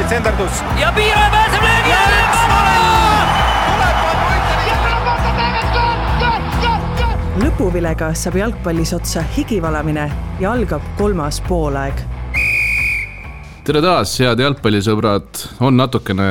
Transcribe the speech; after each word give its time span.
Dmitri 0.00 0.16
Vitsenderdus 0.16 0.60
ja 0.80 0.92
Piiraja 0.92 1.30
pääseb 1.30 1.62
löögi 1.62 1.92
alla. 1.92 2.20
lõpuvilega 7.40 8.08
saab 8.16 8.38
jalgpallis 8.40 8.94
otsa 8.96 9.24
higivalamine 9.36 10.06
ja 10.40 10.52
algab 10.52 10.82
kolmas 10.96 11.42
poolaeg. 11.44 12.00
tere 13.64 13.82
taas, 13.84 14.14
head 14.20 14.40
jalgpallisõbrad, 14.40 15.44
on 15.60 15.76
natukene 15.76 16.30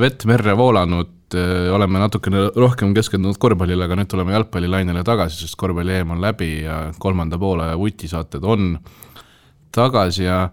vett 0.00 0.24
merre 0.24 0.56
voolanud, 0.56 1.36
oleme 1.74 2.00
natukene 2.00 2.48
rohkem 2.56 2.94
keskendunud 2.96 3.36
korvpallile, 3.36 3.84
aga 3.84 4.00
nüüd 4.00 4.08
tuleme 4.08 4.32
jalgpallilainele 4.38 5.04
tagasi, 5.04 5.44
sest 5.44 5.60
korvpalli 5.60 6.00
EM 6.00 6.16
on 6.16 6.24
läbi 6.24 6.62
ja 6.64 6.86
kolmanda 6.98 7.38
poole 7.38 7.74
vutisaated 7.76 8.44
on 8.44 8.78
tagasi 9.72 10.24
ja 10.24 10.46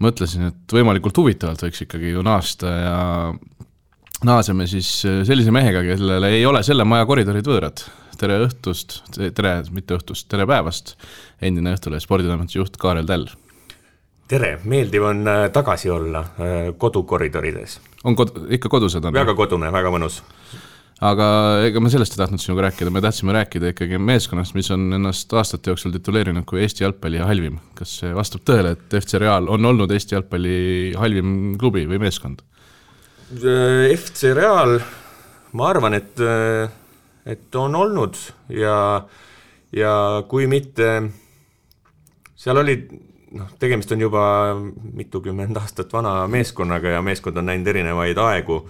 mõtlesin, 0.00 0.50
et 0.50 0.74
võimalikult 0.74 1.16
huvitavalt 1.22 1.62
võiks 1.66 1.84
ikkagi 1.86 2.14
ju 2.14 2.24
naasta 2.26 2.74
ja 2.74 2.98
naaseme 4.24 4.66
siis 4.68 4.88
sellise 5.04 5.52
mehega, 5.54 5.84
kellele 5.86 6.34
ei 6.36 6.46
ole 6.48 6.62
selle 6.66 6.84
maja 6.88 7.08
koridorid 7.08 7.46
võõrad 7.46 7.84
tere 8.20 8.36
õhtust, 8.44 8.98
tere, 9.16 9.52
mitte 9.74 9.96
õhtust, 9.96 10.28
tere 10.30 10.46
päevast, 10.48 10.94
endine 11.42 11.72
Õhtulehe 11.76 12.02
sporditoimetuse 12.04 12.60
juht 12.60 12.76
Kaarel 12.80 13.08
Täll. 13.08 13.30
tere, 14.30 14.58
meeldiv 14.64 15.06
on 15.08 15.24
äh, 15.28 15.46
tagasi 15.52 15.90
olla 15.90 16.20
äh, 16.20 16.58
kodukoridorides. 16.78 17.80
on 18.04 18.16
kod-, 18.16 18.36
ikka 18.52 18.68
kodused 18.68 19.04
on? 19.04 19.16
väga 19.16 19.34
kodune, 19.34 19.72
väga 19.72 19.92
mõnus. 19.94 20.20
Aga 21.00 21.26
ega 21.68 21.80
me 21.80 21.90
sellest 21.92 22.14
ei 22.14 22.20
tahtnud 22.20 22.42
sinuga 22.42 22.66
rääkida, 22.68 22.92
me 22.92 23.02
tahtsime 23.04 23.34
rääkida 23.36 23.72
ikkagi 23.72 24.00
meeskonnast, 24.02 24.54
mis 24.58 24.70
on 24.74 24.88
ennast 24.98 25.32
aastate 25.32 25.72
jooksul 25.72 25.94
tituleerinud 25.96 26.44
kui 26.48 26.60
Eesti 26.64 26.84
jalgpalli 26.84 27.22
halvim. 27.24 27.60
kas 27.74 27.98
see 28.02 28.12
vastab 28.16 28.44
tõele, 28.48 28.74
et 28.76 28.98
FC 29.00 29.20
Real 29.22 29.48
on 29.48 29.64
olnud 29.72 29.90
Eesti 29.96 30.16
jalgpalli 30.18 30.58
halvim 31.00 31.56
klubi 31.60 31.86
või 31.88 32.02
meeskond? 32.04 32.44
Äh, 33.40 33.90
FC 33.94 34.34
Real, 34.36 34.78
ma 35.52 35.72
arvan, 35.72 35.96
et 35.96 36.24
et 37.26 37.54
on 37.56 37.74
olnud 37.76 38.16
ja, 38.54 38.76
ja 39.72 39.94
kui 40.28 40.46
mitte, 40.50 40.88
seal 42.36 42.60
olid 42.60 42.90
noh, 43.36 43.50
tegemist 43.60 43.92
on 43.94 44.04
juba 44.06 44.24
mitukümmend 44.96 45.56
aastat 45.60 45.92
vana 45.92 46.24
meeskonnaga 46.30 46.96
ja 46.96 47.02
meeskond 47.04 47.38
on 47.40 47.50
näinud 47.50 47.70
erinevaid 47.72 48.18
aegu, 48.18 48.62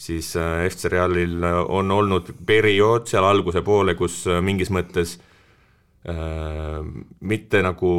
siis 0.00 0.36
äh, 0.36 0.64
FC 0.68 0.88
Realil 0.88 1.44
on 1.68 1.90
olnud 1.90 2.32
periood 2.46 3.08
seal 3.10 3.26
alguse 3.26 3.62
poole, 3.66 3.94
kus 3.98 4.22
äh, 4.30 4.40
mingis 4.44 4.72
mõttes 4.72 5.18
äh, 6.08 6.80
mitte 7.20 7.60
nagu 7.64 7.92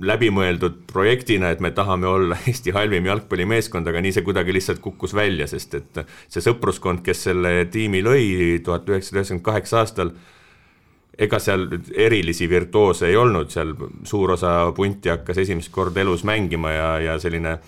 läbimõeldud 0.00 0.84
projektina, 0.88 1.50
et 1.50 1.60
me 1.60 1.72
tahame 1.76 2.06
olla 2.08 2.38
Eesti 2.48 2.74
halvim 2.76 3.08
jalgpallimeeskond, 3.10 3.90
aga 3.90 4.02
nii 4.02 4.14
see 4.16 4.26
kuidagi 4.26 4.54
lihtsalt 4.54 4.82
kukkus 4.84 5.14
välja, 5.18 5.48
sest 5.50 5.74
et 5.80 6.04
see 6.28 6.44
sõpruskond, 6.44 7.02
kes 7.06 7.26
selle 7.28 7.56
tiimi 7.72 8.04
lõi 8.06 8.60
tuhat 8.64 8.86
üheksasada 8.88 9.20
üheksakümmend 9.20 9.46
kaheksa 9.50 9.82
aastal, 9.82 10.14
ega 11.20 11.40
seal 11.42 11.66
erilisi 11.98 12.46
virtuoose 12.48 13.10
ei 13.10 13.18
olnud, 13.18 13.50
seal 13.52 13.74
suur 14.08 14.36
osa 14.38 14.54
punti 14.76 15.10
hakkas 15.12 15.42
esimest 15.42 15.74
korda 15.74 16.00
elus 16.00 16.22
mängima 16.24 16.72
ja, 16.72 16.88
ja 17.10 17.18
selline 17.20 17.58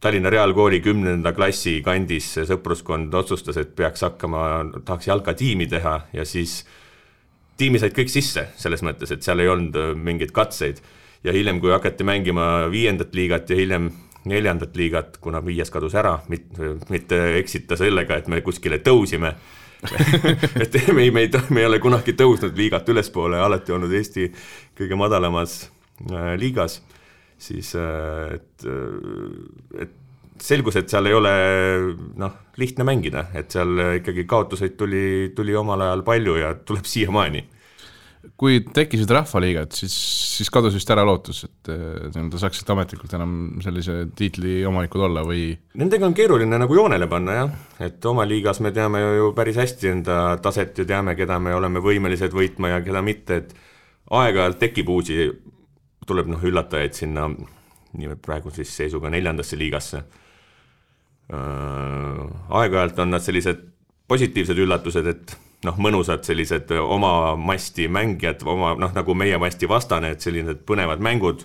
Tallinna 0.00 0.30
Reaalkooli 0.30 0.78
kümnenda 0.80 1.32
klassi 1.34 1.80
kandis 1.82 2.30
sõpruskond 2.46 3.14
otsustas, 3.18 3.56
et 3.58 3.72
peaks 3.74 4.04
hakkama, 4.06 4.42
tahaks 4.84 5.08
jalkatiimi 5.10 5.66
teha 5.66 5.94
ja 6.14 6.26
siis 6.28 6.60
tiimi 7.58 7.80
said 7.82 7.96
kõik 7.96 8.12
sisse, 8.12 8.46
selles 8.56 8.84
mõttes, 8.86 9.10
et 9.10 9.26
seal 9.26 9.42
ei 9.42 9.50
olnud 9.50 9.74
mingeid 9.98 10.30
katseid. 10.34 10.78
Ja 11.26 11.34
hiljem, 11.34 11.58
kui 11.58 11.72
hakati 11.74 12.06
mängima 12.06 12.68
viiendat 12.70 13.16
liigat 13.18 13.50
ja 13.50 13.58
hiljem 13.58 13.90
neljandat 14.28 14.76
liigat, 14.76 15.16
kuna 15.22 15.40
viies 15.44 15.70
kadus 15.70 15.96
ära, 15.98 16.18
mitte, 16.30 16.76
mitte 16.92 17.18
eksita 17.38 17.78
sellega, 17.78 18.18
et 18.18 18.28
me 18.30 18.42
kuskile 18.46 18.78
tõusime. 18.84 19.34
Et 20.62 20.74
me 20.90 21.04
ei, 21.04 21.10
me 21.14 21.22
ei, 21.22 21.28
me 21.54 21.60
ei 21.62 21.66
ole 21.68 21.78
kunagi 21.78 22.10
tõusnud 22.18 22.56
liigat 22.58 22.88
ülespoole, 22.90 23.38
alati 23.38 23.70
olnud 23.70 23.92
Eesti 23.94 24.24
kõige 24.74 24.96
madalamas 24.98 25.52
äh, 26.10 26.32
liigas, 26.34 26.80
siis 27.38 27.74
äh, 27.78 28.36
et, 28.38 28.66
äh, 28.66 29.84
et 29.84 29.96
selgus, 30.42 30.78
et 30.78 30.90
seal 30.90 31.10
ei 31.10 31.16
ole 31.18 31.34
noh, 32.18 32.34
lihtne 32.58 32.86
mängida, 32.86 33.28
et 33.38 33.50
seal 33.54 33.98
ikkagi 33.98 34.26
kaotuseid 34.30 34.76
tuli, 34.78 35.04
tuli 35.34 35.56
omal 35.58 35.86
ajal 35.86 36.04
palju 36.06 36.36
ja 36.38 36.52
tuleb 36.62 36.86
siiamaani 36.94 37.46
kui 38.38 38.58
tekkisid 38.74 39.10
rahvaliigad, 39.14 39.72
siis, 39.74 39.94
siis 40.36 40.50
kadus 40.52 40.74
vist 40.76 40.90
ära 40.92 41.04
lootus, 41.06 41.44
et 41.46 41.70
nii-öelda 41.70 42.40
saaksid 42.42 42.70
ametlikult 42.74 43.14
enam 43.16 43.32
sellise 43.64 44.00
tiitli 44.18 44.60
omanikud 44.68 45.04
olla 45.06 45.22
või? 45.26 45.52
Nendega 45.78 46.06
on 46.08 46.16
keeruline 46.18 46.58
nagu 46.60 46.76
joonele 46.76 47.08
panna 47.10 47.36
jah, 47.38 47.54
et 47.88 48.04
oma 48.10 48.26
liigas 48.28 48.60
me 48.64 48.72
teame 48.74 49.02
ju 49.02 49.30
päris 49.36 49.58
hästi 49.62 49.92
enda 49.92 50.18
taset 50.44 50.82
ja 50.82 50.86
teame, 50.88 51.14
keda 51.18 51.38
me 51.42 51.54
oleme 51.56 51.82
võimelised 51.84 52.34
võitma 52.34 52.74
ja 52.74 52.82
keda 52.84 53.02
mitte, 53.06 53.40
et 53.42 53.54
aeg-ajalt 54.18 54.60
tekib 54.60 54.90
uusi, 54.92 55.28
tuleb 56.08 56.30
noh, 56.32 56.42
üllatajaid 56.44 56.96
sinna 56.96 57.28
praegu 58.22 58.52
siis 58.54 58.72
seisuga 58.76 59.10
neljandasse 59.12 59.58
liigasse. 59.58 60.02
aeg-ajalt 61.28 62.98
on 63.04 63.10
nad 63.12 63.24
sellised 63.24 63.60
positiivsed 64.08 64.58
üllatused, 64.58 65.06
et 65.06 65.34
noh, 65.66 65.78
mõnusad 65.82 66.24
sellised 66.24 66.70
oma 66.80 67.36
masti 67.36 67.88
mängijad, 67.92 68.44
oma 68.48 68.74
noh, 68.78 68.92
nagu 68.94 69.14
meie 69.14 69.38
masti 69.40 69.68
vastane, 69.68 70.14
et 70.14 70.24
sellised 70.24 70.62
põnevad 70.68 71.02
mängud, 71.04 71.44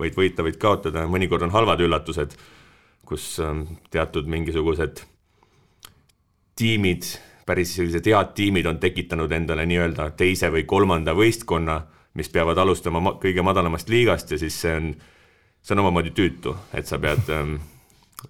võid 0.00 0.18
võita, 0.18 0.44
võid 0.46 0.58
kaotada, 0.62 1.06
mõnikord 1.10 1.46
on 1.46 1.54
halvad 1.54 1.82
üllatused, 1.84 2.36
kus 3.08 3.34
ähm, 3.42 3.64
teatud 3.92 4.28
mingisugused 4.30 5.02
tiimid, 6.56 7.08
päris 7.46 7.74
sellised 7.76 8.06
head 8.08 8.32
tiimid 8.36 8.66
on 8.70 8.78
tekitanud 8.80 9.32
endale 9.32 9.66
nii-öelda 9.68 10.10
teise 10.18 10.50
või 10.54 10.64
kolmanda 10.68 11.14
võistkonna, 11.16 11.80
mis 12.14 12.30
peavad 12.30 12.58
alustama 12.58 13.00
ma 13.02 13.14
kõige 13.22 13.42
madalamast 13.42 13.88
liigast 13.90 14.30
ja 14.30 14.38
siis 14.38 14.56
see 14.60 14.74
on, 14.76 14.92
see 15.62 15.74
on 15.74 15.82
omamoodi 15.82 16.14
tüütu, 16.14 16.54
et 16.74 16.86
sa 16.86 16.98
pead 17.02 17.30
ähm, 17.34 17.56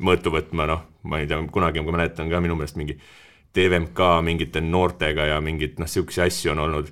mõõtu 0.00 0.32
võtma, 0.34 0.66
noh, 0.70 0.84
ma 1.04 1.20
ei 1.20 1.28
tea, 1.28 1.40
kunagi 1.52 1.84
ma 1.84 1.94
mäletan 1.98 2.30
ka 2.32 2.40
minu 2.42 2.56
meelest 2.58 2.78
mingi 2.80 2.96
TVMK 3.54 4.08
mingite 4.26 4.62
noortega 4.64 5.28
ja 5.30 5.40
mingeid 5.44 5.78
noh, 5.78 5.86
niisuguseid 5.86 6.32
asju 6.32 6.52
on 6.54 6.62
olnud. 6.64 6.90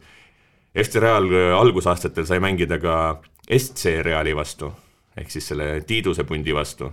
FC 0.78 1.00
Real 1.02 1.26
algusaastatel 1.58 2.26
sai 2.28 2.38
mängida 2.40 2.78
ka 2.80 2.96
SC 3.50 3.98
Reali 4.06 4.32
vastu, 4.36 4.70
ehk 5.18 5.32
siis 5.32 5.50
selle 5.50 5.82
Tiiduse 5.86 6.24
pundi 6.24 6.54
vastu. 6.54 6.92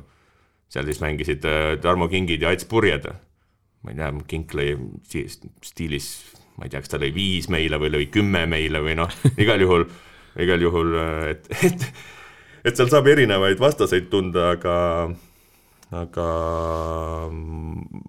seal 0.70 0.86
siis 0.86 1.00
mängisid 1.02 1.46
äh, 1.50 1.80
Tarmo 1.82 2.08
Kingid 2.08 2.42
ja 2.42 2.50
Ats 2.50 2.66
Purjed. 2.66 3.06
ma 3.84 3.92
ei 3.92 3.96
tea, 3.96 4.12
Kink 4.28 4.54
lõi 4.54 4.76
stiilis, 5.64 6.10
ma 6.60 6.68
ei 6.68 6.74
tea, 6.74 6.84
kas 6.84 6.92
ta 6.92 7.00
lõi 7.00 7.14
viis 7.16 7.48
meile 7.52 7.80
või 7.80 7.94
lõi 7.96 8.06
kümme 8.12 8.44
meile 8.52 8.84
või 8.84 8.98
noh, 9.00 9.12
igal 9.40 9.64
juhul, 9.64 9.88
igal 10.44 10.68
juhul, 10.68 10.96
äh, 11.00 11.28
et, 11.34 11.52
et 11.64 11.90
et 12.68 12.76
seal 12.76 12.90
saab 12.92 13.08
erinevaid 13.08 13.60
vastaseid 13.62 14.10
tunda, 14.12 14.50
aga 14.58 14.76
aga 15.96 16.26
mm, 17.32 18.02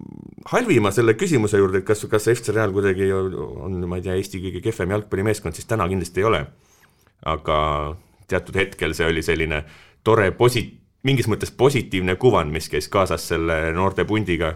halvima 0.51 0.91
selle 0.93 1.15
küsimuse 1.17 1.57
juurde, 1.57 1.81
et 1.81 1.87
kas, 1.87 2.03
kas 2.11 2.27
FC 2.29 2.53
Real 2.53 2.73
kuidagi 2.75 3.07
on, 3.15 3.79
ma 3.89 3.97
ei 3.97 4.05
tea, 4.05 4.17
Eesti 4.19 4.41
kõige 4.43 4.61
kehvem 4.67 4.93
jalgpallimeeskond, 4.97 5.57
siis 5.57 5.69
täna 5.69 5.87
kindlasti 5.89 6.21
ei 6.21 6.27
ole. 6.29 6.43
aga 7.21 7.57
teatud 8.29 8.55
hetkel 8.57 8.95
see 8.97 9.05
oli 9.05 9.21
selline 9.21 9.63
tore 10.05 10.31
posi-, 10.33 10.71
mingis 11.05 11.27
mõttes 11.29 11.51
positiivne 11.53 12.15
kuvand, 12.21 12.53
mis 12.53 12.69
käis 12.69 12.89
kaasas 12.89 13.27
selle 13.29 13.71
noorte 13.77 14.05
pundiga, 14.09 14.55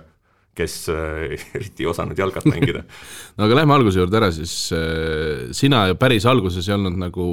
kes 0.57 0.77
äh, 0.93 1.35
eriti 1.57 1.85
ei 1.85 1.89
osanud 1.91 2.19
jalgat 2.19 2.47
mängida 2.49 2.83
no 3.37 3.47
aga 3.47 3.59
lähme 3.61 3.75
alguse 3.77 4.01
juurde 4.01 4.19
ära 4.21 4.31
siis, 4.35 4.55
äh, 4.75 5.51
sina 5.55 5.85
ju 5.91 5.99
päris 6.01 6.27
alguses 6.29 6.67
ei 6.69 6.77
olnud 6.77 6.97
nagu 7.01 7.27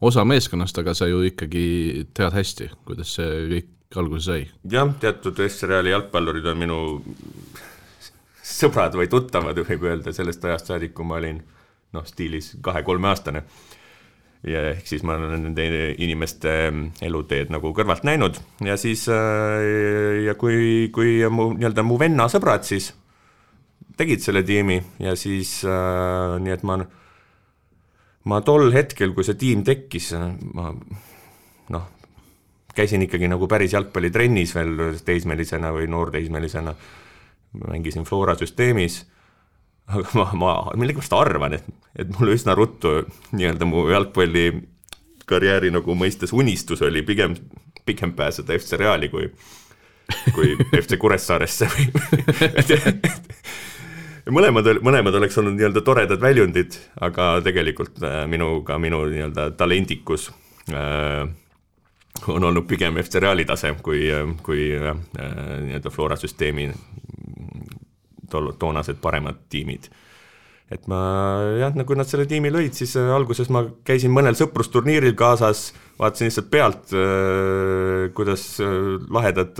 osa 0.00 0.24
meeskonnast, 0.28 0.78
aga 0.82 0.94
sa 0.94 1.08
ju 1.10 1.24
ikkagi 1.30 2.06
tead 2.14 2.34
hästi, 2.34 2.70
kuidas 2.88 3.16
see 3.18 3.42
kõik 3.54 4.00
alguse 4.02 4.30
sai? 4.30 4.44
jah, 4.70 4.90
teatud 5.00 5.40
S-reali 5.48 5.94
jalgpallurid 5.94 6.46
on 6.50 6.60
minu 6.60 6.80
sõbrad 8.48 8.96
või 8.96 9.08
tuttavad, 9.10 9.58
võib 9.68 9.86
öelda, 9.90 10.12
sellest 10.14 10.44
ajast 10.44 10.72
saadik, 10.72 10.94
kui 10.96 11.06
ma 11.06 11.18
olin 11.20 11.40
noh, 11.94 12.04
stiilis 12.08 12.54
kahe-kolmeaastane. 12.64 13.44
Ja 14.46 14.62
ehk 14.70 14.86
siis 14.86 15.02
ma 15.06 15.16
olen 15.18 15.48
nende 15.48 15.66
inimeste 15.98 16.52
eluteed 17.04 17.50
nagu 17.50 17.72
kõrvalt 17.74 18.06
näinud. 18.06 18.38
Ja 18.64 18.76
siis 18.78 19.06
äh, 19.10 20.24
ja 20.28 20.36
kui, 20.38 20.88
kui 20.94 21.18
mu 21.30 21.50
nii-öelda 21.56 21.84
mu 21.86 21.98
venna 22.00 22.28
sõbrad 22.30 22.66
siis 22.68 22.92
tegid 23.98 24.22
selle 24.22 24.44
tiimi 24.46 24.78
ja 25.02 25.16
siis 25.18 25.58
äh, 25.66 26.38
nii 26.42 26.54
et 26.54 26.64
ma, 26.66 26.78
ma 28.30 28.40
tol 28.46 28.70
hetkel, 28.74 29.14
kui 29.16 29.26
see 29.26 29.38
tiim 29.40 29.64
tekkis, 29.66 30.12
ma 30.54 30.70
noh, 31.74 31.90
käisin 32.78 33.02
ikkagi 33.08 33.30
nagu 33.30 33.48
päris 33.50 33.74
jalgpallitrennis 33.74 34.54
veel 34.54 35.00
teismelisena 35.04 35.72
või 35.74 35.88
noorteismelisena, 35.90 36.74
mängisin 37.66 38.06
Flora 38.06 38.36
süsteemis, 38.38 39.02
aga 39.88 40.08
ma, 40.18 40.26
ma 40.36 40.54
millegipärast 40.76 41.14
arvan, 41.16 41.56
et, 41.58 41.68
et 41.96 42.10
mul 42.18 42.34
üsna 42.34 42.56
ruttu 42.58 43.00
nii-öelda 43.32 43.68
mu 43.68 43.86
jalgpallikarjääri 43.92 45.72
nagu 45.74 45.96
mõistes 45.98 46.34
unistus 46.36 46.82
oli 46.84 47.02
pigem, 47.06 47.36
pigem 47.88 48.12
pääseda 48.16 48.56
FC 48.58 48.80
Reali 48.80 49.08
kui, 49.12 49.30
kui 50.36 50.54
FC 50.82 51.00
Kuressaaresse 51.00 51.70
või 51.72 51.88
mõlemad, 54.34 54.68
mõlemad 54.84 55.16
oleks 55.16 55.38
olnud 55.40 55.56
nii-öelda 55.56 55.82
toredad 55.84 56.20
väljundid, 56.20 56.76
aga 57.00 57.38
tegelikult 57.44 58.02
äh, 58.04 58.22
minu, 58.30 58.60
ka 58.66 58.76
minu 58.80 59.00
nii-öelda 59.08 59.50
talendikus 59.56 60.28
äh, 60.68 61.24
on 62.28 62.44
olnud 62.44 62.66
pigem 62.68 62.98
FC 63.00 63.22
Reali 63.22 63.46
tase 63.48 63.72
kui, 63.82 64.04
kui 64.44 64.70
äh, 64.76 64.92
nii-öelda 65.64 65.92
Flora 65.94 66.16
süsteemi 66.20 66.68
tol-, 68.32 68.52
toonased 68.58 69.00
paremad 69.02 69.40
tiimid. 69.52 69.88
Et 70.68 70.84
ma 70.90 70.98
jah, 71.56 71.72
kui 71.88 71.96
nad 71.96 72.08
selle 72.08 72.26
tiimi 72.28 72.50
lõid, 72.52 72.76
siis 72.76 72.92
äh, 73.00 73.08
alguses 73.14 73.48
ma 73.52 73.64
käisin 73.88 74.12
mõnel 74.12 74.36
sõprusturniiril 74.36 75.16
kaasas, 75.16 75.70
vaatasin 76.00 76.28
lihtsalt 76.28 76.50
pealt, 76.52 76.92
äh, 76.92 78.08
kuidas 78.16 78.50
äh, 78.60 78.98
lahedad 79.08 79.56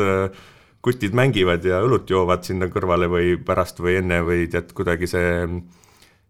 kutid 0.84 1.16
mängivad 1.16 1.64
ja 1.66 1.80
õlut 1.84 2.10
joovad 2.10 2.44
sinna 2.46 2.68
kõrvale 2.70 3.08
või 3.10 3.34
pärast 3.40 3.80
või 3.82 3.98
enne 3.98 4.20
või 4.26 4.46
tead, 4.52 4.70
kuidagi 4.76 5.08
see, 5.10 5.32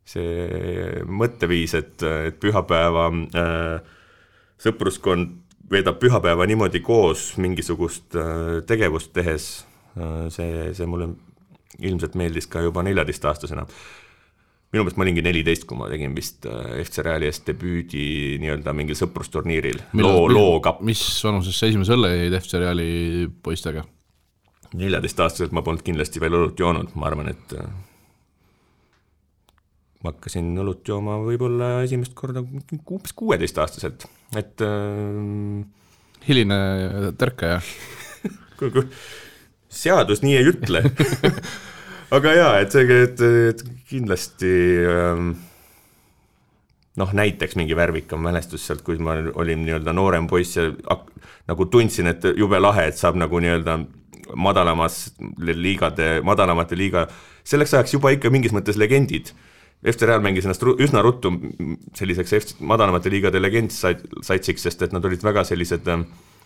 see 0.08 1.02
mõtteviis, 1.04 1.74
et, 1.78 2.06
et 2.30 2.38
pühapäeva 2.40 3.10
äh, 3.12 3.96
sõpruskond 4.62 5.36
veedab 5.68 5.98
pühapäeva 6.00 6.46
niimoodi 6.48 6.80
koos 6.84 7.34
mingisugust 7.36 8.16
äh, 8.16 8.60
tegevust 8.66 9.12
tehes 9.16 9.50
äh,, 9.98 10.28
see, 10.32 10.70
see 10.74 10.88
mulle 10.88 11.12
ilmselt 11.78 12.18
meeldis 12.18 12.48
ka 12.50 12.62
juba 12.64 12.82
neljateistaastasena. 12.86 13.66
Minu 14.68 14.84
meelest 14.84 14.98
ma 15.00 15.06
olingi 15.06 15.22
neliteist, 15.24 15.64
kui 15.68 15.78
ma 15.80 15.86
tegin 15.88 16.12
vist 16.16 16.44
äh, 16.48 16.80
FC 16.82 17.04
Reali 17.06 17.28
eest 17.30 17.46
debüüdi 17.48 18.36
nii-öelda 18.42 18.74
mingil 18.76 18.98
sõprusturniiril, 18.98 19.80
loo, 19.96 20.26
lookapp. 20.28 20.82
mis 20.84 21.00
vanuses 21.24 21.56
sa 21.56 21.70
esimese 21.70 21.94
õlle 21.96 22.10
jõid 22.12 22.36
FC 22.42 22.60
Reali 22.60 22.90
poistega? 23.42 23.86
neljateistaastaselt 24.76 25.54
ma 25.56 25.62
polnud 25.64 25.80
kindlasti 25.80 26.20
veel 26.20 26.34
õlut 26.36 26.58
joonud, 26.60 26.90
ma 27.00 27.06
arvan, 27.08 27.30
et 27.32 27.54
äh, 27.56 27.70
ma 30.04 30.12
hakkasin 30.12 30.50
õlut 30.60 30.84
jooma 30.88 31.16
võib-olla 31.24 31.70
esimest 31.86 32.12
korda 32.18 32.42
umbes 32.44 33.14
kuueteistaastaselt, 33.16 34.04
et 34.36 34.64
äh, 34.66 35.64
hiline 36.28 36.58
tärkaja 37.16 37.62
seadus 39.68 40.22
nii 40.24 40.36
ei 40.38 40.48
ütle 40.52 40.82
aga 42.16 42.34
jaa, 42.34 42.52
et 42.62 42.74
see, 42.74 42.98
et, 43.04 43.22
et 43.52 43.62
kindlasti 43.88 44.52
ähm, 44.88 45.32
noh, 46.98 47.12
näiteks 47.14 47.56
mingi 47.58 47.76
värvikam 47.78 48.22
mälestus 48.24 48.64
sealt, 48.66 48.82
kui 48.86 48.98
ma 49.02 49.18
olin 49.38 49.64
nii-öelda 49.66 49.94
noorem 49.96 50.28
poiss 50.30 50.56
ja 50.58 50.68
nagu 51.48 51.68
tundsin, 51.72 52.10
et 52.12 52.24
jube 52.36 52.60
lahe, 52.60 52.88
et 52.90 52.98
saab 53.00 53.18
nagu 53.20 53.40
nii-öelda 53.42 53.78
madalamas 54.36 55.14
liigade, 55.38 56.18
madalamate 56.26 56.76
liiga, 56.76 57.06
selleks 57.48 57.72
ajaks 57.76 57.94
juba 57.96 58.12
ikka 58.12 58.32
mingis 58.32 58.52
mõttes 58.56 58.76
legendid. 58.80 59.32
FC 59.78 60.08
Real 60.08 60.20
mängis 60.20 60.44
ennast 60.44 60.64
üsna 60.66 61.04
ruttu 61.06 61.30
selliseks 61.96 62.34
FC, 62.34 62.56
madalamate 62.66 63.12
liigade 63.12 63.40
legendsaitsiks, 63.40 64.64
sest 64.66 64.82
et 64.82 64.96
nad 64.96 65.04
olid 65.06 65.22
väga 65.22 65.44
sellised 65.46 65.86
äh, 65.86 66.02
Äh, 66.02 66.36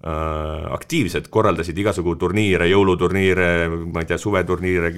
aktiivsed, 0.00 1.26
korraldasid 1.28 1.76
igasugu 1.78 2.14
turniire, 2.16 2.64
jõuluturniire, 2.70 3.48
ma 3.92 4.00
ei 4.00 4.08
tea, 4.08 4.16
suveturniire, 4.18 4.94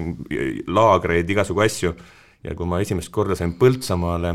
laagreid, 0.71 1.31
igasugu 1.31 1.65
asju. 1.65 1.95
ja 2.43 2.55
kui 2.59 2.67
ma 2.67 2.81
esimest 2.83 3.11
korda 3.15 3.37
sain 3.39 3.53
Põltsamaale 3.55 4.33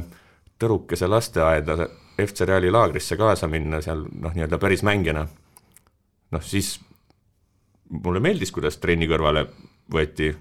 tõrukese 0.60 1.08
lasteaeda 1.08 1.88
FC 2.24 2.46
Reali 2.48 2.72
laagrisse 2.72 3.18
kaasa 3.20 3.48
minna 3.52 3.82
seal 3.84 4.06
noh, 4.08 4.34
nii-öelda 4.34 4.58
päris 4.58 4.84
mängijana, 4.84 5.26
noh 6.32 6.44
siis 6.44 6.78
mulle 7.90 8.20
meeldis, 8.24 8.52
kuidas 8.52 8.80
trenni 8.82 9.08
kõrvale 9.08 9.46
võeti 9.94 10.32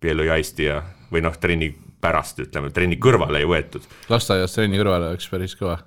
Pielo 0.00 0.24
Jaisti 0.24 0.66
ja, 0.70 0.80
või 1.12 1.22
noh, 1.26 1.36
trenni 1.38 1.70
pärast, 2.00 2.40
ütleme, 2.46 2.70
trenni 2.74 2.96
kõrvale 3.02 3.42
ei 3.42 3.48
võetud. 3.50 3.86
lasteaias 4.08 4.54
trenni 4.56 4.80
kõrvale 4.80 5.10
oleks 5.12 5.28
päris 5.30 5.54
kõva 5.58 5.78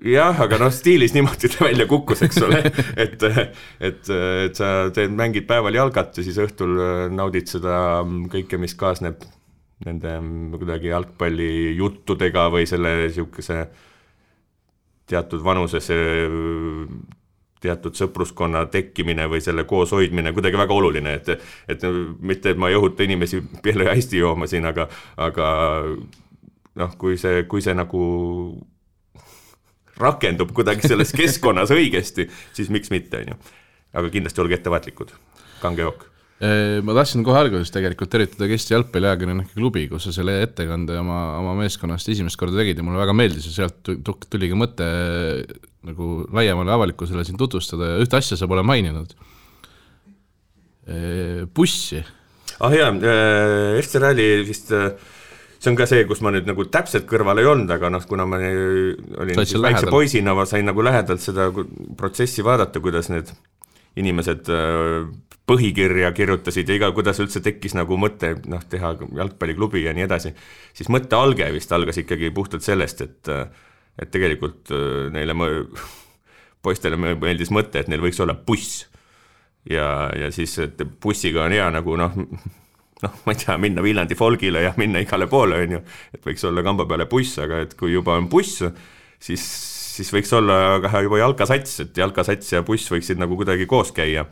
jah, 0.00 0.40
aga 0.44 0.58
noh, 0.60 0.72
stiilis 0.72 1.14
niimoodi 1.16 1.50
ta 1.52 1.66
välja 1.66 1.86
kukkus, 1.90 2.24
eks 2.26 2.40
ole, 2.46 2.62
et, 2.96 3.22
et, 3.84 4.10
et 4.10 4.58
sa 4.58 4.72
teed, 4.94 5.12
mängid 5.18 5.46
päeval 5.48 5.76
jalgat 5.76 6.18
ja 6.18 6.24
siis 6.24 6.40
õhtul 6.42 6.76
naudid 7.12 7.50
seda 7.50 7.76
kõike, 8.32 8.60
mis 8.62 8.76
kaasneb 8.78 9.24
nende 9.86 10.14
kuidagi 10.56 10.92
jalgpallijuttudega 10.92 12.46
või 12.54 12.68
selle 12.70 12.94
niisuguse 13.02 13.64
teatud 15.10 15.42
vanuses 15.44 15.88
teatud 17.62 17.94
sõpruskonna 17.94 18.64
tekkimine 18.72 19.28
või 19.30 19.42
selle 19.44 19.64
kooshoidmine 19.68 20.32
kuidagi 20.34 20.58
väga 20.58 20.74
oluline, 20.74 21.14
et 21.20 21.28
et 21.70 21.84
mitte, 22.20 22.54
et 22.54 22.58
ma 22.58 22.70
ei 22.70 22.78
õhuta 22.78 23.04
inimesi 23.06 23.42
peale 23.62 23.90
hästi 23.92 24.22
jooma 24.22 24.48
siin, 24.50 24.66
aga, 24.66 24.88
aga 25.16 25.46
noh, 26.80 26.96
kui 26.98 27.18
see, 27.20 27.44
kui 27.50 27.62
see 27.62 27.74
nagu 27.76 28.02
rakendub 30.04 30.54
kuidagi 30.56 30.88
selles 30.90 31.14
keskkonnas 31.18 31.74
õigesti, 31.74 32.28
siis 32.56 32.72
miks 32.74 32.92
mitte, 32.94 33.22
on 33.22 33.34
ju. 33.34 33.42
aga 34.00 34.14
kindlasti 34.14 34.44
olge 34.44 34.58
ettevaatlikud, 34.60 35.14
kange 35.62 35.86
jook 35.86 36.08
ma 36.82 36.94
tahtsin 36.96 37.22
kohe 37.22 37.38
alguses 37.38 37.70
tegelikult 37.70 38.10
tervitada 38.10 38.48
Eesti 38.50 38.74
jalgpalliajakirjanike 38.74 39.54
klubi, 39.54 39.84
kus 39.86 40.08
sa 40.08 40.14
selle 40.16 40.40
ettekande 40.42 40.96
oma, 40.98 41.18
oma 41.38 41.52
meeskonnast 41.60 42.08
esimest 42.10 42.38
korda 42.40 42.58
tegid 42.58 42.80
ja 42.80 42.86
mulle 42.86 42.98
väga 42.98 43.14
meeldis 43.14 43.46
ja 43.46 43.52
sealt 43.60 43.92
tuli 44.26 44.48
ka 44.50 44.58
mõte 44.58 44.88
nagu 45.86 46.08
laiemale 46.34 46.74
avalikkusele 46.74 47.22
siin 47.26 47.38
tutvustada 47.38 47.92
ja 47.92 48.02
ühte 48.02 48.18
asja 48.18 48.38
sa 48.38 48.48
pole 48.50 48.64
maininud. 48.66 49.14
bussi. 51.54 52.02
ah 52.58 52.74
jaa, 52.74 52.90
FC 53.78 54.02
Rally 54.02 54.42
vist 54.46 54.74
äh, 54.74 54.90
see 55.62 55.70
on 55.70 55.78
ka 55.78 55.86
see, 55.86 56.02
kus 56.10 56.22
ma 56.24 56.32
nüüd 56.34 56.48
nagu 56.48 56.66
täpselt 56.74 57.06
kõrval 57.10 57.38
ei 57.38 57.46
olnud, 57.46 57.70
aga 57.70 57.90
noh, 57.92 58.02
kuna 58.08 58.26
ma 58.26 58.40
olin 58.42 59.38
väikse 59.38 59.90
poisina, 59.90 60.34
ma 60.34 60.46
sain 60.48 60.66
nagu 60.66 60.82
lähedalt 60.82 61.22
seda 61.22 61.48
protsessi 61.98 62.42
vaadata, 62.46 62.82
kuidas 62.82 63.12
need 63.12 63.30
inimesed 64.00 64.48
äh, 64.50 65.04
põhikirja 65.46 66.10
kirjutasid 66.16 66.70
ja 66.70 66.78
iga, 66.78 66.90
kuidas 66.96 67.20
üldse 67.22 67.42
tekkis 67.44 67.76
nagu 67.78 67.98
mõte 68.00 68.34
noh, 68.50 68.62
teha 68.70 68.94
jalgpalliklubi 69.18 69.84
ja 69.84 69.94
nii 69.94 70.06
edasi, 70.06 70.32
siis 70.74 70.90
mõtte 70.92 71.18
alge 71.18 71.50
vist 71.54 71.74
algas 71.74 72.00
ikkagi 72.02 72.32
puhtalt 72.34 72.66
sellest, 72.66 73.04
et 73.06 73.36
et 74.00 74.08
tegelikult 74.08 74.70
äh, 74.72 75.10
neile 75.12 75.36
poistele 76.64 76.96
meeldis 76.96 77.52
mõte, 77.52 77.82
et 77.82 77.90
neil 77.92 78.02
võiks 78.02 78.20
olla 78.22 78.34
buss. 78.34 78.86
ja, 79.68 80.10
ja 80.16 80.30
siis, 80.34 80.56
et 80.58 80.80
bussiga 81.02 81.44
on 81.44 81.54
hea 81.54 81.68
nagu 81.70 81.96
noh, 82.00 82.16
noh, 83.02 83.18
ma 83.26 83.34
ei 83.34 83.40
tea, 83.42 83.56
minna 83.60 83.82
Viljandi 83.84 84.16
folgile 84.18 84.62
ja 84.64 84.72
minna 84.80 85.02
igale 85.02 85.28
poole, 85.30 85.58
on 85.64 85.76
ju, 85.76 85.82
et 86.14 86.28
võiks 86.28 86.44
olla 86.48 86.64
kamba 86.66 86.86
peale 86.90 87.08
buss, 87.10 87.40
aga 87.42 87.62
et 87.64 87.74
kui 87.78 87.94
juba 87.94 88.16
on 88.20 88.28
buss, 88.32 88.62
siis, 89.22 89.42
siis 89.96 90.12
võiks 90.14 90.32
olla 90.38 90.78
ka 90.84 91.02
juba 91.04 91.20
jalkasats, 91.22 91.82
et 91.86 92.00
jalkasats 92.02 92.54
ja 92.54 92.62
buss 92.66 92.90
võiksid 92.92 93.20
nagu 93.22 93.38
kuidagi 93.38 93.66
koos 93.70 93.92
käia. 93.96 94.26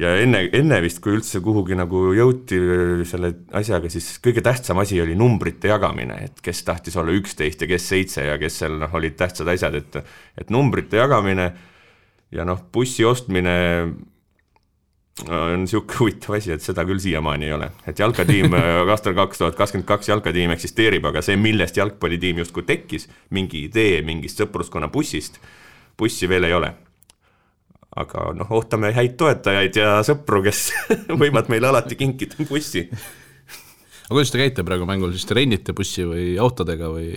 ja 0.00 0.12
enne, 0.20 0.46
enne 0.56 0.80
vist, 0.80 1.00
kui 1.04 1.16
üldse 1.16 1.42
kuhugi 1.44 1.76
nagu 1.76 2.10
jõuti 2.16 2.60
selle 3.08 3.32
asjaga, 3.56 3.90
siis 3.92 4.12
kõige 4.22 4.44
tähtsam 4.44 4.78
asi 4.80 5.00
oli 5.00 5.16
numbrite 5.16 5.68
jagamine, 5.68 6.20
et 6.24 6.40
kes 6.44 6.62
tahtis 6.64 6.96
olla 6.96 7.12
üksteist 7.16 7.64
ja 7.64 7.68
kes 7.68 7.88
seitse 7.88 8.24
ja 8.28 8.38
kes 8.40 8.62
seal 8.62 8.78
noh, 8.80 8.94
olid 8.96 9.16
tähtsad 9.16 9.48
asjad, 9.48 9.80
et 9.80 10.00
et 10.40 10.52
numbrite 10.52 11.00
jagamine 11.00 11.50
ja 12.32 12.44
noh, 12.44 12.62
bussi 12.72 13.04
ostmine 13.04 13.58
on 15.28 15.60
niisugune 15.64 15.96
huvitav 16.00 16.36
asi, 16.38 16.52
et 16.54 16.64
seda 16.64 16.84
küll 16.88 17.00
siiamaani 17.02 17.48
ei 17.48 17.54
ole, 17.56 17.70
et 17.88 17.98
jalkatiim 17.98 18.54
äh, 18.56 18.68
aastal 18.94 19.16
kaks 19.18 19.42
tuhat 19.42 19.58
kakskümmend 19.58 19.88
kaks 19.88 20.10
jalkatiim 20.12 20.54
eksisteerib, 20.54 21.06
aga 21.10 21.22
see, 21.24 21.38
millest 21.40 21.80
jalgpallitiim 21.80 22.42
justkui 22.44 22.64
tekkis, 22.68 23.08
mingi 23.36 23.66
idee 23.68 24.00
mingist 24.06 24.40
sõpruskonna 24.40 24.90
bussist, 24.92 25.40
bussi 25.98 26.28
veel 26.30 26.48
ei 26.48 26.56
ole. 26.56 26.72
aga 28.00 28.28
noh, 28.38 28.50
ootame 28.54 28.92
häid 28.94 29.16
toetajaid 29.18 29.76
ja 29.76 29.96
sõpru, 30.06 30.44
kes 30.46 30.68
võivad 31.22 31.50
meile 31.50 31.72
alati 31.72 31.98
kinkida 31.98 32.46
bussi. 32.48 32.86
aga 32.86 34.14
kuidas 34.14 34.30
te 34.30 34.42
käite 34.42 34.66
praegu 34.66 34.86
mängul, 34.88 35.12
siis 35.16 35.26
te 35.26 35.36
rendite 35.38 35.74
bussi 35.76 36.06
või 36.06 36.36
autodega 36.38 36.92
või 36.92 37.10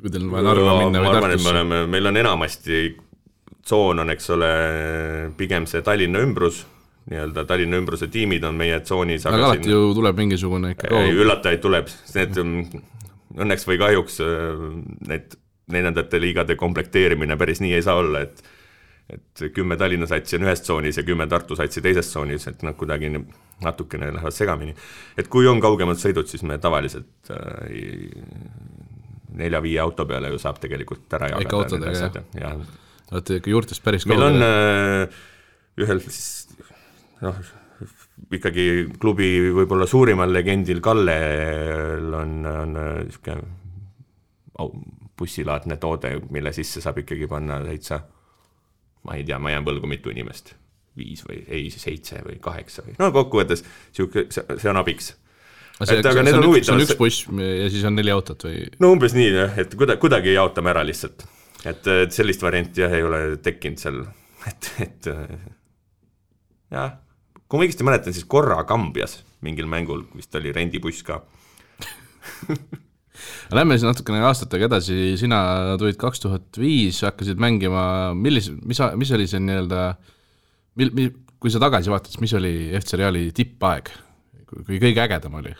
kui 0.00 0.10
teil 0.10 0.26
on 0.26 0.34
vaja 0.34 0.48
Narva 0.48 0.74
minna 0.80 1.04
või 1.04 1.14
Tartusse? 1.14 1.86
meil 1.92 2.10
on 2.10 2.16
enamasti 2.16 2.82
tsoon 3.60 4.02
on, 4.02 4.10
eks 4.10 4.30
ole, 4.34 4.50
pigem 5.36 5.66
see 5.68 5.84
Tallinna 5.86 6.22
ümbrus 6.24 6.64
nii-öelda 7.10 7.44
Tallinna 7.48 7.80
ümbruse 7.80 8.10
tiimid 8.12 8.44
on 8.44 8.58
meie 8.60 8.80
tsoonis. 8.84 9.26
aga 9.26 9.40
alati 9.50 9.68
siin... 9.68 9.74
ju 9.76 9.92
tuleb 9.96 10.20
mingisugune 10.20 10.74
ikka 10.74 10.90
ei, 11.00 11.12
üllatajaid 11.16 11.62
tuleb, 11.64 11.92
need 12.14 12.40
mm, 12.44 12.86
õnneks 13.40 13.66
või 13.68 13.80
kahjuks 13.80 14.20
äh, 14.24 14.64
need 15.08 15.36
neljandate 15.70 16.20
liigade 16.20 16.56
komplekteerimine 16.60 17.36
päris 17.40 17.62
nii 17.62 17.76
ei 17.78 17.84
saa 17.86 18.00
olla, 18.02 18.24
et 18.26 18.42
et 19.10 19.42
kümme 19.54 19.74
Tallinna 19.74 20.06
satsi 20.06 20.36
on 20.38 20.44
ühes 20.46 20.60
tsoonis 20.62 21.00
ja 21.00 21.02
kümme 21.02 21.26
Tartu 21.26 21.56
satsi 21.58 21.82
teises 21.82 22.12
tsoonis, 22.12 22.46
et 22.46 22.60
nad 22.62 22.76
kuidagi 22.78 23.10
natukene 23.64 24.12
lähevad 24.14 24.34
segamini. 24.34 24.74
et 25.18 25.28
kui 25.28 25.48
on 25.50 25.60
kaugemad 25.60 25.98
sõidud, 25.98 26.28
siis 26.30 26.44
me 26.46 26.58
tavaliselt 26.62 27.32
äh, 27.34 27.72
nelja-viie 29.40 29.80
auto 29.82 30.06
peale 30.06 30.30
ju 30.30 30.38
saab 30.42 30.60
tegelikult 30.62 31.18
ära 31.18 31.32
jagada. 31.32 31.46
ikka 31.46 31.56
autodega, 31.56 32.24
jah? 32.38 32.62
olete 33.10 33.40
ikka 33.40 33.50
juurtest 33.50 33.84
päris 33.84 34.06
kaugel. 34.06 34.22
meil 34.22 34.28
on 34.30 34.46
äh, 34.46 35.20
ühel 35.80 36.02
siis 36.06 36.39
noh, 37.24 37.40
ikkagi 38.36 38.66
klubi 39.00 39.32
võib-olla 39.56 39.88
suurimal 39.88 40.32
legendil 40.32 40.82
Kallel 40.84 42.14
on, 42.14 42.38
on 42.46 42.78
niisugune 43.06 43.40
bussilaadne 45.20 45.76
toode, 45.80 46.14
mille 46.32 46.52
sisse 46.52 46.82
saab 46.84 47.00
ikkagi 47.00 47.28
panna 47.28 47.60
täitsa 47.64 48.00
ma 49.06 49.16
ei 49.16 49.24
tea, 49.24 49.38
ma 49.40 49.52
jään 49.54 49.66
võlgu 49.66 49.88
mitu 49.90 50.12
inimest, 50.12 50.54
viis 50.98 51.22
või 51.26 51.40
ei, 51.48 51.68
seitse 51.72 52.20
või 52.26 52.38
kaheksa 52.42 52.84
või 52.86 52.96
no 53.00 53.10
kokkuvõttes 53.14 53.64
niisugune, 53.64 54.26
see 54.30 54.70
on 54.70 54.80
abiks 54.80 55.12
see, 55.14 56.00
see, 56.02 56.24
need 56.26 56.36
on 56.36 56.48
üks, 56.50 56.66
see 56.68 56.74
on 56.74 56.84
üks 56.84 56.96
buss 56.98 57.28
ja 57.30 57.68
siis 57.72 57.86
on 57.88 57.96
neli 57.96 58.12
autot 58.12 58.48
või? 58.48 58.66
no 58.82 58.92
umbes 58.94 59.16
nii 59.16 59.30
jah, 59.32 59.60
et 59.62 59.76
kuida-, 59.78 59.96
kuidagi 60.02 60.34
jaotame 60.34 60.74
ära 60.74 60.84
lihtsalt. 60.86 61.24
et, 61.64 61.86
et 62.06 62.16
sellist 62.16 62.44
varianti 62.44 62.84
jah, 62.84 62.96
ei 62.96 63.06
ole 63.06 63.22
tekkinud 63.44 63.80
seal, 63.80 64.02
et, 64.50 64.72
et 64.84 65.10
jah, 66.74 66.98
kui 67.50 67.58
ma 67.58 67.66
õigesti 67.66 67.86
mäletan, 67.86 68.14
siis 68.14 68.28
korra 68.30 68.62
Kambjas 68.68 69.18
mingil 69.44 69.66
mängul 69.70 70.04
vist 70.14 70.34
oli 70.38 70.52
rendibuss 70.54 71.02
ka 71.06 71.20
Lähme 73.52 73.76
siis 73.76 73.84
natukene 73.84 74.22
aastatega 74.24 74.68
edasi, 74.70 75.16
sina 75.20 75.40
tulid 75.80 75.98
kaks 76.00 76.22
tuhat 76.22 76.58
viis, 76.60 77.02
hakkasid 77.04 77.40
mängima, 77.42 78.14
millise, 78.16 78.54
mis, 78.64 78.80
mis 78.96 79.10
oli 79.16 79.26
see 79.28 79.42
nii-öelda, 79.42 79.80
mil-, 80.80 80.92
mil-, 80.96 81.12
kui 81.42 81.52
sa 81.52 81.60
tagasi 81.62 81.92
vaatad, 81.92 82.12
siis 82.14 82.22
mis 82.22 82.36
oli 82.38 82.54
FC 82.78 83.00
Reali 83.00 83.26
tippaeg? 83.36 83.90
kui 84.50 84.80
kõige 84.82 85.02
ägedam 85.04 85.36
oli? 85.38 85.52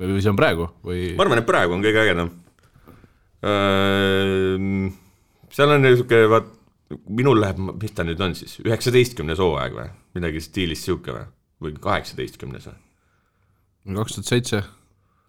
või, 0.00 0.20
see 0.20 0.30
on 0.32 0.38
praegu 0.38 0.68
või? 0.84 1.12
ma 1.16 1.26
arvan, 1.26 1.42
et 1.42 1.48
praegu 1.48 1.76
on 1.76 1.84
kõige 1.84 2.04
ägedam. 2.04 2.30
seal 5.54 5.74
on 5.74 5.84
niisugune, 5.84 6.30
vaat, 6.32 6.48
minul 7.08 7.40
läheb, 7.40 7.60
mis 7.80 7.94
ta 7.96 8.04
nüüd 8.06 8.20
on 8.24 8.34
siis, 8.38 8.58
üheksateistkümnes 8.64 9.40
hooaeg 9.42 9.76
või, 9.76 9.90
midagi 10.18 10.42
stiilis 10.44 10.84
sihuke 10.84 11.14
või, 11.14 11.26
või 11.64 11.76
kaheksateistkümnes 11.82 12.68
või? 12.70 12.80
kaks 14.00 14.18
tuhat 14.18 14.30
seitse, 14.30 14.60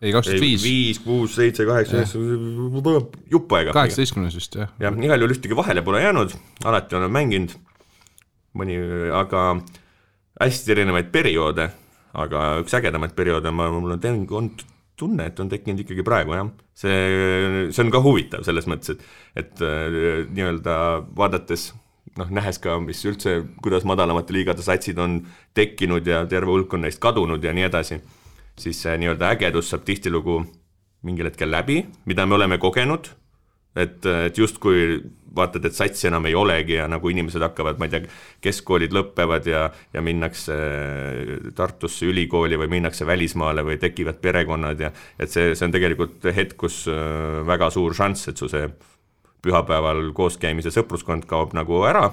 ei 0.04 0.14
kaks 0.16 0.30
tuhat 0.32 0.44
viis. 0.44 0.66
viis, 0.66 1.00
kuus, 1.04 1.38
seitse, 1.40 1.66
kaheksa, 1.68 2.02
üheksa, 2.02 3.00
jupp 3.32 3.56
aega. 3.58 3.76
kaheksateistkümnes 3.78 4.36
vist 4.38 4.60
jah. 4.60 4.76
jah, 4.82 5.00
igal 5.08 5.24
juhul 5.24 5.36
ühtegi 5.38 5.58
vahele 5.58 5.84
pole 5.86 6.04
jäänud, 6.04 6.36
alati 6.68 7.00
olen 7.00 7.16
mänginud, 7.16 7.56
mõni, 8.60 8.78
aga 9.16 9.48
hästi 10.42 10.76
erinevaid 10.76 11.12
perioode, 11.16 11.70
aga 12.16 12.48
üks 12.64 12.76
ägedamaid 12.78 13.16
perioode, 13.16 13.52
ma, 13.56 13.72
mul 13.74 13.96
on, 13.96 14.28
on 14.44 14.52
tunne, 15.00 15.30
et 15.30 15.40
on 15.40 15.50
tekkinud 15.52 15.82
ikkagi 15.84 16.06
praegu 16.08 16.36
jah, 16.36 16.52
see, 16.78 17.00
see 17.70 17.84
on 17.84 17.92
ka 17.94 18.02
huvitav 18.04 18.46
selles 18.48 18.68
mõttes, 18.72 18.96
et, 18.96 19.10
et 19.44 19.66
äh, 19.66 20.22
nii-öelda 20.32 20.78
vaadates 21.18 21.72
noh, 22.20 22.32
nähes 22.32 22.60
ka, 22.64 22.78
mis 22.84 23.02
üldse, 23.08 23.40
kuidas 23.64 23.88
madalamate 23.88 24.36
liigade 24.36 24.64
satsid 24.66 25.00
on 25.02 25.20
tekkinud 25.58 26.08
ja 26.08 26.24
terve 26.32 26.54
hulk 26.54 26.74
on 26.78 26.86
neist 26.88 27.02
kadunud 27.04 27.44
ja 27.44 27.54
nii 27.56 27.68
edasi, 27.68 28.00
siis 28.60 28.80
see 28.86 28.96
nii-öelda 29.02 29.34
ägedus 29.36 29.72
saab 29.74 29.86
tihtilugu 29.88 30.42
mingil 31.06 31.30
hetkel 31.30 31.52
läbi, 31.52 31.84
mida 32.10 32.26
me 32.26 32.38
oleme 32.40 32.58
kogenud, 32.62 33.12
et, 33.76 34.06
et 34.06 34.38
justkui 34.38 35.00
vaatad, 35.36 35.66
et 35.68 35.76
satsi 35.76 36.08
enam 36.08 36.26
ei 36.30 36.36
olegi 36.38 36.78
ja 36.78 36.88
nagu 36.88 37.10
inimesed 37.12 37.44
hakkavad, 37.44 37.80
ma 37.80 37.88
ei 37.88 37.94
tea, 37.94 38.16
keskkoolid 38.46 38.96
lõpevad 38.96 39.48
ja, 39.50 39.66
ja 39.94 40.04
minnakse 40.06 40.56
Tartusse 41.56 42.08
ülikooli 42.10 42.60
või 42.62 42.72
minnakse 42.78 43.08
välismaale 43.08 43.66
või 43.68 43.78
tekivad 43.82 44.22
perekonnad 44.24 44.86
ja 44.86 44.92
et 45.20 45.32
see, 45.32 45.54
see 45.56 45.68
on 45.68 45.76
tegelikult 45.76 46.28
hetk, 46.36 46.58
kus 46.66 46.86
äh, 46.92 47.42
väga 47.48 47.70
suur 47.74 47.96
šanss, 47.98 48.32
et 48.32 48.42
su 48.42 48.50
see 48.52 48.70
pühapäeval 49.46 50.10
kooskäimise 50.18 50.72
sõpruskond 50.74 51.28
kaob 51.30 51.54
nagu 51.54 51.84
ära, 51.86 52.08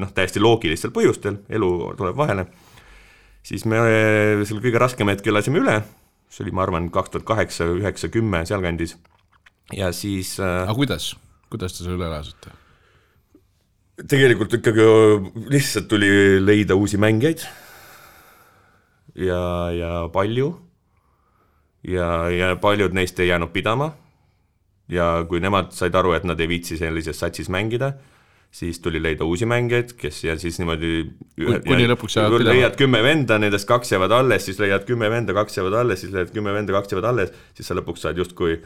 noh, 0.00 0.10
täiesti 0.12 0.42
loogilistel 0.42 0.92
põhjustel, 0.94 1.40
elu 1.48 1.70
tuleb 1.96 2.18
vahele, 2.18 2.44
siis 3.44 3.64
me 3.68 3.80
selle 4.44 4.60
kõige 4.60 4.82
raskema 4.82 5.14
hetke 5.14 5.32
elasime 5.32 5.62
üle, 5.62 5.78
see 6.28 6.44
oli, 6.44 6.52
ma 6.56 6.66
arvan, 6.66 6.90
kaks 6.92 7.14
tuhat 7.14 7.28
kaheksa, 7.30 7.70
üheksa, 7.78 8.10
kümme, 8.12 8.42
sealkandis, 8.48 8.98
ja 9.72 9.92
siis 9.96 10.36
äh, 10.40 10.62
aga 10.64 10.74
kuidas, 10.76 11.14
kuidas 11.52 11.76
te 11.76 11.84
selle 11.84 11.96
üle 11.96 12.10
elasite? 12.10 12.52
tegelikult 14.10 14.58
ikkagi 14.58 14.86
lihtsalt 15.52 15.88
tuli 15.88 16.10
leida 16.42 16.74
uusi 16.74 16.98
mängijaid 16.98 17.44
ja, 19.14 19.42
ja 19.70 19.92
palju 20.12 20.50
ja, 21.86 22.08
ja 22.30 22.56
paljud 22.60 22.96
neist 22.96 23.20
ei 23.22 23.30
jäänud 23.30 23.54
pidama 23.54 23.92
ja 24.90 25.24
kui 25.28 25.40
nemad 25.40 25.72
said 25.72 25.94
aru, 25.96 26.12
et 26.16 26.26
nad 26.28 26.40
ei 26.40 26.50
viitsi 26.50 26.76
sellises 26.76 27.16
satsis 27.22 27.48
mängida, 27.52 27.94
siis 28.54 28.80
tuli 28.84 29.00
leida 29.02 29.24
uusi 29.24 29.46
mängijaid, 29.48 29.94
kes 29.98 30.20
ja 30.26 30.36
siis 30.38 30.58
niimoodi 30.60 30.92
kuni 31.38 31.88
lõpuks 31.88 32.18
jäävad 32.18 32.42
pidama. 32.42 32.54
leiad 32.58 32.78
kümme 32.78 33.00
venda, 33.06 33.38
nendest 33.40 33.68
kaks 33.70 33.94
jäävad 33.94 34.12
alles, 34.18 34.44
siis 34.48 34.60
leiad 34.60 34.84
kümme 34.88 35.10
venda, 35.10 35.36
kaks 35.36 35.58
jäävad 35.58 35.78
alles, 35.84 36.04
siis 36.04 36.12
leiad 36.12 36.34
kümme 36.34 36.52
venda, 36.56 36.74
kaks 36.76 36.92
jäävad 36.92 37.10
alles, 37.12 37.32
siis 37.56 37.70
sa 37.70 37.78
lõpuks 37.78 38.04
saad 38.04 38.20
justkui 38.20 38.58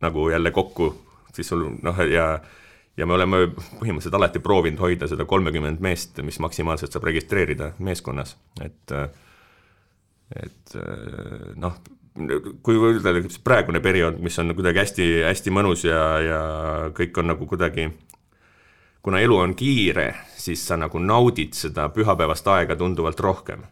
nagu 0.00 0.30
jälle 0.30 0.50
kokku, 0.50 0.94
siis 1.34 1.48
sul 1.48 1.66
noh, 1.82 2.02
ja 2.08 2.32
ja 2.96 3.06
me 3.06 3.14
oleme 3.16 3.46
põhimõtteliselt 3.54 4.16
alati 4.18 4.42
proovinud 4.44 4.80
hoida 4.82 5.08
seda 5.08 5.24
kolmekümmend 5.28 5.80
meest, 5.84 6.18
mis 6.26 6.40
maksimaalselt 6.42 6.92
saab 6.92 7.06
registreerida 7.08 7.72
meeskonnas, 7.78 8.36
et 8.64 8.94
et 10.36 10.76
noh, 11.58 11.78
kui 12.62 12.78
öelda 12.78 13.14
praegune 13.44 13.80
periood, 13.82 14.20
mis 14.22 14.38
on 14.42 14.54
kuidagi 14.58 14.82
hästi-hästi 14.82 15.52
mõnus 15.54 15.84
ja, 15.86 16.04
ja 16.22 16.40
kõik 16.96 17.18
on 17.22 17.30
nagu 17.32 17.46
kuidagi, 17.50 17.88
kuna 19.02 19.22
elu 19.24 19.36
on 19.38 19.54
kiire, 19.58 20.10
siis 20.38 20.62
sa 20.66 20.78
nagu 20.78 21.02
naudid 21.02 21.56
seda 21.58 21.88
pühapäevast 21.94 22.48
aega 22.52 22.76
tunduvalt 22.76 23.20
rohkem. 23.20 23.64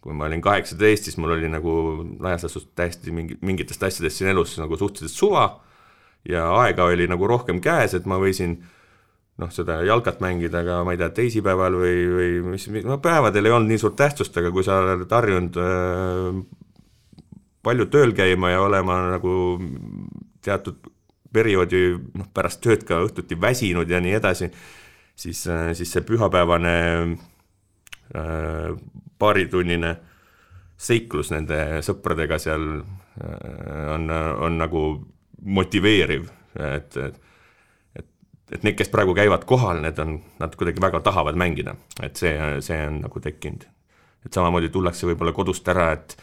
kui 0.00 0.14
ma 0.14 0.28
olin 0.28 0.40
kaheksateist, 0.40 1.08
siis 1.08 1.16
mul 1.18 1.34
oli 1.34 1.48
nagu 1.50 1.72
laias 2.22 2.44
laastus 2.46 2.68
täiesti 2.78 3.10
mingi, 3.10 3.34
mingitest 3.42 3.82
asjadest 3.82 4.20
siin 4.20 4.30
elus 4.30 4.54
nagu 4.60 4.76
suhteliselt 4.78 5.16
suva 5.16 5.48
ja 6.28 6.48
aega 6.62 6.88
oli 6.88 7.06
nagu 7.10 7.26
rohkem 7.30 7.60
käes, 7.64 7.94
et 7.94 8.06
ma 8.06 8.18
võisin 8.20 8.58
noh, 9.38 9.50
seda 9.54 9.80
jalkat 9.86 10.20
mängida 10.24 10.64
ka 10.66 10.80
ma 10.86 10.94
ei 10.94 11.00
tea, 11.00 11.10
teisipäeval 11.14 11.78
või, 11.78 11.96
või 12.14 12.30
mis, 12.54 12.66
no 12.86 12.98
päevadel 13.02 13.48
ei 13.48 13.54
olnud 13.54 13.72
nii 13.72 13.82
suurt 13.82 13.98
tähtsust, 14.00 14.36
aga 14.40 14.50
kui 14.54 14.66
sa 14.66 14.80
oled 14.82 15.14
harjunud 15.14 15.58
äh, 15.62 16.40
palju 17.62 17.88
tööl 17.92 18.14
käima 18.16 18.52
ja 18.54 18.62
olema 18.64 19.00
nagu 19.14 19.32
teatud 20.44 20.80
perioodi 21.32 21.82
noh, 22.16 22.28
pärast 22.34 22.62
tööd 22.64 22.84
ka 22.88 23.02
õhtuti 23.04 23.38
väsinud 23.40 23.90
ja 23.90 24.00
nii 24.02 24.14
edasi, 24.18 24.50
siis, 25.14 25.44
siis 25.44 25.92
see 25.92 26.06
pühapäevane 26.08 26.74
äh, 28.16 28.70
paaritunnine 29.18 29.96
seiklus 30.78 31.32
nende 31.34 31.82
sõpradega 31.86 32.38
seal 32.42 32.66
äh, 32.80 33.86
on, 33.94 34.10
on 34.10 34.58
nagu 34.58 34.82
motiveeriv, 35.44 36.28
et, 36.58 36.96
et 36.96 37.24
et 38.48 38.62
need, 38.64 38.78
kes 38.78 38.88
praegu 38.88 39.12
käivad 39.16 39.44
kohal, 39.48 39.82
need 39.84 39.98
on, 40.00 40.14
nad 40.40 40.54
kuidagi 40.56 40.80
väga 40.80 41.02
tahavad 41.04 41.36
mängida, 41.36 41.74
et 42.02 42.16
see, 42.16 42.32
see 42.64 42.78
on 42.86 43.02
nagu 43.02 43.20
tekkinud. 43.20 43.66
et 44.24 44.34
samamoodi 44.34 44.68
tullakse 44.72 45.06
võib-olla 45.06 45.32
kodust 45.36 45.68
ära, 45.68 45.92
et 45.92 46.16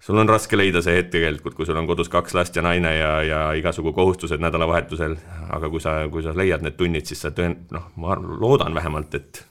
sul 0.00 0.20
on 0.20 0.28
raske 0.28 0.56
leida 0.56 0.82
see 0.84 0.98
hetk 0.98 1.10
tegelikult, 1.16 1.56
kui 1.56 1.66
sul 1.66 1.78
on 1.80 1.88
kodus 1.88 2.10
kaks 2.12 2.36
last 2.36 2.56
ja 2.56 2.62
naine 2.62 2.92
ja, 2.96 3.10
ja 3.26 3.40
igasugu 3.58 3.92
kohustused 3.96 4.40
nädalavahetusel, 4.42 5.16
aga 5.56 5.70
kui 5.72 5.82
sa, 5.82 5.98
kui 6.12 6.22
sa 6.22 6.36
leiad 6.36 6.62
need 6.62 6.76
tunnid, 6.78 7.08
siis 7.08 7.24
sa 7.24 7.32
tõen-, 7.34 7.58
noh, 7.74 7.90
ma 7.96 8.16
loodan 8.20 8.76
vähemalt, 8.76 9.16
et 9.18 9.44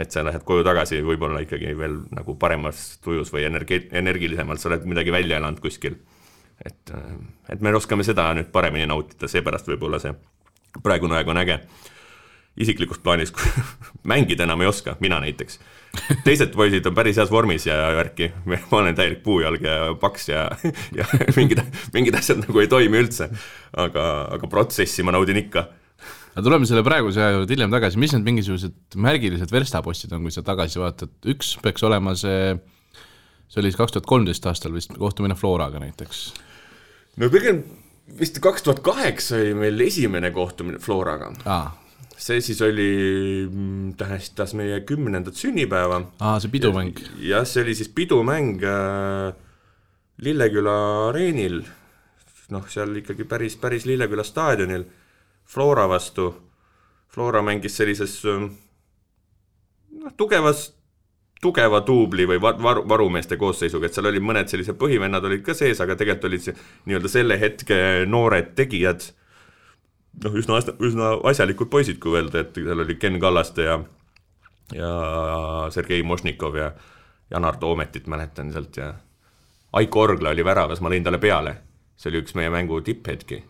et 0.00 0.10
sa 0.10 0.22
lähed 0.24 0.40
koju 0.48 0.64
tagasi 0.64 1.02
võib-olla 1.04 1.42
ikkagi 1.44 1.74
veel 1.76 1.98
nagu 2.16 2.34
paremas 2.40 2.96
tujus 3.04 3.28
või 3.32 3.44
energi-, 3.44 3.90
energilisemalt, 3.92 4.60
sa 4.60 4.70
oled 4.70 4.86
midagi 4.88 5.12
välja 5.12 5.36
elanud 5.36 5.60
kuskil. 5.60 5.98
Et, 6.64 6.92
et 7.48 7.60
me 7.60 7.74
oskame 7.76 8.04
seda 8.06 8.28
nüüd 8.36 8.52
paremini 8.52 8.86
nautida, 8.88 9.30
seepärast 9.30 9.70
võib-olla 9.70 10.00
see 10.02 10.14
praegune 10.82 11.18
aeg 11.18 11.28
on 11.28 11.40
äge. 11.42 11.60
isiklikus 12.56 12.98
plaanis 13.00 13.32
mängida 14.12 14.44
enam 14.44 14.60
ei 14.60 14.68
oska, 14.68 14.96
mina 15.00 15.20
näiteks. 15.20 15.58
teised 16.24 16.52
poisid 16.56 16.86
on 16.86 16.94
päris 16.94 17.16
heas 17.16 17.30
vormis 17.30 17.66
ja 17.66 17.76
värki, 17.96 18.32
ma 18.44 18.78
olen 18.78 18.94
täielik 18.94 19.22
puujalg 19.22 19.62
ja 19.62 19.94
paks 20.00 20.28
ja, 20.28 20.50
ja 20.98 21.06
mingid, 21.36 21.62
mingid 21.94 22.16
asjad 22.16 22.44
nagu 22.44 22.60
ei 22.60 22.68
toimi 22.68 23.00
üldse. 23.00 23.28
aga, 23.76 24.28
aga 24.36 24.48
protsessi 24.48 25.02
ma 25.02 25.12
naudin 25.12 25.40
ikka 25.44 25.68
aga 26.32 26.44
tuleme 26.44 26.68
selle 26.68 26.84
praeguse 26.84 27.20
aja 27.20 27.36
juurde 27.36 27.52
hiljem 27.52 27.72
tagasi, 27.72 28.00
mis 28.00 28.14
need 28.16 28.24
mingisugused 28.28 28.96
märgilised 28.96 29.52
verstapostid 29.52 30.12
on, 30.16 30.24
kui 30.24 30.32
sa 30.34 30.44
tagasi 30.46 30.80
vaatad, 30.80 31.12
üks 31.28 31.56
peaks 31.62 31.84
olema 31.84 32.14
see, 32.18 32.54
see 33.52 33.60
oli 33.60 33.68
siis 33.68 33.80
kaks 33.80 33.92
tuhat 33.96 34.08
kolmteist 34.08 34.48
aastal 34.48 34.72
vist 34.72 34.96
kohtumine 34.96 35.36
Floraga 35.36 35.80
näiteks. 35.82 36.24
no 37.20 37.28
pigem 37.32 37.62
vist 38.18 38.40
kaks 38.40 38.64
tuhat 38.64 38.80
kaheksa 38.84 39.36
oli 39.36 39.54
meil 39.54 39.86
esimene 39.86 40.32
kohtumine 40.32 40.80
Floraga 40.80 41.32
ah.. 41.44 41.70
see 42.16 42.40
siis 42.40 42.60
oli, 42.64 42.88
tähistas 43.98 44.54
meie 44.56 44.80
kümnendat 44.88 45.36
sünnipäeva. 45.36 46.00
aa, 46.20 46.40
see 46.40 46.52
pidumäng. 46.52 46.96
jah, 47.20 47.46
see 47.48 47.64
oli 47.64 47.76
siis 47.76 47.92
pidumäng 47.92 48.64
äh, 48.64 49.32
Lilleküla 50.22 50.74
areenil, 51.08 51.62
noh, 52.54 52.66
seal 52.70 52.92
ikkagi 53.00 53.24
päris, 53.26 53.56
päris 53.58 53.86
Lilleküla 53.88 54.22
staadionil, 54.22 54.84
Flora 55.48 55.88
vastu. 55.90 56.28
Flora 57.10 57.40
mängis 57.42 57.74
sellises 57.76 58.20
äh, 58.28 58.44
noh, 59.98 60.14
tugevas, 60.16 60.68
tugeva 61.42 61.80
duubli 61.86 62.26
või 62.28 62.38
var, 62.42 62.58
varu, 62.62 62.84
varumeeste 62.88 63.36
koosseisuga, 63.40 63.88
et 63.88 63.96
seal 63.96 64.06
olid 64.12 64.22
mõned 64.22 64.50
sellised 64.50 64.78
põhivennad 64.78 65.24
olid 65.26 65.42
ka 65.46 65.56
sees, 65.58 65.80
aga 65.82 65.96
tegelikult 65.98 66.28
olid 66.30 66.44
see 66.44 66.54
nii-öelda 66.86 67.10
selle 67.10 67.38
hetke 67.40 67.78
noored 68.06 68.52
tegijad, 68.58 69.08
noh, 70.22 70.38
üsna, 70.38 70.60
üsna 70.78 71.16
asjalikud 71.32 71.70
poisid, 71.72 71.98
kui 72.02 72.14
öelda, 72.18 72.44
et 72.44 72.54
seal 72.62 72.86
oli 72.86 72.98
Ken 73.00 73.18
Kallaste 73.22 73.66
ja 73.66 73.80
ja 74.72 75.68
Sergei 75.70 76.02
Mošnikov 76.02 76.54
ja 76.56 76.72
Janar 77.30 77.56
Toometit 77.56 78.06
mäletan 78.06 78.52
sealt 78.52 78.76
ja 78.76 78.94
Aiko 79.72 80.00
Orgla 80.00 80.30
oli 80.30 80.44
väravas, 80.44 80.80
ma 80.80 80.90
lõin 80.92 81.04
talle 81.04 81.18
peale. 81.18 81.56
see 81.96 82.10
oli 82.10 82.22
üks 82.22 82.34
meie 82.34 82.50
mängu 82.50 82.80
tipphetki. 82.80 83.42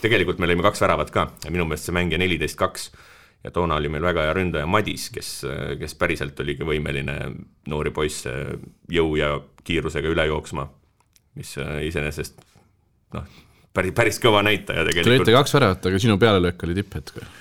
tegelikult 0.00 0.38
me 0.38 0.46
lõime 0.46 0.62
kaks 0.62 0.80
väravat 0.80 1.10
ka 1.10 1.30
ja 1.44 1.50
minu 1.50 1.64
meelest 1.64 1.84
see 1.84 1.94
mäng 1.94 2.12
jäi 2.12 2.18
neliteist 2.18 2.58
kaks 2.58 2.90
ja 3.44 3.52
toona 3.52 3.76
oli 3.76 3.90
meil 3.92 4.04
väga 4.04 4.24
hea 4.26 4.34
ründaja 4.38 4.66
Madis, 4.70 5.10
kes, 5.12 5.30
kes 5.80 5.94
päriselt 6.00 6.40
oligi 6.40 6.66
võimeline 6.66 7.18
noori 7.70 7.92
poisse 7.94 8.32
jõu 8.92 9.14
ja 9.20 9.34
kiirusega 9.64 10.10
üle 10.10 10.26
jooksma, 10.30 10.66
mis 11.38 11.54
iseenesest 11.60 12.40
noh, 13.16 13.28
päris, 13.76 13.94
päris 13.96 14.20
kõva 14.22 14.42
näitaja 14.46 14.86
tegelikult. 14.88 15.10
Te 15.10 15.16
lõite 15.18 15.36
kaks 15.36 15.56
väravat, 15.58 15.88
aga 15.90 16.02
sinu 16.02 16.18
pealelöök 16.20 16.66
oli 16.66 16.76
tipphetk 16.80 17.18
või? 17.20 17.32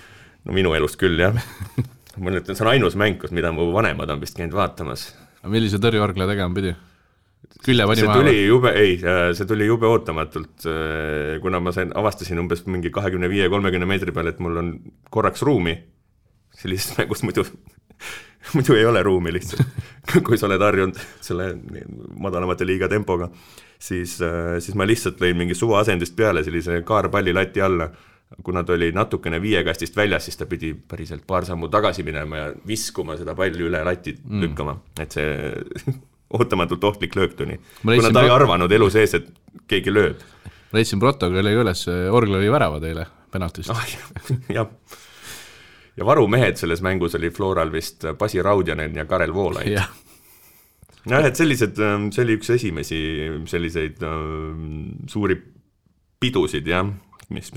no 0.43 0.55
minu 0.55 0.73
elust 0.75 0.99
küll, 0.99 1.19
jah 1.23 1.35
ma 2.23 2.33
ütlen, 2.33 2.55
see 2.55 2.65
on 2.65 2.73
ainus 2.73 2.97
mäng, 2.99 3.19
kus, 3.21 3.31
mida 3.35 3.53
mu 3.55 3.69
vanemad 3.75 4.11
on 4.11 4.23
vist 4.23 4.35
käinud 4.37 4.57
vaatamas. 4.57 5.11
millise 5.47 5.79
tõrjeorgla 5.83 6.27
tegema 6.33 6.59
pidi? 6.59 6.75
külje 7.63 7.87
pani 7.87 8.03
maha? 8.09 8.19
tuli 8.19 8.35
jube, 8.43 8.75
ei, 8.75 8.99
see 8.99 9.47
tuli 9.47 9.69
jube 9.69 9.87
ootamatult, 9.87 10.67
kuna 11.43 11.63
ma 11.63 11.71
sain, 11.75 11.95
avastasin 11.95 12.43
umbes 12.43 12.67
mingi 12.67 12.91
kahekümne 12.91 13.31
viie, 13.31 13.47
kolmekümne 13.51 13.87
meetri 13.87 14.11
peal, 14.15 14.33
et 14.33 14.43
mul 14.43 14.59
on 14.59 14.75
korraks 15.15 15.47
ruumi 15.47 15.77
sellisest 16.63 16.95
mängust 17.01 17.27
muidu 17.27 17.45
muidu 18.53 18.77
ei 18.77 18.85
ole 18.85 19.03
ruumi 19.03 19.33
lihtsalt 19.33 19.67
kui 20.27 20.37
sa 20.37 20.47
oled 20.49 20.63
harjunud 20.63 20.99
selle 21.23 21.51
madalamate 22.19 22.67
liiga 22.67 22.89
tempoga, 22.91 23.29
siis, 23.79 24.17
siis 24.59 24.79
ma 24.79 24.87
lihtsalt 24.87 25.21
lõin 25.23 25.37
mingi 25.39 25.55
suvaasendist 25.57 26.15
peale 26.17 26.43
sellise 26.45 26.81
kaarpalli 26.87 27.35
lati 27.35 27.63
alla. 27.63 27.89
kuna 28.43 28.63
ta 28.63 28.73
oli 28.73 28.91
natukene 28.91 29.37
viiekastist 29.41 29.95
väljas, 29.95 30.25
siis 30.25 30.37
ta 30.37 30.45
pidi 30.49 30.73
päriselt 30.73 31.21
paar 31.27 31.45
sammu 31.45 31.67
tagasi 31.69 32.03
minema 32.03 32.37
ja 32.37 32.47
viskuma 32.67 33.17
seda 33.17 33.35
palli 33.35 33.61
üle 33.61 33.83
lati 33.85 34.15
mm. 34.17 34.41
lükkama, 34.41 34.75
et 34.99 35.11
see 35.11 35.53
ootamatult 36.37 36.83
ohtlik 36.83 37.15
löök 37.15 37.37
tuli. 37.37 37.59
kuna 37.83 38.11
ta 38.11 38.23
ei 38.25 38.33
arvanud 38.33 38.71
elu 38.71 38.89
sees, 38.89 39.13
et 39.13 39.29
keegi 39.67 39.93
lööb. 39.93 40.19
leidsin 40.73 40.99
protokolli 40.99 41.53
üles, 41.61 41.87
Orgl 42.11 42.41
oli 42.41 42.51
väravad 42.51 42.89
eile 42.89 43.07
penaltist 43.31 43.69
ah,. 43.69 43.87
jah 44.49 44.67
ja 45.97 46.05
varumehed 46.07 46.57
selles 46.59 46.81
mängus 46.85 47.15
oli 47.15 47.29
Floral 47.33 47.71
vist 47.73 48.05
Basi 48.19 48.41
Raudjanen 48.41 48.95
ja 48.95 49.05
Karel 49.05 49.33
Voolaid. 49.33 49.71
Jah, 49.71 49.89
jah, 51.09 51.25
et 51.27 51.39
sellised, 51.39 51.77
see 51.77 52.23
oli 52.25 52.37
üks 52.39 52.53
esimesi 52.55 53.01
selliseid 53.49 54.01
äh, 54.07 54.63
suuri 55.11 55.37
pidusid 56.23 56.67
jah, 56.67 56.87
mis, 57.33 57.51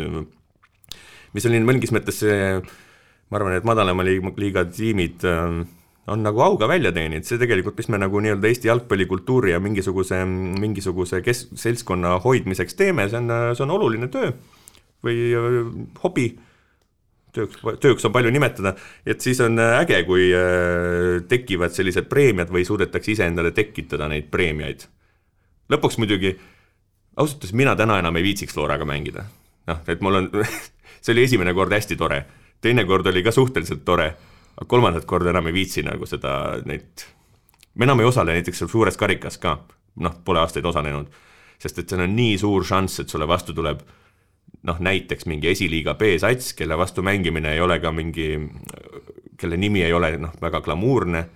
mis 1.37 1.49
oli 1.49 1.63
mingis 1.63 1.95
mõttes 1.95 2.21
see, 2.25 2.37
ma 3.31 3.39
arvan, 3.39 3.57
et 3.59 3.67
madalama 3.67 4.07
liiga, 4.07 4.67
tiimid 4.67 5.25
on 6.07 6.23
nagu 6.23 6.43
auga 6.43 6.69
välja 6.71 6.93
teeninud, 6.95 7.27
see 7.27 7.39
tegelikult, 7.41 7.79
mis 7.81 7.89
me 7.91 7.99
nagu 7.99 8.21
nii-öelda 8.23 8.51
Eesti 8.51 8.71
jalgpallikultuuri 8.71 9.55
ja 9.55 9.63
mingisuguse, 9.63 10.21
mingisuguse 10.27 11.23
kes-, 11.27 11.49
seltskonna 11.59 12.17
hoidmiseks 12.23 12.79
teeme, 12.79 13.09
see 13.11 13.19
on, 13.19 13.33
see 13.55 13.67
on 13.67 13.75
oluline 13.75 14.11
töö 14.13 14.31
või 15.07 15.31
äh, 15.37 15.57
hobi 16.03 16.29
tööks, 17.37 17.63
tööks 17.83 18.07
on 18.09 18.15
palju 18.15 18.33
nimetada, 18.35 18.75
et 19.07 19.25
siis 19.25 19.41
on 19.45 19.61
äh, 19.63 19.79
äge, 19.83 20.03
kui 20.09 20.29
äh, 20.35 21.23
tekivad 21.29 21.75
sellised 21.77 22.09
preemiad 22.11 22.53
või 22.53 22.65
suudetakse 22.69 23.15
iseendale 23.15 23.53
tekitada 23.57 24.09
neid 24.13 24.31
preemiaid. 24.33 24.87
lõpuks 25.73 25.99
muidugi, 26.03 26.37
ausalt 27.17 27.43
öeldes 27.43 27.57
mina 27.57 27.77
täna 27.77 27.99
enam 28.03 28.17
ei 28.17 28.27
viitsiks 28.27 28.55
Floraga 28.55 28.89
mängida. 28.89 29.27
noh, 29.67 29.83
et 29.89 30.01
mul 30.01 30.23
on 30.23 30.31
see 31.07 31.15
oli 31.15 31.27
esimene 31.27 31.55
kord 31.55 31.73
hästi 31.73 31.97
tore, 31.97 32.25
teine 32.61 32.85
kord 32.85 33.07
oli 33.07 33.23
ka 33.23 33.33
suhteliselt 33.35 33.85
tore, 33.85 34.09
aga 34.57 34.69
kolmandat 34.69 35.07
korda 35.09 35.31
enam 35.31 35.47
ei 35.51 35.57
viitsi 35.61 35.85
nagu 35.87 36.07
seda, 36.09 36.59
neid, 36.67 37.07
me 37.75 37.87
enam 37.87 38.01
ei 38.01 38.09
osale 38.09 38.37
näiteks 38.37 38.63
seal 38.63 38.73
suures 38.73 38.97
karikas 38.97 39.39
ka, 39.43 39.59
noh, 40.03 40.17
pole 40.25 40.41
aastaid 40.43 40.67
osalenud, 40.67 41.13
sest 41.63 41.79
et 41.83 41.93
seal 41.93 42.05
on 42.05 42.17
nii 42.17 42.37
suur 42.41 42.65
šanss, 42.67 43.05
et 43.05 43.13
sulle 43.13 43.29
vastu 43.29 43.55
tuleb 43.57 43.85
noh, 44.67 44.81
näiteks 44.83 45.27
mingi 45.31 45.51
esiliiga 45.53 45.95
B-sats, 45.99 46.53
kelle 46.59 46.79
vastu 46.79 47.05
mängimine 47.07 47.55
ei 47.55 47.61
ole 47.61 47.79
ka 47.81 47.93
mingi, 47.95 48.29
kelle 49.39 49.59
nimi 49.61 49.85
ei 49.87 49.93
ole 49.93 50.17
noh, 50.21 50.35
väga 50.43 50.61
glamuurne. 50.61 51.27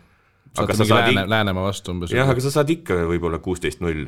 saate 0.56 0.76
mingi 0.78 0.94
Lääne, 0.94 1.28
Läänemaa 1.30 1.68
vastu 1.68 1.94
umbes. 1.94 2.12
jah, 2.12 2.28
aga 2.28 2.42
sa 2.42 2.50
saad 2.50 2.70
ikka 2.70 2.98
võib-olla 3.12 3.38
kuusteist 3.38 3.80
null. 3.80 4.06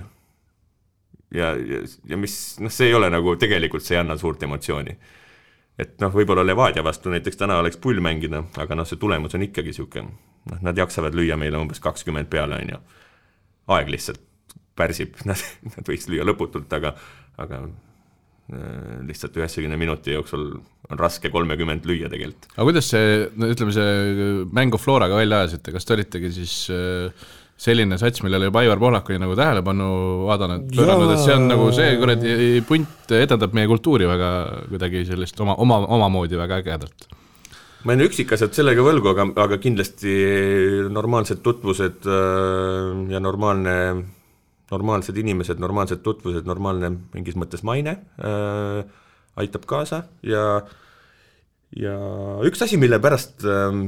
ja, 1.35 1.52
ja, 1.54 1.82
ja 2.08 2.16
mis, 2.16 2.58
noh, 2.61 2.72
see 2.72 2.90
ei 2.90 2.94
ole 2.98 3.11
nagu 3.11 3.37
tegelikult, 3.37 3.85
see 3.87 3.96
ei 3.96 4.02
anna 4.02 4.18
suurt 4.18 4.42
emotsiooni. 4.42 4.96
et 5.78 5.94
noh, 6.02 6.14
võib-olla 6.14 6.46
Levadia 6.46 6.85
vastu 6.85 7.14
näiteks 7.14 7.38
täna 7.44 7.61
oleks 7.62 7.76
pull 7.76 8.02
mängida, 8.02 8.42
aga 8.58 8.74
noh, 8.74 8.88
see 8.88 8.98
tulemus 8.98 9.38
on 9.38 9.46
ikkagi 9.46 9.72
niisugune, 9.72 10.18
noh, 10.50 10.66
nad 10.66 10.78
jaksavad 10.78 11.14
lüüa 11.14 11.38
meile 11.38 11.62
umbes 11.62 11.80
kakskümmend 11.80 12.30
peale, 12.30 12.58
on 12.58 12.74
ju. 12.74 12.82
aeg 13.78 13.94
lihtsalt 13.94 14.20
pärsib, 14.76 15.14
nad, 15.30 15.38
nad 15.76 15.88
võiks 15.88 16.11
lüüa 16.11 16.26
lõputult, 16.26 16.72
aga, 16.74 16.96
aga 17.38 17.62
lihtsalt 19.07 19.37
üheksakümne 19.38 19.78
minuti 19.81 20.12
jooksul 20.16 20.48
on 20.90 20.98
raske 20.98 21.31
kolmekümmend 21.33 21.87
lüüa 21.88 22.11
tegelikult. 22.12 22.50
aga 22.57 22.66
kuidas 22.68 22.90
see, 22.92 23.28
no 23.38 23.48
ütleme, 23.52 23.72
see 23.72 24.42
mängu 24.52 24.81
Floraga 24.83 25.16
välja 25.16 25.44
ajasite, 25.44 25.72
kas 25.72 25.87
te 25.88 25.94
olitegi 25.96 26.33
siis 26.35 26.57
äh, 26.74 27.31
selline 27.62 27.98
sats, 28.00 28.22
millele 28.26 28.50
juba 28.50 28.62
Aivar 28.64 28.81
Pohlak 28.83 29.09
oli 29.11 29.20
nagu 29.22 29.37
tähelepanu 29.38 29.88
vaadanud, 30.26 30.68
pööranud, 30.74 31.14
et 31.14 31.24
see 31.24 31.35
on 31.37 31.48
nagu 31.52 31.68
see 31.76 31.96
kuradi 32.00 32.37
punt 32.68 33.14
edendab 33.16 33.55
meie 33.57 33.70
kultuuri 33.70 34.09
väga 34.11 34.31
kuidagi 34.70 35.05
sellist 35.09 35.38
oma, 35.44 35.57
oma, 35.62 35.83
omamoodi 35.98 36.40
väga 36.40 36.62
ägedalt 36.64 37.07
ma 37.87 37.94
jään 37.94 38.07
üksikasjad 38.07 38.55
sellega 38.55 38.83
võlgu, 38.87 39.11
aga, 39.11 39.28
aga 39.44 39.59
kindlasti 39.62 40.16
normaalsed 40.92 41.40
tutvused 41.46 42.05
äh, 42.07 42.90
ja 43.14 43.22
normaalne 43.22 43.76
normaalsed 44.72 45.18
inimesed, 45.20 45.61
normaalsed 45.62 46.02
tutvused, 46.04 46.46
normaalne 46.48 46.94
mingis 47.12 47.37
mõttes 47.38 47.64
maine 47.66 47.98
äh, 48.18 48.80
aitab 49.40 49.66
kaasa 49.68 50.04
ja, 50.26 50.46
ja 51.76 51.96
üks 52.48 52.64
asi, 52.64 52.80
mille 52.80 53.00
pärast 53.02 53.44
äh, 53.48 53.82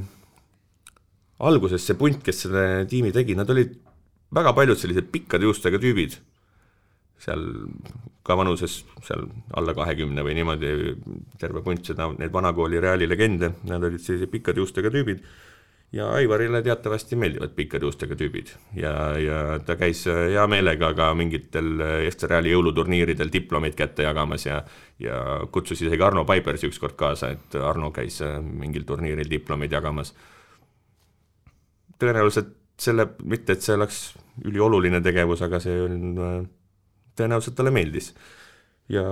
alguses 1.45 1.85
see 1.87 1.99
punt, 1.99 2.23
kes 2.25 2.45
selle 2.47 2.85
tiimi 2.91 3.13
tegi, 3.15 3.37
nad 3.39 3.51
olid 3.51 3.75
väga 4.35 4.55
paljud 4.57 4.79
sellised 4.79 5.11
pikkade 5.15 5.47
juustega 5.47 5.81
tüübid, 5.81 6.17
seal 7.23 7.43
ka 8.25 8.37
vanuses 8.39 8.81
seal 9.05 9.27
alla 9.59 9.75
kahekümne 9.77 10.25
või 10.25 10.37
niimoodi, 10.39 10.71
terve 11.41 11.63
punt 11.65 11.85
seda, 11.87 12.09
need 12.19 12.33
vanakooli 12.33 12.81
Reali 12.83 13.09
legende, 13.09 13.53
nad 13.69 13.85
olid 13.85 14.03
sellised 14.03 14.33
pikkade 14.33 14.63
juustega 14.63 14.93
tüübid 14.95 15.21
ja 15.95 16.09
Aivarile 16.11 16.63
teatavasti 16.63 17.17
meeldivad 17.17 17.53
pikkade 17.55 17.87
juustega 17.87 18.17
tüübid 18.19 18.51
ja, 18.75 18.93
ja 19.21 19.41
ta 19.63 19.77
käis 19.79 20.03
hea 20.09 20.47
meelega 20.51 20.91
ka 20.99 21.13
mingitel 21.15 21.79
FC 22.11 22.31
Reali 22.31 22.51
jõuluturniiridel 22.51 23.31
diplomeid 23.33 23.77
kätte 23.79 24.07
jagamas 24.07 24.47
ja 24.49 24.63
ja 24.99 25.41
kutsus 25.53 25.83
isegi 25.83 26.03
Arno 26.03 26.25
Paibersi 26.25 26.69
ükskord 26.71 26.97
kaasa, 26.99 27.33
et 27.35 27.57
Arno 27.59 27.91
käis 27.95 28.21
mingil 28.43 28.87
turniiril 28.87 29.31
diplomeid 29.31 29.73
jagamas. 29.73 30.15
tõenäoliselt 31.99 32.55
selle, 32.79 33.07
mitte 33.23 33.55
et 33.55 33.63
see 33.63 33.75
oleks 33.75 33.99
ülioluline 34.45 35.01
tegevus, 35.03 35.43
aga 35.47 35.61
see 35.63 35.77
on, 35.83 36.49
tõenäoliselt 37.17 37.55
talle 37.55 37.71
meeldis. 37.71 38.15
ja, 38.89 39.05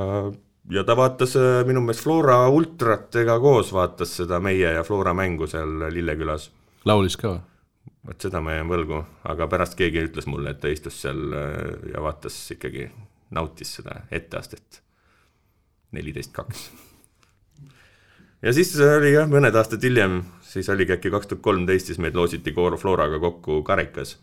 ja 0.70 0.84
ta 0.84 0.96
vaatas 0.96 1.36
minu 1.66 1.80
meelest 1.80 2.02
Flora 2.02 2.48
ultratega 2.48 3.38
koos, 3.40 3.72
vaatas 3.72 4.16
seda 4.16 4.40
meie 4.40 4.74
ja 4.78 4.82
Flora 4.82 5.14
mängu 5.14 5.46
seal 5.46 5.90
Lillekülas 5.90 6.50
laulis 6.84 7.16
ka 7.16 7.40
vot 8.06 8.24
seda 8.26 8.42
ma 8.42 8.56
jään 8.56 8.70
võlgu, 8.70 9.02
aga 9.30 9.46
pärast 9.50 9.76
keegi 9.78 10.06
ütles 10.08 10.26
mulle, 10.30 10.54
et 10.54 10.62
ta 10.62 10.70
istus 10.72 10.98
seal 11.04 11.20
äh, 11.36 11.92
ja 11.94 12.02
vaatas 12.02 12.38
ikkagi, 12.54 12.88
nautis 13.34 13.76
seda 13.78 14.02
etteastet. 14.10 14.82
neliteist 15.92 16.32
kaks. 16.32 16.70
ja 18.42 18.52
siis 18.52 18.74
oli 18.80 19.12
jah, 19.12 19.28
mõned 19.28 19.54
aastad 19.54 19.82
hiljem, 19.84 20.22
siis 20.42 20.68
oligi 20.72 20.96
äkki 20.96 21.12
kaks 21.12 21.30
tuhat 21.30 21.42
kolmteist, 21.42 21.86
siis 21.86 21.98
meid 21.98 22.16
loositi 22.16 22.52
Koor 22.52 22.78
Floraga 22.78 23.20
kokku 23.20 23.62
Karikas. 23.62 24.18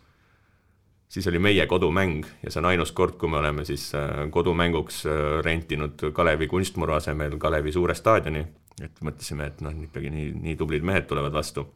siis 1.08 1.26
oli 1.26 1.38
meie 1.38 1.66
kodumäng 1.66 2.26
ja 2.42 2.50
see 2.50 2.60
on 2.60 2.70
ainus 2.74 2.92
kord, 2.92 3.16
kui 3.18 3.28
me 3.30 3.40
oleme 3.40 3.64
siis 3.64 3.94
äh, 3.94 4.28
kodumänguks 4.30 5.06
äh, 5.06 5.40
rentinud 5.44 6.10
Kalevi 6.12 6.46
kunstmuru 6.46 6.92
asemel 6.92 7.38
Kalevi 7.38 7.72
suure 7.72 7.94
staadioni, 7.94 8.44
et 8.82 9.00
mõtlesime, 9.00 9.46
et 9.46 9.60
noh, 9.60 9.72
ikkagi 9.88 10.10
nii, 10.10 10.32
nii 10.42 10.56
tublid 10.56 10.84
mehed 10.84 11.08
tulevad 11.08 11.32
vastu 11.32 11.70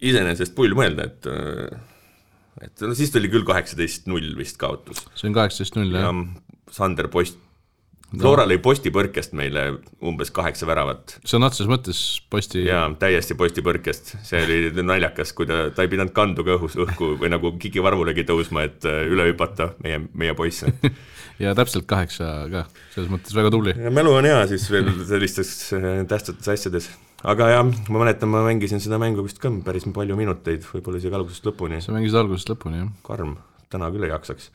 iseenesest 0.00 0.54
pull 0.56 0.76
mõelda, 0.76 1.08
et 1.10 1.30
et 2.60 2.82
no 2.84 2.96
siis 2.96 3.12
tuli 3.14 3.30
küll 3.32 3.46
kaheksateist 3.48 4.08
null 4.10 4.34
vist 4.38 4.58
kaotus. 4.60 5.04
see 5.14 5.30
on 5.30 5.36
kaheksateist 5.36 5.78
null, 5.78 5.94
jah? 5.96 6.10
Sander 6.70 7.08
Post 7.10 7.38
Flora 8.10 8.42
lõi 8.48 8.58
postipõrkest 8.62 9.36
meile 9.38 9.64
umbes 10.02 10.32
kaheksa 10.34 10.66
väravat 10.66 11.14
sõna 11.22 11.46
otseses 11.50 11.68
mõttes 11.70 12.00
posti 12.32 12.64
jaa, 12.64 12.88
täiesti 12.98 13.36
postipõrkest, 13.38 14.16
see 14.26 14.40
oli 14.42 14.82
naljakas, 14.82 15.30
kui 15.36 15.46
ta, 15.46 15.68
ta 15.74 15.86
ei 15.86 15.92
pidanud 15.92 16.14
kandu 16.16 16.44
ka 16.46 16.56
õhus 16.56 16.74
õhku 16.82 17.12
või 17.20 17.30
nagu 17.30 17.52
kikivarvulegi 17.62 18.24
tõusma, 18.26 18.64
et 18.66 18.86
äh, 18.88 19.04
üle 19.10 19.28
hüpata 19.30 19.70
meie, 19.84 20.02
meie 20.10 20.34
poisse. 20.38 20.72
ja 21.42 21.54
täpselt 21.58 21.86
kaheksa 21.90 22.32
ka, 22.50 22.64
selles 22.96 23.12
mõttes 23.12 23.36
väga 23.36 23.54
tubli. 23.54 23.76
mälu 23.94 24.16
on 24.18 24.26
hea 24.26 24.42
siis 24.50 24.66
veel 24.74 24.90
sellistes 25.06 25.54
äh, 25.76 26.02
tähtsates 26.10 26.50
asjades. 26.56 26.90
Aga 27.22 27.48
jah, 27.52 27.64
ma 27.92 28.02
mäletan, 28.02 28.30
ma 28.32 28.42
mängisin 28.46 28.80
seda 28.82 28.98
mängu 29.00 29.24
vist 29.26 29.40
ka 29.42 29.50
päris 29.64 29.86
palju 29.94 30.16
minuteid, 30.18 30.64
võib-olla 30.68 31.00
isegi 31.00 31.16
algusest 31.18 31.48
lõpuni. 31.50 31.80
sa 31.84 31.92
mängisid 31.92 32.20
algusest 32.20 32.52
lõpuni, 32.52 32.84
jah? 32.84 32.92
karm, 33.06 33.34
täna 33.72 33.90
küll 33.92 34.06
ei 34.06 34.14
jaksaks. 34.14 34.50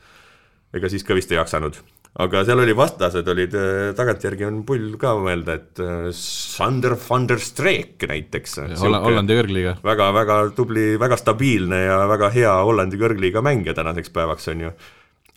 ega 0.74 0.90
siis 0.90 1.06
ka 1.06 1.14
vist 1.14 1.30
ei 1.30 1.38
jaksanud. 1.38 1.78
aga 2.26 2.42
seal 2.48 2.62
oli 2.64 2.74
vastased 2.76 3.28
olid, 3.28 3.54
tagantjärgi 3.98 4.48
on 4.48 4.60
pull 4.66 4.96
ka 4.98 5.14
mõelda, 5.20 5.58
et 5.60 5.82
äh, 5.84 6.10
Sander 6.16 6.96
van 7.06 7.28
der 7.30 7.42
Streek 7.42 8.02
näiteks. 8.08 8.58
Holla-, 8.80 9.02
Hollandi 9.04 9.38
kõrgliiga. 9.38 9.76
väga-väga 9.84 10.42
tubli, 10.56 10.94
väga 11.00 11.20
stabiilne 11.20 11.82
ja 11.84 12.04
väga 12.10 12.32
hea 12.34 12.54
Hollandi 12.66 12.98
kõrgliiga 13.00 13.44
mängija 13.46 13.76
tänaseks 13.78 14.14
päevaks 14.16 14.50
on 14.54 14.66
ju. 14.66 14.72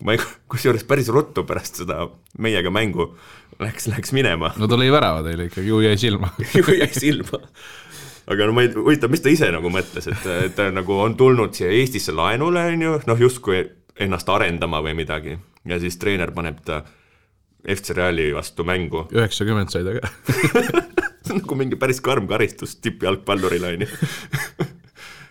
ma 0.07 0.15
ei, 0.15 0.23
kusjuures 0.51 0.87
päris 0.87 1.13
ruttu 1.13 1.45
pärast 1.45 1.83
seda 1.83 2.07
meiega 2.39 2.73
mängu 2.73 3.11
läks, 3.63 3.89
läks 3.91 4.13
minema 4.15 4.53
no 4.59 4.69
ta 4.69 4.79
lõi 4.79 4.89
värava 4.93 5.23
teile 5.25 5.49
ikkagi, 5.49 5.67
ju 5.69 5.81
jäi 5.83 5.97
silma. 5.99 6.31
ju 6.57 6.63
jäi 6.79 6.91
silma. 6.95 7.41
aga 8.29 8.47
no 8.47 8.55
ma 8.55 8.65
ei, 8.65 8.71
huvitav, 8.75 9.11
mis 9.13 9.23
ta 9.25 9.33
ise 9.33 9.51
nagu 9.55 9.71
mõtles, 9.73 10.07
et 10.11 10.29
et 10.35 10.55
ta 10.57 10.69
nagu 10.73 10.99
on 11.01 11.17
tulnud 11.19 11.55
siia 11.57 11.71
Eestisse 11.73 12.15
laenule, 12.15 12.69
on 12.73 12.87
ju, 12.87 12.95
noh 13.09 13.27
justkui 13.27 13.65
ennast 13.99 14.29
arendama 14.31 14.81
või 14.85 14.95
midagi 15.01 15.35
ja 15.67 15.79
siis 15.81 15.99
treener 15.99 16.31
paneb 16.35 16.61
ta 16.65 16.83
FC 17.67 17.95
Reali 17.97 18.29
vastu 18.33 18.63
mängu. 18.63 19.05
üheksakümmend 19.11 19.73
sai 19.73 19.83
ta 19.83 19.97
ka. 19.97 20.11
see 21.25 21.35
on 21.35 21.41
nagu 21.43 21.59
mingi 21.59 21.79
päris 21.79 21.99
karm 22.01 22.27
karistus 22.29 22.77
tippjalgpallurile, 22.79 23.73
on 23.75 23.83
ju. 23.85 23.89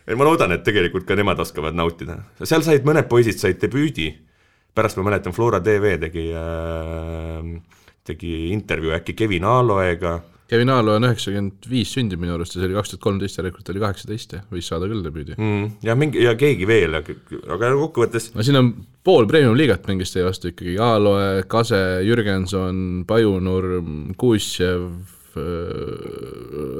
ei, 0.08 0.14
ma 0.14 0.28
loodan, 0.28 0.52
et 0.56 0.64
tegelikult 0.66 1.08
ka 1.08 1.16
nemad 1.16 1.40
oskavad 1.40 1.76
nautida. 1.76 2.20
seal 2.44 2.64
said 2.66 2.84
mõned 2.88 3.08
poisid 3.08 3.40
said 3.40 3.60
debüüdi, 3.62 4.10
pärast 4.76 5.00
ma 5.00 5.08
mäletan, 5.08 5.32
Flora 5.36 5.62
tv 5.64 5.96
tegi 6.04 6.28
äh,, 6.36 7.77
tegi 8.08 8.48
intervjuu 8.54 8.96
äkki 8.96 9.16
Kevin 9.18 9.46
Aaloega 9.48 10.18
Kevin 10.48 10.70
Aalo 10.72 10.94
on 10.96 11.04
üheksakümmend 11.04 11.66
viis 11.68 11.90
sündinud 11.92 12.22
minu 12.22 12.32
arust 12.38 12.54
ja 12.56 12.62
see 12.62 12.68
oli 12.70 12.76
kaks 12.78 12.94
tuhat 12.94 13.02
kolmteist, 13.04 13.36
järelikult 13.36 13.68
oli 13.68 13.82
kaheksateist 13.82 14.30
ja 14.32 14.38
võis 14.48 14.68
saada 14.70 14.88
küll 14.88 15.04
debüüdi. 15.04 15.34
mm, 15.36 15.66
ja 15.84 15.96
mingi 15.98 16.22
ja 16.24 16.32
keegi 16.40 16.68
veel, 16.68 16.96
aga 16.96 17.72
kokkuvõttes 17.76 18.30
no 18.32 18.44
siin 18.46 18.56
on 18.56 18.70
pool 19.04 19.28
premium-liigat 19.28 19.84
mängis 19.90 20.14
teie 20.14 20.24
vastu 20.24 20.48
ikkagi, 20.52 20.78
Aaloe, 20.80 21.42
Kase, 21.52 21.80
Jürgenson, 22.06 22.78
Pajunurm, 23.08 24.14
Kuusjev, 24.20 24.86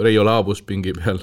Reio 0.05 0.25
Laabus 0.25 0.65
pingi 0.65 0.95
peal. 0.97 1.21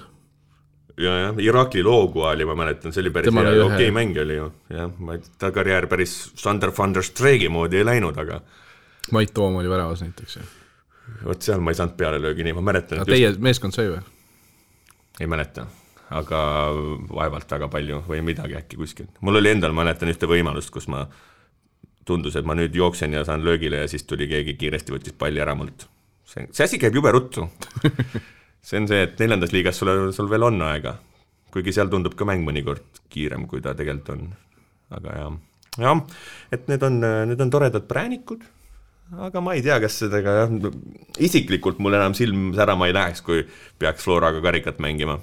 ja, 1.01 1.15
jah, 1.23 1.41
Irakli 1.41 1.81
Loogua 1.83 2.35
oli, 2.35 2.45
ma 2.45 2.53
mäletan, 2.61 2.93
see 2.93 3.01
oli 3.07 3.13
päris 3.15 3.33
Tema 3.33 3.47
hea 3.47 3.57
okei 3.65 3.87
okay, 3.87 3.95
mäng 3.97 4.21
oli 4.21 4.37
ju, 4.37 4.51
jah, 4.69 4.93
ma, 5.01 5.17
ta 5.41 5.49
karjäär 5.55 5.89
päris 5.89 6.13
Sander 6.37 6.69
van 6.77 6.93
der 6.93 7.09
Streegi 7.09 7.49
moodi 7.49 7.81
ei 7.81 7.89
läinud, 7.89 8.21
aga 8.21 8.43
Mait 9.11 9.33
Toom 9.33 9.55
oli 9.61 9.69
väravas 9.69 10.01
näiteks. 10.01 10.39
vot 11.25 11.41
seal 11.41 11.61
ma 11.61 11.71
ei 11.71 11.77
saanud 11.77 11.97
pealelöögi 11.97 12.45
nii, 12.47 12.53
ma 12.57 12.61
mäletan, 12.71 13.01
et 13.01 13.09
Teie 13.09 13.31
meeskond 13.37 13.75
sai 13.75 13.91
või? 13.91 14.01
ei 15.19 15.27
mäleta, 15.31 15.67
aga 16.17 16.39
vaevalt 17.13 17.51
väga 17.51 17.69
palju 17.71 18.01
või 18.07 18.21
midagi 18.25 18.57
äkki 18.57 18.79
kuskil. 18.79 19.07
mul 19.21 19.41
oli 19.41 19.53
endal, 19.53 19.75
mäletan 19.77 20.11
ühte 20.11 20.29
võimalust, 20.29 20.73
kus 20.73 20.89
ma, 20.91 21.05
tundus, 22.05 22.35
et 22.35 22.45
ma 22.45 22.55
nüüd 22.57 22.75
jooksen 22.75 23.13
ja 23.13 23.23
saan 23.25 23.45
löögile 23.45 23.83
ja 23.83 23.91
siis 23.91 24.03
tuli 24.03 24.27
keegi 24.31 24.57
kiiresti 24.59 24.95
võttis 24.95 25.17
palli 25.17 25.41
ära 25.41 25.55
mult. 25.55 25.87
see, 26.25 26.47
see 26.51 26.65
asi 26.65 26.81
käib 26.81 26.97
jube 26.97 27.11
ruttu. 27.13 27.47
see 28.65 28.81
on 28.81 28.89
see, 28.89 29.03
et 29.05 29.19
neljandas 29.21 29.53
liigas 29.53 29.77
sul, 29.81 30.11
sul 30.15 30.29
veel 30.29 30.49
on 30.49 30.61
aega, 30.65 30.97
kuigi 31.53 31.73
seal 31.75 31.91
tundub 31.93 32.17
ka 32.17 32.27
mäng 32.27 32.45
mõnikord 32.45 33.03
kiirem, 33.13 33.45
kui 33.47 33.61
ta 33.61 33.75
tegelikult 33.77 34.17
on. 34.17 34.27
aga 34.97 35.17
jah, 35.21 35.39
jah, 35.85 36.03
et 36.53 36.67
need 36.71 36.83
on, 36.89 37.01
need 37.29 37.41
on 37.41 37.53
toredad 37.53 37.87
präänikud 37.89 38.45
aga 39.13 39.41
ma 39.43 39.53
ei 39.53 39.63
tea, 39.65 39.77
kas 39.83 39.99
sellega 40.01 40.33
jah, 40.39 40.53
isiklikult 41.21 41.79
mul 41.83 41.97
enam 41.97 42.15
silm 42.17 42.49
särama 42.57 42.89
ei 42.89 42.95
läheks, 42.95 43.21
kui 43.25 43.43
peaks 43.79 44.05
Floraga 44.05 44.41
karikat 44.43 44.81
mängima. 44.83 45.19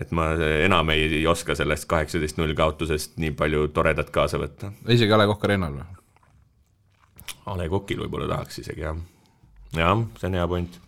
et 0.00 0.12
ma 0.16 0.30
enam 0.64 0.88
ei, 0.94 1.08
ei 1.20 1.26
oska 1.28 1.54
sellest 1.58 1.84
kaheksateist 1.90 2.38
null 2.38 2.54
kaotusest 2.56 3.18
nii 3.20 3.34
palju 3.36 3.68
toredat 3.74 4.10
kaasa 4.10 4.38
võtta. 4.40 4.72
isegi 4.88 5.12
A 5.12 5.18
Le 5.18 5.26
Coq 5.32 5.48
Arena'l 5.48 5.80
või? 5.80 5.88
A 7.46 7.56
Le 7.56 7.66
Coqil 7.68 7.98
võib-olla 8.04 8.28
tahaks 8.30 8.62
isegi 8.62 8.84
jah. 8.84 8.96
jah, 9.76 10.06
see 10.20 10.30
on 10.30 10.38
hea 10.38 10.46
point. 10.48 10.78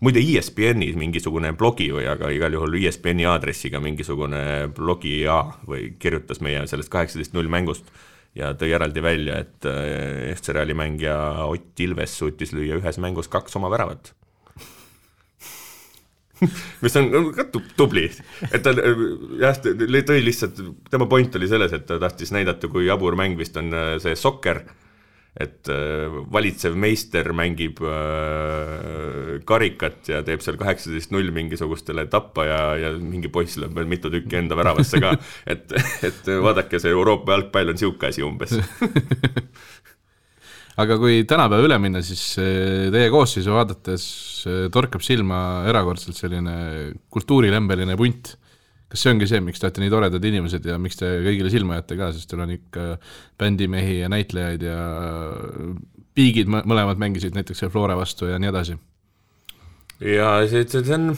muide 0.00 0.22
ESPN-is 0.22 0.96
mingisugune 0.98 1.52
blogi 1.58 1.90
või, 1.94 2.06
aga 2.10 2.30
igal 2.34 2.54
juhul 2.56 2.78
ESPN-i 2.80 3.26
aadressiga 3.28 3.82
mingisugune 3.82 4.72
blogija 4.74 5.42
või 5.66 5.92
kirjutas 5.98 6.40
meie 6.40 6.64
sellest 6.66 6.90
kaheksateist 6.90 7.36
null 7.36 7.50
mängust 7.52 7.90
ja 8.38 8.52
tõi 8.58 8.72
eraldi 8.72 9.02
välja, 9.04 9.38
et 9.44 9.68
äh, 9.68 10.32
FC 10.34 10.54
Reali 10.56 10.74
mängija 10.76 11.16
Ott 11.46 11.80
Ilves 11.84 12.16
suutis 12.18 12.54
lüüa 12.56 12.78
ühes 12.80 12.98
mängus 13.02 13.28
kaks 13.32 13.56
oma 13.60 13.70
väravat. 13.72 14.14
mis 16.82 16.96
on 16.98 17.10
ka 17.36 17.44
tu- 17.54 17.62
tubli, 17.78 18.08
et 18.50 18.62
ta 18.64 18.72
jah, 18.74 19.58
tõi 19.62 20.22
lihtsalt, 20.24 20.58
tema 20.90 21.06
point 21.10 21.36
oli 21.38 21.48
selles, 21.50 21.74
et 21.76 21.84
ta 21.86 22.00
tahtis 22.02 22.32
näidata, 22.34 22.70
kui 22.72 22.88
jabur 22.88 23.14
mäng 23.18 23.38
vist 23.38 23.56
on 23.60 23.70
äh, 23.76 23.92
see 24.02 24.16
sokker, 24.18 24.64
et 25.32 25.68
äh, 25.72 26.12
valitsev 26.32 26.74
meister 26.76 27.30
mängib 27.32 27.78
äh, 27.88 29.38
karikat 29.48 30.10
ja 30.12 30.20
teeb 30.26 30.42
seal 30.44 30.58
kaheksateist 30.60 31.14
null 31.14 31.30
mingisugustele 31.32 32.04
tappa 32.12 32.44
ja, 32.44 32.58
ja 32.76 32.90
mingi 33.00 33.30
poiss 33.32 33.56
lööb 33.60 33.72
veel 33.78 33.88
mitu 33.88 34.12
tükki 34.12 34.42
enda 34.42 34.58
väravasse 34.58 35.00
ka, 35.00 35.14
et, 35.54 35.72
et 36.04 36.28
vaadake, 36.44 36.82
see 36.82 36.92
Euroopa 36.92 37.38
jalgpall 37.38 37.72
on 37.72 37.80
niisugune 37.80 38.12
asi 38.12 38.26
umbes. 38.26 38.52
aga 40.82 41.00
kui 41.00 41.24
tänapäeva 41.28 41.64
üle 41.64 41.80
minna, 41.80 42.04
siis 42.04 42.26
eh, 42.42 42.92
teie 42.92 43.08
koosseisu 43.12 43.56
vaadates 43.56 44.04
torkab 44.74 45.04
silma 45.04 45.40
erakordselt 45.70 46.18
selline 46.18 46.54
kultuurilembeline 47.12 47.96
punt. 47.96 48.34
Kas 48.92 49.00
see 49.00 49.12
ongi 49.14 49.26
see, 49.28 49.40
miks 49.40 49.60
te 49.60 49.64
olete 49.68 49.80
nii 49.80 49.92
toredad 49.92 50.24
inimesed 50.28 50.66
ja 50.68 50.76
miks 50.80 50.98
te 51.00 51.08
kõigile 51.24 51.48
silma 51.52 51.78
jääte 51.78 51.96
ka, 51.96 52.10
sest 52.12 52.28
teil 52.28 52.42
on 52.44 52.50
ikka 52.52 52.88
bändimehi 53.40 54.02
ja 54.02 54.10
näitlejaid 54.12 54.64
ja 54.66 54.78
piigid 56.12 56.50
mõ- 56.52 56.64
mõlemad 56.68 57.00
mängisid 57.00 57.36
näiteks 57.36 57.64
Flora 57.72 57.96
vastu 57.96 58.28
ja 58.28 58.40
nii 58.42 58.50
edasi. 58.52 58.76
ja 60.04 60.34
see, 60.44 60.66
see 60.68 60.84
see 60.84 60.98
on, 60.98 61.14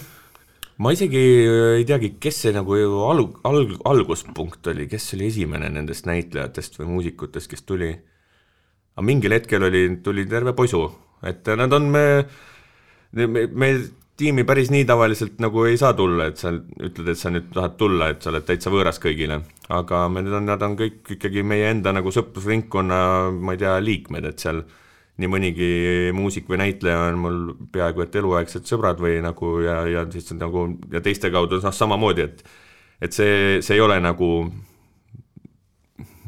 ma 0.79 0.93
isegi 0.95 1.25
ei 1.81 1.87
teagi, 1.89 2.13
kes 2.23 2.45
see 2.45 2.55
nagu 2.55 2.79
alg-, 3.09 3.41
alg-, 3.51 3.81
alguspunkt 3.91 4.71
oli, 4.71 4.87
kes 4.91 5.11
oli 5.19 5.33
esimene 5.33 5.73
nendest 5.75 6.07
näitlejatest 6.07 6.79
või 6.79 6.93
muusikutest, 6.93 7.51
kes 7.51 7.67
tuli. 7.67 7.91
aga 8.95 9.09
mingil 9.11 9.35
hetkel 9.35 9.67
oli, 9.67 9.89
tuli 10.07 10.29
terve 10.31 10.55
posu, 10.55 10.87
et 11.27 11.51
nad 11.59 11.73
on 11.75 11.91
me, 11.91 12.07
me, 13.19 13.49
me 13.51 13.75
tiimi 14.16 14.44
päris 14.46 14.70
nii 14.70 14.85
tavaliselt 14.87 15.40
nagu 15.42 15.64
ei 15.66 15.77
saa 15.81 15.92
tulla, 15.98 16.29
et 16.31 16.38
sa 16.38 16.53
ütled, 16.55 17.09
et 17.11 17.18
sa 17.18 17.33
nüüd 17.35 17.50
tahad 17.55 17.77
tulla, 17.81 18.12
et 18.12 18.22
sa 18.22 18.31
oled 18.31 18.46
täitsa 18.46 18.70
võõras 18.70 19.00
kõigile. 19.03 19.40
aga 19.68 20.09
me, 20.09 20.22
need 20.22 20.37
on, 20.38 20.46
nad 20.46 20.62
on 20.62 20.77
kõik 20.79 21.14
ikkagi 21.16 21.42
meie 21.42 21.70
enda 21.72 21.92
nagu 21.96 22.12
sõprusringkonna, 22.14 22.98
ma 23.35 23.55
ei 23.55 23.62
tea, 23.62 23.79
liikmed, 23.81 24.29
et 24.29 24.44
seal 24.44 24.62
nii 25.18 25.31
mõnigi 25.31 25.70
muusik 26.14 26.48
või 26.50 26.59
näitleja 26.59 27.09
on 27.09 27.18
mul 27.22 27.40
peaaegu 27.72 28.03
et 28.03 28.16
eluaegsed 28.18 28.66
sõbrad 28.66 28.98
või 29.03 29.20
nagu 29.22 29.61
ja, 29.62 29.81
ja 29.87 30.03
siis 30.11 30.33
nagu 30.35 30.66
ja 30.92 31.03
teiste 31.03 31.31
kaudu 31.31 31.61
noh, 31.62 31.74
samamoodi, 31.74 32.29
et 32.29 32.44
et 33.03 33.12
see, 33.12 33.61
see 33.62 33.74
ei 33.77 33.83
ole 33.83 33.98
nagu 34.00 34.29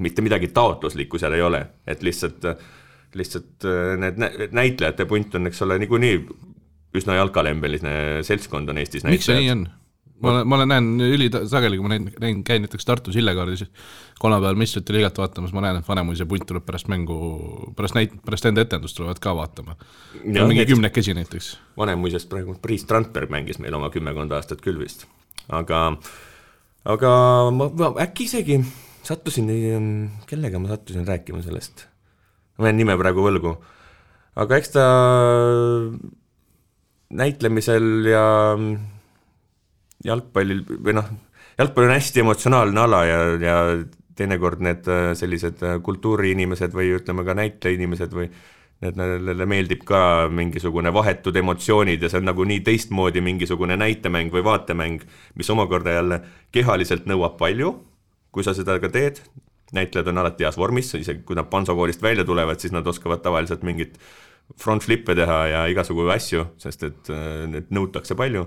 mitte 0.02 0.22
midagi 0.22 0.50
taotluslikku 0.54 1.18
seal 1.18 1.34
ei 1.36 1.42
ole, 1.42 1.62
et 1.86 2.02
lihtsalt, 2.04 2.44
lihtsalt 3.16 3.64
äh, 3.64 3.94
need 4.00 4.18
nä- 4.20 4.50
näitlejate 4.52 5.06
punt 5.08 5.34
on, 5.38 5.46
eks 5.50 5.62
ole, 5.64 5.78
niikuinii 5.82 6.18
üsna 7.00 7.18
jalkalembeline 7.20 7.96
seltskond 8.26 8.72
on 8.72 8.82
Eestis 8.82 9.06
miks 9.08 9.28
see 9.28 9.40
nii 9.40 9.52
on? 9.54 9.66
ma 10.22 10.30
olen, 10.30 10.48
ma 10.48 10.56
olen, 10.56 10.70
näen 10.70 10.86
ülisageli, 11.00 11.76
kui 11.76 11.84
ma 11.84 11.92
näin, 11.92 12.06
näin, 12.20 12.42
käin 12.46 12.64
näiteks 12.64 12.88
Tartus 12.88 13.16
Illekaardis 13.20 13.66
kolmapäeval 14.20 14.56
meistrite 14.58 14.94
liigat 14.96 15.18
vaatamas, 15.20 15.52
ma 15.52 15.64
näen, 15.64 15.80
et 15.80 15.88
Vanemuise 15.88 16.26
punt 16.28 16.46
tuleb 16.48 16.64
pärast 16.66 16.88
mängu, 16.92 17.16
pärast 17.76 17.96
näit-, 17.98 18.16
pärast 18.24 18.48
enda 18.48 18.64
etendust 18.64 18.96
tulevad 18.96 19.20
ka 19.22 19.34
vaatama. 19.36 19.76
Mingi 20.24 20.66
kümnekesi 20.70 21.14
näiteks. 21.16 21.50
Vanemuisest 21.76 22.30
praegu 22.32 22.56
Priit 22.62 22.86
Strandberg 22.86 23.32
mängis 23.32 23.60
meil 23.62 23.76
oma 23.76 23.90
kümmekond 23.92 24.32
aastat 24.36 24.64
küll 24.64 24.80
vist, 24.80 25.04
aga, 25.52 25.84
aga 26.96 27.14
ma, 27.52 27.68
ma 27.68 27.92
äkki 28.06 28.30
isegi 28.30 28.60
sattusin, 29.06 29.50
kellega 30.26 30.60
ma 30.62 30.72
sattusin 30.72 31.06
rääkima 31.08 31.44
sellest, 31.44 31.86
ma 32.58 32.70
jään 32.70 32.80
nime 32.80 32.96
praegu 32.98 33.24
võlgu, 33.26 33.58
aga 34.40 34.62
eks 34.62 34.72
ta 34.78 34.86
näitlemisel 37.14 38.08
ja 38.10 38.24
jalgpallil 40.04 40.64
või 40.66 40.96
noh, 40.96 41.08
jalgpall 41.58 41.88
on 41.88 41.94
hästi 41.94 42.22
emotsionaalne 42.24 42.82
ala 42.82 43.04
ja, 43.06 43.20
ja 43.40 43.56
teinekord 44.16 44.62
need 44.64 44.88
äh, 44.90 45.12
sellised 45.18 45.62
äh, 45.64 45.78
kultuuriinimesed 45.84 46.74
või 46.76 46.92
ütleme 46.96 47.24
ka 47.26 47.36
näitlejainimesed 47.38 48.14
või 48.16 48.30
et 48.84 48.96
neile 48.98 49.46
meeldib 49.48 49.86
ka 49.88 50.28
mingisugune 50.28 50.92
vahetud 50.92 51.36
emotsioonid 51.40 52.02
ja 52.02 52.10
see 52.12 52.20
on 52.20 52.28
nagu 52.28 52.44
nii 52.44 52.60
teistmoodi 52.64 53.22
mingisugune 53.24 53.76
näitemäng 53.80 54.32
või 54.34 54.44
vaatemäng, 54.44 55.04
mis 55.34 55.50
omakorda 55.52 55.94
jälle 55.96 56.20
kehaliselt 56.52 57.08
nõuab 57.08 57.38
palju, 57.40 57.72
kui 58.32 58.44
sa 58.44 58.52
seda 58.56 58.76
ka 58.82 58.90
teed, 58.92 59.22
näitlejad 59.76 60.12
on 60.12 60.20
alati 60.20 60.44
heas 60.44 60.58
vormis, 60.60 60.92
isegi 60.94 61.24
kui 61.24 61.38
nad 61.38 61.48
Panso 61.48 61.74
koolist 61.76 62.04
välja 62.04 62.24
tulevad, 62.28 62.60
siis 62.60 62.74
nad 62.76 62.86
oskavad 62.86 63.24
tavaliselt 63.24 63.64
mingit 63.64 63.96
front 64.60 64.84
flip'e 64.86 65.16
teha 65.18 65.40
ja 65.50 65.64
igasugu 65.70 66.06
asju, 66.12 66.46
sest 66.62 66.86
et 66.86 67.10
need 67.50 67.72
nõutakse 67.74 68.16
palju. 68.18 68.46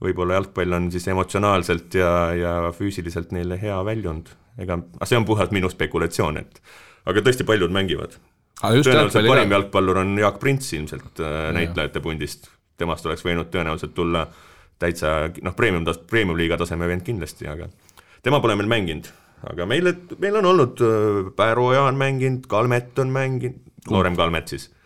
võib-olla 0.00 0.38
jalgpall 0.38 0.72
on 0.72 0.86
siis 0.90 1.06
emotsionaalselt 1.12 1.94
ja, 1.94 2.10
ja 2.32 2.52
füüsiliselt 2.72 3.34
neile 3.36 3.58
hea 3.60 3.76
väljund, 3.84 4.30
ega, 4.56 4.78
aga 4.96 5.08
see 5.08 5.18
on 5.18 5.26
puhtalt 5.28 5.52
minu 5.52 5.68
spekulatsioon, 5.68 6.40
et 6.40 6.60
aga 7.04 7.22
tõesti 7.24 7.44
paljud 7.48 7.72
mängivad. 7.74 8.16
Tõenäoliselt 8.60 9.28
parim 9.28 9.52
jalgpallur 9.54 10.02
on 10.02 10.16
Jaak 10.20 10.40
Prints 10.40 10.72
ilmselt 10.76 11.20
äh, 11.24 11.50
näitlejate 11.56 12.02
pundist, 12.04 12.50
temast 12.80 13.06
oleks 13.08 13.24
võinud 13.24 13.48
tõenäoliselt 13.52 13.94
tulla 13.96 14.26
täitsa 14.80 15.30
noh, 15.44 15.54
premium, 15.56 15.86
premium-liiga 16.10 16.58
taseme 16.60 16.88
vend 16.88 17.04
kindlasti, 17.04 17.48
aga 17.48 17.68
tema 18.24 18.40
pole 18.40 18.56
meil 18.60 18.68
mänginud, 18.72 19.08
aga 19.52 19.68
meil, 19.68 19.92
meil 20.20 20.40
on 20.40 20.50
olnud 20.52 20.84
äh, 20.84 21.32
Pääro-Oja 21.36 21.86
on 21.88 22.00
mänginud, 22.00 22.44
Kalmet 22.50 23.00
on 23.00 23.12
mänginud, 23.16 23.64
noorem 23.92 24.16
Kalmet 24.16 24.52
siis. 24.52 24.68
äh,, 24.68 24.79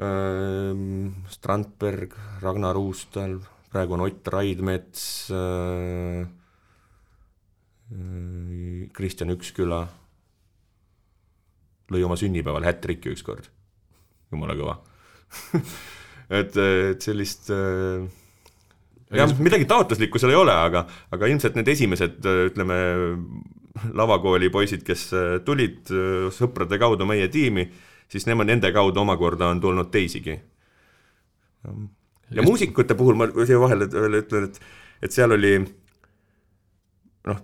Strandberg, 0.00 2.14
Ragnar 2.40 2.78
Uustal, 2.80 3.34
praegu 3.68 3.96
on 3.96 4.06
Ott 4.06 4.30
Raidmets 4.32 5.02
äh,, 5.34 6.22
äh 7.92 8.86
Kristjan 8.96 9.34
Üksküla. 9.34 9.82
Lõi 11.90 12.04
oma 12.06 12.16
sünnipäeval 12.16 12.64
hätt-trikki 12.64 13.12
ükskord, 13.12 13.50
jumala 14.32 14.56
kõva. 14.56 14.78
Et, 16.30 16.54
et 16.54 17.02
sellist 17.02 17.48
jah, 17.50 19.32
midagi 19.42 19.64
taotluslikku 19.66 20.20
seal 20.22 20.30
ei 20.30 20.36
ole, 20.38 20.52
aga, 20.54 20.84
aga 21.10 21.26
ilmselt 21.26 21.56
need 21.58 21.66
esimesed, 21.72 22.22
ütleme, 22.22 22.76
lavakooli 23.96 24.50
poisid, 24.52 24.84
kes 24.86 25.06
äh, 25.16 25.36
tulid 25.46 25.90
äh, 25.94 26.28
sõprade 26.34 26.78
kaudu 26.80 27.06
meie 27.08 27.28
tiimi, 27.32 27.66
siis 28.10 28.26
nemad, 28.26 28.50
nende 28.50 28.72
kaudu 28.74 29.02
omakorda 29.04 29.50
on 29.52 29.60
tulnud 29.60 29.90
teisigi. 29.90 30.40
ja 32.30 32.42
muusikute 32.42 32.94
puhul 32.94 33.18
ma 33.18 33.28
siia 33.44 33.60
vahele 33.60 33.90
veel 33.92 34.20
ütlen, 34.22 34.48
et, 34.48 34.60
et 35.02 35.12
seal 35.12 35.36
oli 35.36 35.54
noh, 37.28 37.40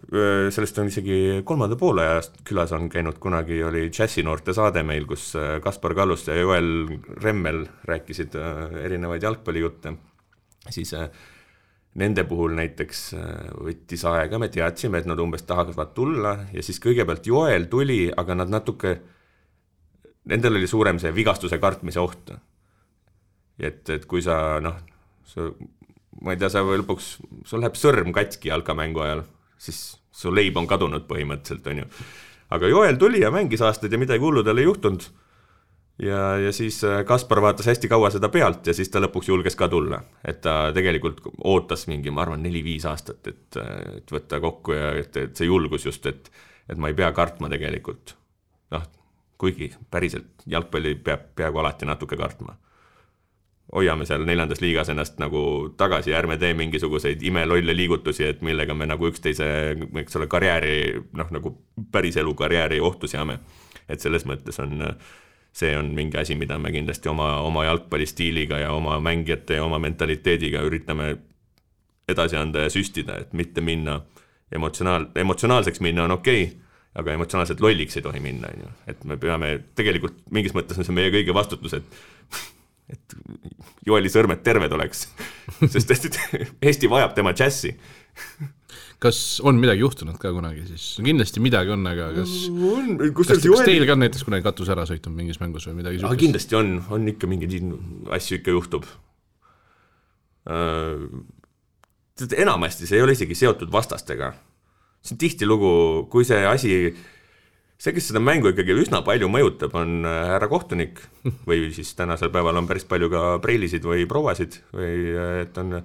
sellest 0.54 0.78
on 0.80 0.90
isegi 0.90 1.18
kolmanda 1.44 1.76
poole 1.80 2.04
ajast 2.06 2.40
külas 2.48 2.72
on 2.76 2.88
käinud 2.92 3.18
kunagi, 3.22 3.60
oli 3.64 3.86
džässinoorte 3.92 4.54
saade 4.56 4.82
meil, 4.86 5.06
kus 5.08 5.34
Kaspar 5.64 5.94
Kallust 5.98 6.30
ja 6.32 6.36
Joel 6.38 6.70
Remmel 7.22 7.64
rääkisid 7.88 8.36
erinevaid 8.84 9.26
jalgpallijutte, 9.26 9.92
siis 10.70 10.94
nende 11.96 12.24
puhul 12.28 12.56
näiteks 12.56 13.02
võttis 13.64 14.04
aega, 14.08 14.40
me 14.40 14.48
teadsime, 14.52 15.00
et 15.00 15.08
nad 15.08 15.20
umbes 15.20 15.44
tahavad 15.48 15.92
tulla 15.96 16.38
ja 16.52 16.64
siis 16.64 16.80
kõigepealt 16.82 17.28
Joel 17.28 17.68
tuli, 17.72 18.06
aga 18.16 18.36
nad 18.42 18.52
natuke, 18.52 18.98
nendel 20.26 20.58
oli 20.58 20.68
suurem 20.70 20.98
see 21.02 21.14
vigastuse 21.14 21.58
kartmise 21.62 22.02
oht. 22.02 22.34
et, 23.58 23.88
et 23.90 24.04
kui 24.06 24.22
sa 24.22 24.60
noh, 24.60 24.76
sa 25.24 25.50
ma 26.22 26.32
ei 26.32 26.40
tea, 26.40 26.48
sa 26.52 26.64
lõpuks, 26.64 27.08
sul 27.44 27.60
läheb 27.60 27.76
sõrm 27.76 28.12
katki 28.14 28.48
jalkamängu 28.48 29.04
ajal 29.04 29.26
siis 29.58 29.98
su 30.12 30.32
leib 30.34 30.56
on 30.56 30.66
kadunud 30.68 31.06
põhimõtteliselt, 31.08 31.68
on 31.70 31.82
ju. 31.82 31.86
aga 32.56 32.72
Joel 32.72 32.98
tuli 33.00 33.22
ja 33.22 33.30
mängis 33.34 33.62
aastaid 33.64 33.92
ja 33.92 34.00
midagi 34.00 34.22
hullu 34.22 34.44
tal 34.44 34.58
ei 34.58 34.68
juhtunud. 34.68 35.06
ja, 36.02 36.36
ja 36.40 36.52
siis 36.52 36.82
äh, 36.84 37.04
Kaspar 37.04 37.40
vaatas 37.42 37.66
hästi 37.66 37.88
kaua 37.88 38.10
seda 38.12 38.28
pealt 38.28 38.66
ja 38.66 38.74
siis 38.74 38.90
ta 38.92 39.00
lõpuks 39.00 39.30
julges 39.32 39.56
ka 39.56 39.68
tulla, 39.68 40.02
et 40.24 40.40
ta 40.44 40.72
tegelikult 40.74 41.22
ootas 41.44 41.86
mingi, 41.86 42.10
ma 42.10 42.24
arvan, 42.26 42.42
neli-viis 42.42 42.84
aastat, 42.84 43.26
et, 43.26 43.60
et 43.96 44.12
võtta 44.12 44.40
kokku 44.40 44.76
ja 44.76 44.92
et, 45.00 45.16
et 45.16 45.36
see 45.36 45.48
julgus 45.48 45.88
just, 45.88 46.06
et, 46.06 46.30
et 46.68 46.78
ma 46.78 46.92
ei 46.92 46.98
pea 46.98 47.12
kartma 47.16 47.48
tegelikult. 47.52 48.16
noh, 48.76 48.84
kuigi 49.38 49.72
päriselt 49.90 50.46
jalgpalli 50.46 50.94
peab 50.94 51.28
peaaegu 51.36 51.58
alati 51.58 51.86
natuke 51.86 52.16
kartma 52.16 52.56
hoiame 53.74 54.06
seal 54.06 54.24
neljandas 54.26 54.60
liigas 54.62 54.88
ennast 54.92 55.18
nagu 55.18 55.42
tagasi 55.76 56.14
ärme 56.14 56.36
tee 56.38 56.54
mingisuguseid 56.54 57.22
imelolle 57.22 57.76
liigutusi, 57.76 58.24
et 58.24 58.42
millega 58.46 58.74
me 58.74 58.86
nagu 58.86 59.08
üksteise, 59.10 59.46
eks 60.02 60.16
ole, 60.16 60.28
karjääri 60.30 60.74
noh, 61.18 61.30
nagu 61.34 61.56
päriselu 61.92 62.34
karjääri 62.34 62.80
ohtu 62.80 63.10
seame. 63.10 63.38
et 63.88 64.02
selles 64.02 64.24
mõttes 64.26 64.56
on, 64.58 64.80
see 65.54 65.76
on 65.78 65.92
mingi 65.94 66.18
asi, 66.18 66.34
mida 66.34 66.56
me 66.58 66.72
kindlasti 66.74 67.08
oma, 67.08 67.36
oma 67.46 67.64
jalgpallistiiliga 67.64 68.58
ja 68.58 68.72
oma 68.72 68.96
mängijate 69.00 69.60
ja 69.60 69.64
oma 69.64 69.78
mentaliteediga 69.78 70.62
üritame 70.66 71.16
edasi 72.08 72.36
anda 72.36 72.64
ja 72.64 72.70
süstida, 72.70 73.20
et 73.20 73.32
mitte 73.32 73.60
minna 73.60 74.00
emotsionaal, 74.52 75.06
emotsionaalseks 75.14 75.80
minna 75.80 76.04
on 76.04 76.16
okei 76.18 76.42
okay, 76.42 76.65
aga 76.96 77.16
emotsionaalselt 77.16 77.60
lolliks 77.60 77.98
ei 77.98 78.04
tohi 78.04 78.20
minna, 78.24 78.50
on 78.52 78.66
ju, 78.66 78.74
et 78.92 79.02
me 79.08 79.18
peame, 79.20 79.52
tegelikult 79.78 80.18
mingis 80.32 80.54
mõttes 80.56 80.78
on 80.80 80.86
see 80.86 80.96
meie 80.96 81.12
kõigi 81.14 81.34
vastutus, 81.36 81.76
et 81.78 82.44
et 82.96 83.16
Joeli 83.86 84.10
sõrmed 84.10 84.42
terved 84.46 84.72
oleks 84.76 85.08
sest 85.74 85.96
et 85.96 86.20
Eesti 86.62 86.90
vajab 86.90 87.16
tema 87.16 87.34
džässi 87.36 87.74
kas 89.02 89.18
on 89.44 89.58
midagi 89.60 89.82
juhtunud 89.82 90.16
ka 90.20 90.32
kunagi 90.32 90.64
siis? 90.70 90.84
kindlasti 91.04 91.42
midagi 91.44 91.72
on, 91.74 91.84
aga 91.88 92.08
kas 92.16 92.34
on, 92.50 92.94
kas, 93.00 93.32
kas 93.34 93.44
Joeli... 93.44 93.66
teil 93.68 93.86
ka 93.88 93.96
näiteks 93.98 94.24
kunagi 94.26 94.46
katus 94.46 94.70
ära 94.72 94.86
sõitnud 94.88 95.16
mingis 95.16 95.40
mängus 95.42 95.68
või 95.68 95.80
midagi 95.82 96.00
niisugust? 96.00 96.22
kindlasti 96.22 96.58
on, 96.58 96.72
on 96.96 97.10
ikka 97.12 97.30
mingeid 97.30 97.56
asju 98.16 98.40
ikka 98.40 98.54
juhtub 98.56 98.88
äh,. 100.48 101.06
enamasti 102.38 102.88
see 102.88 103.00
ei 103.00 103.04
ole 103.04 103.16
isegi 103.16 103.36
seotud 103.36 103.72
vastastega. 103.72 104.32
See 105.06 105.14
on 105.14 105.22
tihtilugu, 105.22 105.72
kui 106.10 106.26
see 106.26 106.42
asi 106.46 106.72
see, 107.76 107.92
kes 107.92 108.10
seda 108.10 108.22
mängu 108.24 108.50
ikkagi 108.52 108.76
üsna 108.80 109.02
palju 109.06 109.28
mõjutab, 109.30 109.74
on 109.76 110.00
äh, 110.08 110.20
härra 110.32 110.48
kohtunik 110.50 111.02
või 111.48 111.70
siis 111.76 111.92
tänasel 111.98 112.32
päeval 112.34 112.62
on 112.62 112.68
päris 112.68 112.88
palju 112.88 113.10
ka 113.12 113.24
preilisid 113.44 113.84
või 113.86 114.06
prouasid 114.08 114.60
või 114.76 114.94
äh, 115.12 115.42
et 115.44 115.60
on, 115.60 115.80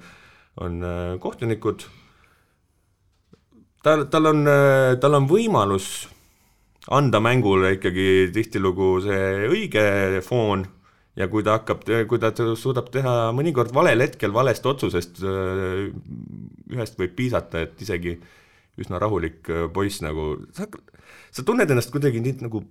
on 0.63 0.81
äh, 0.87 1.03
kohtunikud. 1.23 1.87
tal, 3.83 4.07
tal 4.13 4.31
on, 4.31 4.45
tal 5.01 5.17
on 5.17 5.27
võimalus 5.29 6.07
anda 6.91 7.19
mängule 7.21 7.75
ikkagi 7.77 8.29
tihtilugu 8.33 8.93
see 9.03 9.49
õige 9.49 10.21
foon 10.25 10.63
ja 11.19 11.27
kui 11.27 11.43
ta 11.43 11.57
hakkab, 11.59 11.83
kui 12.07 12.19
ta 12.21 12.31
suudab 12.55 12.87
teha 12.93 13.33
mõnikord 13.35 13.73
valel 13.75 14.01
hetkel 14.01 14.31
valest 14.33 14.65
otsusest, 14.65 15.19
ühest 16.71 16.95
võib 16.97 17.17
piisata, 17.17 17.65
et 17.65 17.81
isegi 17.83 18.15
üsna 18.79 18.99
rahulik 19.01 19.49
poiss 19.73 19.99
nagu, 20.03 20.35
sa 20.55 20.67
sa 21.31 21.43
tunned 21.43 21.69
ennast 21.71 21.91
kuidagi 21.93 22.21
nii 22.23 22.37
nagu, 22.45 22.63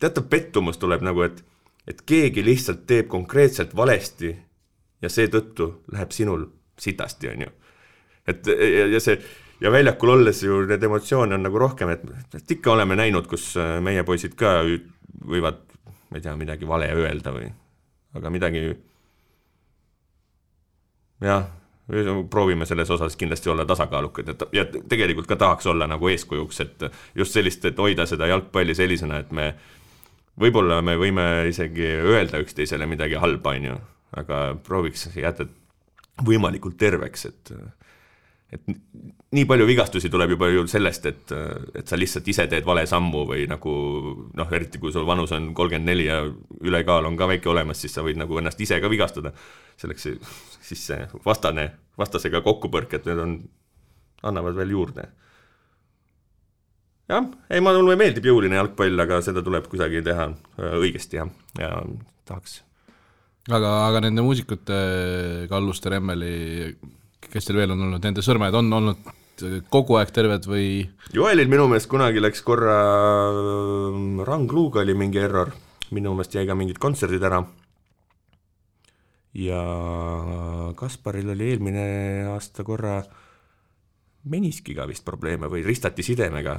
teatav 0.00 0.28
pettumus 0.30 0.78
tuleb 0.80 1.04
nagu, 1.06 1.24
et, 1.26 1.42
et 1.88 2.02
keegi 2.06 2.44
lihtsalt 2.44 2.86
teeb 2.88 3.10
konkreetselt 3.10 3.74
valesti 3.76 4.32
ja 5.02 5.10
seetõttu 5.10 5.70
läheb 5.92 6.14
sinul 6.14 6.46
sitasti, 6.80 7.30
on 7.32 7.46
ju. 7.46 7.54
et 8.30 8.50
ja, 8.50 8.86
ja 8.94 9.00
see 9.02 9.18
ja 9.60 9.72
väljakul 9.72 10.14
olles 10.14 10.42
ju 10.42 10.62
neid 10.68 10.84
emotsioone 10.86 11.36
on 11.36 11.44
nagu 11.44 11.58
rohkem, 11.60 11.92
et, 11.92 12.04
et 12.36 12.56
ikka 12.56 12.74
oleme 12.74 12.96
näinud, 12.96 13.26
kus 13.28 13.52
äh, 13.60 13.78
meie 13.84 14.04
poisid 14.08 14.36
ka 14.38 14.60
võivad, 15.26 15.64
ma 16.10 16.20
ei 16.20 16.24
tea, 16.24 16.36
midagi 16.38 16.68
vale 16.68 16.88
öelda 16.96 17.34
või, 17.34 17.50
aga 18.16 18.32
midagi 18.32 18.64
jah 21.20 21.48
proovime 22.30 22.66
selles 22.66 22.90
osas 22.90 23.16
kindlasti 23.16 23.50
olla 23.50 23.64
tasakaalukad 23.66 24.28
ja, 24.30 24.34
ja 24.52 24.64
tegelikult 24.64 25.28
ka 25.30 25.36
tahaks 25.40 25.66
olla 25.70 25.88
nagu 25.90 26.08
eeskujuks, 26.08 26.60
et 26.64 26.86
just 27.14 27.36
sellist, 27.36 27.64
et 27.64 27.78
hoida 27.78 28.06
seda 28.06 28.28
jalgpalli 28.30 28.74
sellisena, 28.78 29.20
et 29.24 29.32
me 29.34 29.52
võib-olla 30.40 30.80
me 30.84 30.96
võime 31.00 31.26
isegi 31.50 31.86
öelda 31.86 32.40
üksteisele 32.44 32.86
midagi 32.90 33.18
halba, 33.20 33.56
on 33.56 33.68
ju, 33.70 33.80
aga 34.22 34.42
prooviks 34.66 35.08
jätta 35.16 35.48
võimalikult 36.26 36.78
terveks, 36.80 37.28
et 37.30 37.52
et 38.50 38.64
nii 39.30 39.44
palju 39.46 39.66
vigastusi 39.68 40.10
tuleb 40.10 40.32
juba 40.34 40.48
ju 40.50 40.64
sellest, 40.70 41.04
et, 41.06 41.32
et 41.78 41.86
sa 41.86 41.98
lihtsalt 41.98 42.26
ise 42.32 42.48
teed 42.50 42.66
vale 42.66 42.82
sammu 42.90 43.22
või 43.28 43.44
nagu 43.50 43.74
noh, 44.34 44.54
eriti 44.56 44.80
kui 44.82 44.90
sul 44.90 45.06
vanus 45.06 45.30
on 45.36 45.52
kolmkümmend 45.54 45.86
neli 45.86 46.08
ja 46.08 46.24
ülekaal 46.66 47.06
on 47.06 47.18
ka 47.18 47.28
väike 47.30 47.50
olemas, 47.52 47.78
siis 47.78 47.94
sa 47.94 48.02
võid 48.02 48.18
nagu 48.18 48.40
ennast 48.40 48.60
ise 48.60 48.80
ka 48.82 48.90
vigastada. 48.90 49.30
Selleks 49.80 50.06
siis 50.60 50.84
see 50.90 51.00
vastane, 51.28 51.70
vastasega 52.00 52.42
kokkupõrked, 52.44 53.08
need 53.08 53.24
on, 53.24 53.34
annavad 54.30 54.58
veel 54.60 54.76
juurde. 54.76 55.08
jah, 57.10 57.28
ei, 57.50 57.62
mulle 57.64 57.98
meeldib 57.98 58.30
jõuline 58.30 58.58
jalgpall, 58.60 59.06
aga 59.06 59.20
seda 59.24 59.44
tuleb 59.46 59.68
kuidagi 59.70 60.02
teha 60.06 60.30
äh, 60.30 60.74
õigesti 60.78 61.20
ja, 61.20 61.26
ja 61.58 61.72
tahaks. 62.28 62.60
aga, 63.48 63.74
aga 63.88 64.04
nende 64.06 64.24
muusikute, 64.26 64.80
Kalluste, 65.50 65.92
Remmeli 65.96 66.36
kes 67.30 67.46
teil 67.46 67.60
veel 67.60 67.74
on 67.74 67.88
olnud, 67.88 68.04
nende 68.04 68.24
sõrmed 68.24 68.54
on 68.56 68.70
olnud 68.80 69.10
kogu 69.72 69.96
aeg 69.96 70.12
terved 70.12 70.46
või? 70.48 70.66
Joelil 71.16 71.48
minu 71.48 71.66
meelest 71.70 71.88
kunagi 71.90 72.20
läks 72.20 72.42
korra, 72.44 72.76
ähm, 73.32 74.20
rangluuga 74.26 74.82
oli 74.84 74.96
mingi 74.96 75.20
error 75.22 75.52
minu 75.94 76.14
meelest 76.14 76.36
jäi 76.36 76.46
ka 76.48 76.56
mingid 76.58 76.78
kontserdid 76.82 77.24
ära. 77.26 77.42
Ja 79.34 79.62
Kasparil 80.76 81.30
oli 81.34 81.50
eelmine 81.52 81.84
aasta 82.32 82.64
korra 82.66 83.00
meniskiga 84.30 84.86
vist 84.90 85.04
probleeme 85.06 85.48
või 85.48 85.62
ristati 85.64 86.04
sidemega, 86.04 86.56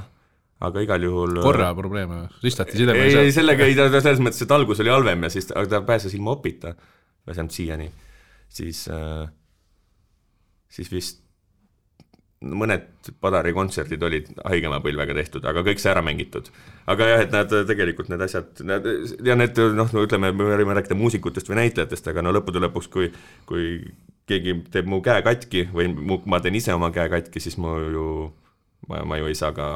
aga 0.66 0.82
igal 0.82 1.04
juhul 1.04 1.42
korra 1.44 1.70
probleeme, 1.76 2.24
ristati 2.42 2.78
sideme 2.80 3.04
ei, 3.04 3.18
ei 3.26 3.34
sellega 3.34 3.68
ei, 3.68 3.76
ta 3.78 3.90
selles 3.98 4.22
mõttes, 4.24 4.42
et 4.42 4.56
algus 4.56 4.80
oli 4.82 4.92
halvem 4.92 5.28
ja 5.28 5.30
siis 5.34 5.50
ta, 5.50 5.66
ta 5.68 5.82
pääses 5.86 6.14
ilma 6.16 6.34
opita, 6.34 6.74
vähemalt 7.28 7.54
siiani, 7.54 7.90
siis 8.50 8.86
äh, 8.90 9.28
siis 10.72 10.92
vist 10.92 11.21
mõned 12.42 13.10
Padari 13.22 13.52
kontserdid 13.54 14.02
olid 14.06 14.28
haigema 14.44 14.78
põlvega 14.82 15.14
tehtud, 15.16 15.44
aga 15.48 15.64
kõik 15.66 15.80
sai 15.82 15.92
ära 15.94 16.02
mängitud. 16.04 16.50
aga 16.90 17.08
jah, 17.08 17.24
et 17.24 17.34
nad 17.34 17.54
tegelikult 17.68 18.10
need 18.12 18.22
asjad, 18.24 18.62
nad 18.66 18.86
ja 19.24 19.36
need 19.38 19.58
noh, 19.78 19.90
no 19.94 20.04
ütleme, 20.06 20.32
me 20.34 20.48
võime 20.52 20.76
rääkida 20.78 20.98
muusikutest 20.98 21.50
või 21.50 21.62
näitlejatest, 21.62 22.08
aga 22.12 22.24
no 22.24 22.34
lõppude 22.34 22.62
lõpuks, 22.62 22.90
kui, 22.92 23.10
kui 23.48 23.66
keegi 24.30 24.56
teeb 24.74 24.88
mu 24.90 25.00
käe 25.04 25.22
katki 25.26 25.66
või 25.72 25.90
mu, 25.92 26.20
ma 26.26 26.40
teen 26.42 26.58
ise 26.58 26.74
oma 26.74 26.92
käe 26.94 27.10
katki, 27.12 27.42
siis 27.42 27.58
ma 27.62 27.76
ju, 27.82 28.06
ma, 28.90 29.02
ma 29.08 29.20
ju 29.20 29.30
ei 29.30 29.38
saa 29.38 29.54
ka 29.56 29.68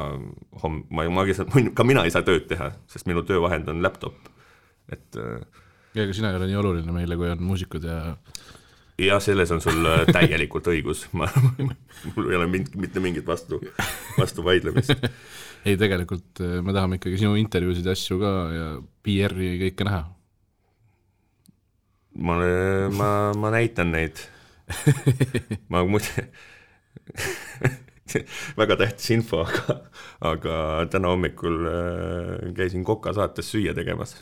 homm-, 0.63 0.83
ma, 0.89 1.07
ma, 1.11 1.27
ka 1.77 1.87
mina 1.87 2.05
ei 2.07 2.13
saa 2.13 2.25
tööd 2.27 2.47
teha, 2.51 2.71
sest 2.91 3.09
minu 3.09 3.25
töövahend 3.27 3.69
on 3.71 3.83
laptop, 3.85 4.29
et. 4.91 5.19
ja 5.95 6.05
ega 6.05 6.15
sina 6.15 6.31
ei 6.31 6.39
ole 6.39 6.51
nii 6.51 6.61
oluline 6.63 6.95
meile, 6.95 7.19
kui 7.19 7.31
on 7.31 7.43
muusikud 7.43 7.87
ja 7.87 8.15
jah, 8.97 9.21
selles 9.21 9.51
on 9.53 9.61
sul 9.61 9.85
äh, 9.85 10.05
täielikult 10.09 10.67
õigus, 10.71 11.05
ma, 11.17 11.27
mul 12.15 12.31
ei 12.31 12.37
ole 12.39 12.47
mind, 12.51 12.73
mitte 12.81 13.01
mingit 13.03 13.27
vastu, 13.27 13.59
vastu 14.17 14.45
vaidlemist. 14.45 14.93
ei, 15.67 15.77
tegelikult 15.77 16.41
äh, 16.41 16.59
me 16.65 16.75
tahame 16.75 16.99
ikkagi 16.99 17.21
sinu 17.21 17.37
intervjuusid 17.39 17.87
ja 17.87 17.95
asju 17.97 18.19
ka 18.21 18.33
ja 18.55 18.67
PR-i 19.05 19.53
kõike 19.65 19.87
näha. 19.87 20.03
ma, 22.25 22.39
ma, 22.97 23.09
ma 23.37 23.53
näitan 23.53 23.93
neid. 23.93 24.23
ma 25.71 25.85
muide 25.87 26.27
väga 28.59 28.75
tähtis 28.79 29.13
info, 29.15 29.45
aga, 29.45 29.77
aga 30.33 30.53
täna 30.91 31.13
hommikul 31.13 31.57
äh, 31.69 32.49
käisin 32.57 32.83
Koka 32.87 33.13
saates 33.15 33.53
süüa 33.53 33.77
tegemas, 33.77 34.17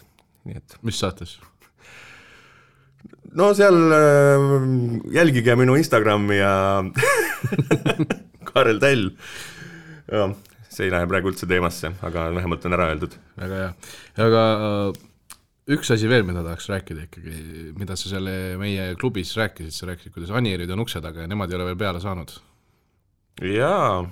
nii 0.46 0.60
et. 0.60 0.78
mis 0.86 1.00
saates? 1.00 1.40
No 3.36 3.52
seal 3.56 3.78
äh, 3.96 4.46
jälgige 5.16 5.56
minu 5.60 5.76
Instagrami 5.80 6.40
ja 6.40 6.84
Kaarel 8.50 8.80
Täll. 8.80 9.10
see 10.70 10.88
ei 10.88 10.92
lähe 10.92 11.08
praegu 11.08 11.32
üldse 11.32 11.48
teemasse, 11.48 11.94
aga 12.04 12.28
vähemalt 12.36 12.66
on 12.68 12.76
ära 12.76 12.90
öeldud. 12.92 13.14
väga 13.40 13.60
hea, 13.62 13.70
aga 14.26 14.42
äh, 14.56 15.04
üks 15.76 15.92
asi 15.96 16.10
veel, 16.12 16.26
mida 16.28 16.44
tahaks 16.46 16.68
rääkida 16.72 17.08
ikkagi, 17.08 17.38
mida 17.80 17.96
sa 18.00 18.12
selle 18.12 18.56
meie 18.62 18.92
klubis 19.00 19.32
rääkisid, 19.40 19.76
sa 19.76 19.90
rääkisid, 19.92 20.14
kuidas 20.16 20.34
Anierid 20.36 20.72
on 20.76 20.84
ukse 20.84 21.02
taga 21.04 21.24
ja 21.24 21.32
nemad 21.32 21.52
ei 21.52 21.60
ole 21.60 21.70
veel 21.72 21.80
peale 21.80 22.04
saanud. 22.04 22.36
jaa, 23.52 24.04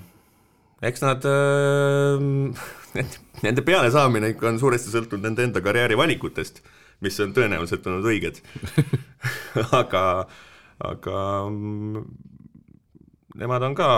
eks 0.83 1.03
nad 1.03 1.27
äh,, 1.29 2.63
nende 3.45 3.65
pealesaamine 3.65 4.36
ikka 4.36 4.51
on 4.51 4.63
suuresti 4.63 4.91
sõltunud 4.95 5.29
nende 5.29 5.47
enda 5.47 5.63
karjääri 5.63 5.99
valikutest 5.99 6.63
mis 7.01 7.19
on 7.23 7.34
tõenäoliselt 7.36 7.88
olnud 7.89 8.08
õiged. 8.12 8.41
Aga, 9.82 10.27
aga 10.84 11.17
mm, 11.47 12.01
nemad 13.39 13.65
on 13.69 13.75
ka 13.77 13.89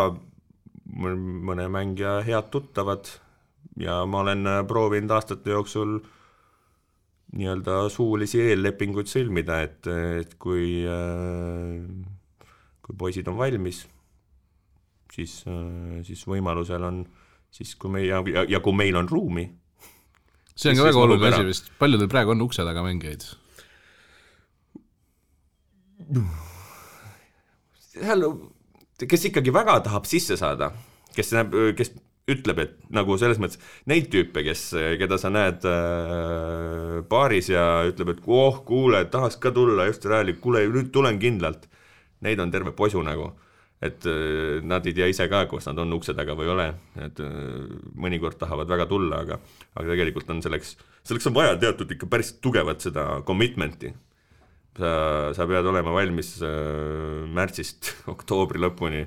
mõne 0.96 1.66
mängija 1.72 2.20
head 2.28 2.52
tuttavad 2.54 3.08
ja 3.80 4.02
ma 4.06 4.22
olen 4.22 4.46
proovinud 4.68 5.12
aastate 5.16 5.56
jooksul 5.56 5.98
nii-öelda 7.36 7.88
suulisi 7.90 8.44
eellepinguid 8.44 9.10
sõlmida, 9.12 9.60
et, 9.66 9.90
et 10.22 10.36
kui, 10.40 10.86
kui 12.86 12.98
poisid 13.00 13.28
on 13.32 13.40
valmis, 13.40 13.82
siis, 15.12 15.42
siis 16.08 16.24
võimalusel 16.30 16.86
on, 16.88 17.02
siis 17.52 17.74
kui 17.80 17.92
me 17.98 18.06
ja, 18.06 18.22
ja, 18.32 18.46
ja 18.56 18.62
kui 18.64 18.78
meil 18.78 19.00
on 19.00 19.10
ruumi 19.10 19.50
see 20.56 20.72
on 20.72 20.80
ka 20.80 20.88
väga 20.88 21.04
oluline 21.04 21.32
asi 21.32 21.48
vist, 21.50 21.70
palju 21.82 22.00
teil 22.02 22.12
praegu 22.12 22.36
on 22.36 22.46
ukse 22.46 22.66
taga 22.68 22.84
mängijaid? 22.86 23.28
seal, 27.96 28.26
kes 29.02 29.30
ikkagi 29.32 29.54
väga 29.56 29.80
tahab 29.88 30.08
sisse 30.10 30.38
saada, 30.40 30.72
kes 31.16 31.32
näeb, 31.36 31.56
kes 31.78 31.94
ütleb, 32.32 32.60
et 32.64 32.76
nagu 32.94 33.16
selles 33.22 33.40
mõttes 33.42 33.62
neid 33.90 34.10
tüüpe, 34.14 34.42
kes, 34.48 34.68
keda 35.00 35.18
sa 35.22 35.30
näed 35.34 35.66
äh, 35.70 37.00
baaris 37.10 37.52
ja 37.54 37.66
ütleb, 37.90 38.16
et 38.16 38.24
oh, 38.26 38.62
kuule, 38.66 39.04
tahaks 39.14 39.38
ka 39.42 39.54
tulla 39.54 39.86
just 39.92 40.06
Reali, 40.10 40.38
kuule, 40.42 40.66
nüüd 40.74 40.90
tulen 40.94 41.22
kindlalt. 41.22 41.68
Neid 42.26 42.40
on 42.42 42.50
terve 42.54 42.72
posu 42.74 43.02
nagu 43.06 43.34
et 43.84 44.06
äh, 44.08 44.62
nad 44.64 44.86
ei 44.88 44.96
tea 44.96 45.08
ise 45.12 45.28
ka, 45.32 45.44
kas 45.52 45.68
nad 45.68 45.80
on 45.84 45.94
ukse 45.98 46.16
taga 46.16 46.36
või 46.38 46.48
ei 46.48 46.54
ole, 46.54 46.66
et 47.04 47.22
äh, 47.24 47.68
mõnikord 48.00 48.38
tahavad 48.40 48.70
väga 48.72 48.88
tulla, 48.90 49.22
aga 49.26 49.40
aga 49.76 49.88
tegelikult 49.92 50.32
on 50.32 50.42
selleks, 50.46 50.76
selleks 51.04 51.30
on 51.30 51.36
vaja 51.36 51.58
teatud 51.60 51.92
ikka 51.92 52.10
päris 52.12 52.36
tugevat 52.44 52.86
seda 52.86 53.08
commitment'i. 53.28 53.94
sa, 54.76 54.92
sa 55.36 55.48
pead 55.48 55.68
olema 55.72 55.92
valmis 55.96 56.36
äh, 56.44 57.26
märtsist 57.28 57.94
oktoobri 58.14 58.62
lõpuni 58.64 59.06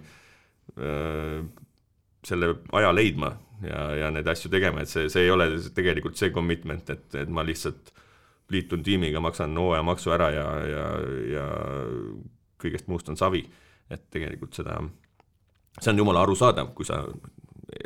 selle 2.29 2.49
aja 2.77 2.91
leidma 2.93 3.33
ja, 3.65 3.79
ja 3.97 4.11
neid 4.13 4.29
asju 4.31 4.51
tegema, 4.53 4.85
et 4.85 4.91
see, 4.91 5.09
see 5.11 5.25
ei 5.25 5.31
ole 5.33 5.49
tegelikult 5.75 6.15
see 6.21 6.31
commitment, 6.31 6.91
et, 6.93 7.07
et 7.17 7.31
ma 7.33 7.43
lihtsalt 7.43 7.91
liitun 8.53 8.85
tiimiga, 8.85 9.19
maksan 9.25 9.57
hooajamaksu 9.59 10.13
ära 10.15 10.29
ja, 10.31 10.45
ja, 10.69 10.85
ja 11.33 11.47
kõigest 12.61 12.87
muust 12.93 13.09
on 13.11 13.19
savi 13.19 13.43
et 13.91 14.05
tegelikult 14.13 14.57
seda, 14.59 14.79
see 15.79 15.93
on 15.93 16.01
jumala 16.03 16.23
arusaadav, 16.27 16.73
kui 16.77 16.87
sa, 16.89 17.03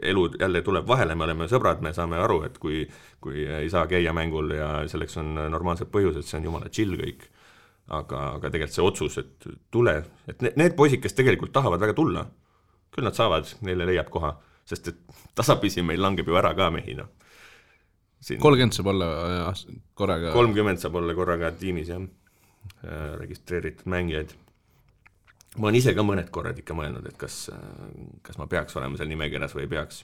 elu 0.02 0.26
jälle 0.40 0.62
tuleb 0.62 0.86
vahele, 0.88 1.14
me 1.18 1.26
oleme 1.26 1.48
sõbrad, 1.50 1.82
me 1.84 1.92
saame 1.94 2.18
aru, 2.22 2.42
et 2.46 2.58
kui, 2.62 2.84
kui 3.22 3.46
ei 3.46 3.70
saa 3.70 3.86
käia 3.90 4.14
mängul 4.16 4.54
ja 4.56 4.70
selleks 4.90 5.18
on 5.22 5.34
normaalsed 5.52 5.90
põhjused, 5.94 6.26
see 6.26 6.38
on 6.40 6.50
jumala 6.50 6.70
chill 6.70 6.98
kõik. 6.98 7.28
aga, 7.92 8.18
aga 8.38 8.48
tegelikult 8.48 8.76
see 8.76 8.84
otsus, 8.86 9.16
et 9.18 9.46
tule, 9.74 9.92
et 10.30 10.42
need, 10.44 10.54
need 10.56 10.76
poisid, 10.78 11.00
kes 11.02 11.16
tegelikult 11.18 11.52
tahavad 11.52 11.82
väga 11.82 11.96
tulla, 11.98 12.22
küll 12.94 13.04
nad 13.04 13.16
saavad, 13.16 13.50
neile 13.66 13.88
leiab 13.88 14.08
koha, 14.10 14.30
sest 14.64 14.88
et 14.88 15.00
tasapisi 15.34 15.82
meil 15.82 16.00
langeb 16.00 16.28
ju 16.28 16.38
ära 16.38 16.54
ka 16.56 16.70
mehi, 16.72 16.94
noh 16.96 17.10
kolmkümmend 18.38 18.76
saab 18.76 18.90
olla 18.92 19.08
korraga? 19.98 20.32
kolmkümmend 20.32 20.78
saab 20.78 20.94
olla 21.00 21.14
korraga 21.18 21.50
tiimis, 21.58 21.90
jah, 21.90 22.04
registreeritud 23.18 23.90
mängijaid 23.90 24.34
ma 25.58 25.68
olen 25.68 25.78
ise 25.78 25.94
ka 25.96 26.04
mõned 26.06 26.32
korrad 26.32 26.58
ikka 26.62 26.76
mõelnud, 26.76 27.06
et 27.10 27.18
kas, 27.20 27.44
kas 28.24 28.40
ma 28.40 28.48
peaks 28.50 28.76
olema 28.80 28.98
seal 28.98 29.10
nimekirjas 29.12 29.54
või 29.56 29.66
ei 29.66 29.72
peaks. 29.74 30.02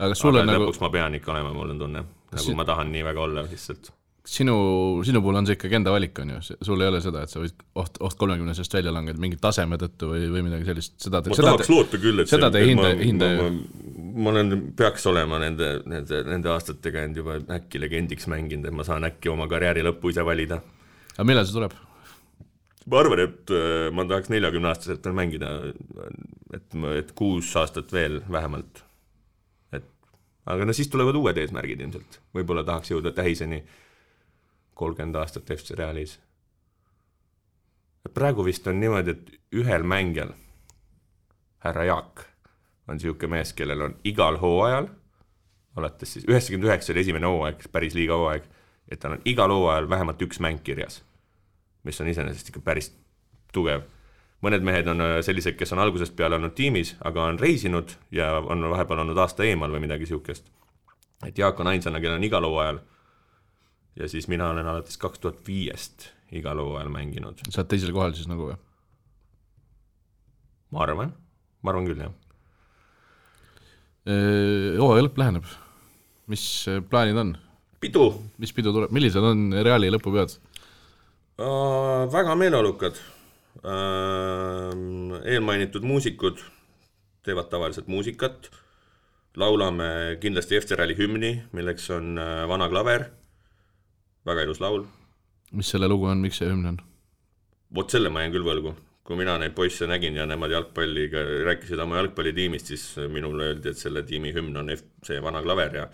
aga 0.00 0.16
sul 0.16 0.40
on 0.40 0.48
nagu 0.48 0.64
lõpuks 0.64 0.80
ma 0.80 0.92
pean 0.94 1.16
ikka 1.18 1.34
olema, 1.34 1.54
mul 1.56 1.74
on 1.74 1.80
tunne, 1.84 2.04
nagu 2.32 2.44
si 2.44 2.54
ma 2.56 2.64
tahan 2.68 2.92
nii 2.94 3.02
väga 3.10 3.26
olla 3.26 3.44
lihtsalt. 3.44 3.90
sinu, 4.30 4.54
sinu 5.04 5.20
puhul 5.24 5.40
on 5.40 5.48
see 5.48 5.58
ikkagi 5.58 5.76
enda 5.80 5.92
valik, 5.92 6.16
on 6.22 6.32
ju, 6.32 6.56
sul 6.62 6.80
ei 6.80 6.88
ole 6.88 7.00
seda, 7.04 7.26
et 7.26 7.32
sa 7.32 7.42
võid 7.42 7.60
oht, 7.82 8.00
oht 8.08 8.16
kolmekümnesest 8.20 8.78
välja 8.78 8.94
langeda 8.94 9.20
mingi 9.20 9.36
taseme 9.40 9.76
tõttu 9.80 10.14
või, 10.14 10.30
või 10.32 10.46
midagi 10.48 10.68
sellist, 10.70 10.96
seda 11.04 11.20
te, 11.20 11.32
ma 11.32 11.40
seda 11.40 11.52
tahaks 11.52 11.68
te, 11.68 11.74
loota 11.74 12.00
küll, 12.00 12.24
et 12.24 12.32
seda 12.32 12.50
te 12.54 12.64
hinde, 12.64 12.94
hinde 13.02 13.30
ma, 13.36 13.50
ma, 13.50 14.08
ma 14.24 14.34
olen, 14.36 14.56
peaks 14.80 15.08
olema 15.12 15.42
nende, 15.44 15.74
nende, 15.88 16.24
nende 16.30 16.52
aastatega 16.56 17.04
end 17.08 17.20
juba 17.20 17.36
äkki 17.58 17.84
legendiks 17.84 18.30
mänginud, 18.32 18.70
et 18.70 18.80
ma 18.80 18.88
saan 18.88 19.08
äkki 19.08 19.32
oma 19.32 19.48
karjääri 19.50 19.84
lõppu 19.90 20.14
ise 20.14 20.24
valida. 20.24 20.62
aga 21.18 21.28
millal 21.32 21.48
see 21.48 21.60
tuleb? 21.60 21.76
Ma 22.90 23.00
arvan, 23.00 23.22
et 23.22 23.52
äh, 23.54 23.88
ma 23.94 24.04
tahaks 24.08 24.30
neljakümneaastaselt 24.32 25.04
veel 25.06 25.16
mängida, 25.16 25.50
et, 26.56 26.78
et 26.98 27.12
kuus 27.18 27.50
aastat 27.60 27.92
veel 27.94 28.20
vähemalt. 28.30 28.82
et 29.72 29.86
aga 30.50 30.66
no 30.66 30.74
siis 30.76 30.90
tulevad 30.90 31.18
uued 31.18 31.38
eesmärgid 31.38 31.84
ilmselt, 31.84 32.20
võib-olla 32.34 32.64
tahaks 32.66 32.90
jõuda 32.90 33.14
tähiseni 33.14 33.62
kolmkümmend 34.74 35.20
aastat 35.20 35.50
FC 35.54 35.76
Realis. 35.78 36.18
praegu 38.14 38.44
vist 38.44 38.66
on 38.66 38.80
niimoodi, 38.80 39.14
et 39.14 39.34
ühel 39.60 39.84
mängijal, 39.86 40.32
härra 41.62 41.84
Jaak, 41.84 42.24
on 42.88 42.98
niisugune 42.98 43.36
mees, 43.36 43.52
kellel 43.54 43.86
on 43.86 43.94
igal 44.04 44.40
hooajal, 44.40 44.88
alates 45.78 46.16
siis 46.16 46.26
üheksakümmend 46.26 46.72
üheksa 46.72 46.92
oli 46.92 47.04
esimene 47.06 47.30
hooaeg, 47.30 47.68
päris 47.70 47.94
liiga 47.94 48.18
hooaeg, 48.18 48.50
et 48.90 48.98
tal 48.98 49.14
on 49.14 49.22
igal 49.30 49.54
hooajal 49.54 49.86
vähemalt 49.90 50.26
üks 50.26 50.42
mäng 50.42 50.64
kirjas 50.66 51.04
mis 51.84 52.00
on 52.00 52.08
iseenesest 52.10 52.52
ikka 52.52 52.62
päris 52.64 52.92
tugev. 53.52 53.82
mõned 54.40 54.64
mehed 54.64 54.86
on 54.88 55.02
äh, 55.04 55.18
sellised, 55.24 55.56
kes 55.58 55.72
on 55.76 55.82
algusest 55.82 56.14
peale 56.16 56.38
olnud 56.38 56.54
tiimis, 56.56 56.94
aga 57.04 57.26
on 57.28 57.38
reisinud 57.38 57.92
ja 58.12 58.38
on 58.40 58.64
vahepeal 58.72 59.02
olnud 59.04 59.18
aasta 59.18 59.44
eemal 59.44 59.72
või 59.72 59.84
midagi 59.84 60.06
niisugust. 60.06 60.48
et 61.26 61.38
Jaak 61.38 61.60
on 61.60 61.66
ainsana, 61.66 62.00
kellel 62.00 62.16
on 62.20 62.24
igal 62.24 62.46
hooajal 62.48 62.80
ja 63.96 64.08
siis 64.08 64.28
mina 64.28 64.50
olen 64.50 64.66
alates 64.66 64.96
kaks 64.96 65.18
tuhat 65.18 65.46
viiest 65.46 66.08
igal 66.32 66.58
hooajal 66.58 66.88
mänginud. 66.88 67.44
sa 67.48 67.62
oled 67.62 67.70
teisel 67.74 67.92
kohal 67.92 68.16
siis 68.16 68.28
nagu 68.30 68.48
või? 68.48 68.56
ma 70.70 70.84
arvan, 70.86 71.12
ma 71.62 71.72
arvan 71.72 71.88
küll, 71.88 72.00
jah. 72.00 72.12
hooaja 74.80 75.06
lõpp 75.06 75.20
läheneb, 75.20 75.54
mis 76.30 76.44
äh, 76.70 76.80
plaanid 76.80 77.20
on? 77.20 77.34
pidu 77.80 78.12
mis 78.38 78.52
pidu 78.56 78.72
tuleb, 78.72 78.92
millised 78.94 79.24
on 79.24 79.50
Reali 79.64 79.90
lõpupeod? 79.92 80.38
äh,, 81.40 82.12
väga 82.12 82.36
meeleolukad 82.36 83.00
äh,. 83.64 84.76
eelmainitud 85.24 85.82
muusikud 85.82 86.44
teevad 87.24 87.50
tavaliselt 87.52 87.88
muusikat, 87.88 88.50
laulame 89.36 90.16
kindlasti 90.20 90.60
Rally 90.76 90.96
hümni, 90.96 91.42
milleks 91.52 91.90
on 91.90 92.16
äh, 92.18 92.48
Vana 92.48 92.68
klaver, 92.68 93.10
väga 94.26 94.42
ilus 94.48 94.60
laul 94.60 94.86
mis 95.56 95.70
selle 95.72 95.88
lugu 95.90 96.06
on, 96.10 96.22
miks 96.22 96.40
see 96.40 96.48
hümn 96.50 96.70
on? 96.72 96.78
vot 97.74 97.92
selle 97.92 98.10
ma 98.10 98.24
jään 98.24 98.34
küll 98.34 98.46
võlgu. 98.46 98.74
kui 99.06 99.16
mina 99.18 99.34
neid 99.42 99.54
poisse 99.56 99.88
nägin 99.90 100.14
ja 100.14 100.26
nemad 100.28 100.52
jalgpalliga 100.54 101.22
rääkisid 101.48 101.80
oma 101.82 101.96
jalgpallitiimist, 101.98 102.68
siis 102.70 102.84
minule 103.10 103.48
öeldi, 103.50 103.72
et 103.72 103.80
selle 103.80 104.04
tiimi 104.06 104.30
hümn 104.36 104.60
on 104.60 104.70
F- 104.70 104.86
see 105.06 105.18
vana 105.22 105.40
klaver 105.42 105.74
ja, 105.74 105.86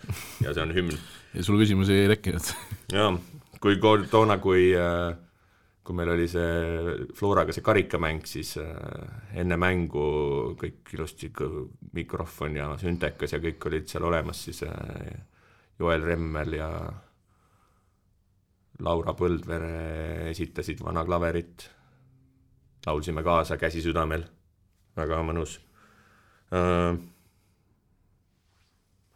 ja 0.43 0.53
see 0.53 0.61
on 0.61 0.73
hümn. 0.75 0.99
ja 1.37 1.45
sul 1.45 1.57
küsimusi 1.57 1.97
ei 1.97 2.11
tekkinud? 2.11 2.51
jaa, 2.93 3.09
kui 3.63 3.79
toona, 4.11 4.37
kui, 4.43 4.69
kui 5.87 5.95
meil 5.95 6.09
oli 6.11 6.25
see 6.27 7.07
Floraga 7.15 7.53
see 7.55 7.63
karikamäng, 7.63 8.25
siis 8.27 8.57
äh, 8.59 9.37
enne 9.39 9.55
mängu 9.59 10.03
kõik 10.59 10.91
ilusti 10.97 11.29
mikrofon 11.95 12.57
ja 12.59 12.73
süntekas 12.81 13.31
ja 13.31 13.39
kõik 13.43 13.69
olid 13.69 13.87
seal 13.87 14.07
olemas, 14.09 14.41
siis 14.49 14.65
äh, 14.67 15.13
Joel 15.79 16.03
Remmel 16.03 16.57
ja 16.57 16.67
Laura 18.83 19.15
Põldvere 19.17 20.27
esitasid 20.33 20.83
Vana 20.83 21.05
klaverit, 21.07 21.69
laulsime 22.85 23.23
kaasa 23.23 23.55
Käsi 23.57 23.79
südamel, 23.85 24.27
väga 24.99 25.23
mõnus 25.23 25.55
äh,. 26.51 26.99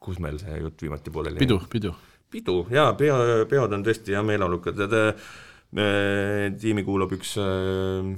kus 0.01 0.23
meil 0.23 0.39
see 0.39 0.55
jutt 0.63 0.81
viimati 0.81 1.11
pooleli 1.13 1.37
jäi? 1.37 1.45
pidu, 1.45 1.59
pidu. 1.69 1.95
pidu 2.31 2.59
jaa, 2.71 2.95
peo, 2.97 3.19
peod 3.49 3.75
on 3.75 3.83
tõesti 3.83 4.15
jah 4.15 4.23
meeleolukad, 4.25 4.87
äh, 4.87 5.31
tiimi 5.71 6.83
kuulub 6.83 7.13
üks 7.15 7.37
äh, 7.39 8.09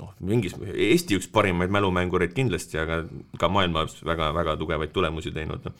noh, 0.00 0.12
mingis, 0.24 0.54
Eesti 0.72 1.18
üks 1.18 1.28
parimaid 1.32 1.72
mälumängureid 1.74 2.32
kindlasti, 2.36 2.78
aga 2.80 3.02
ka 3.40 3.50
maailmas 3.52 3.98
väga-väga 4.06 4.56
tugevaid 4.60 4.94
tulemusi 4.96 5.32
teinud 5.34 5.66
äh, 5.68 5.74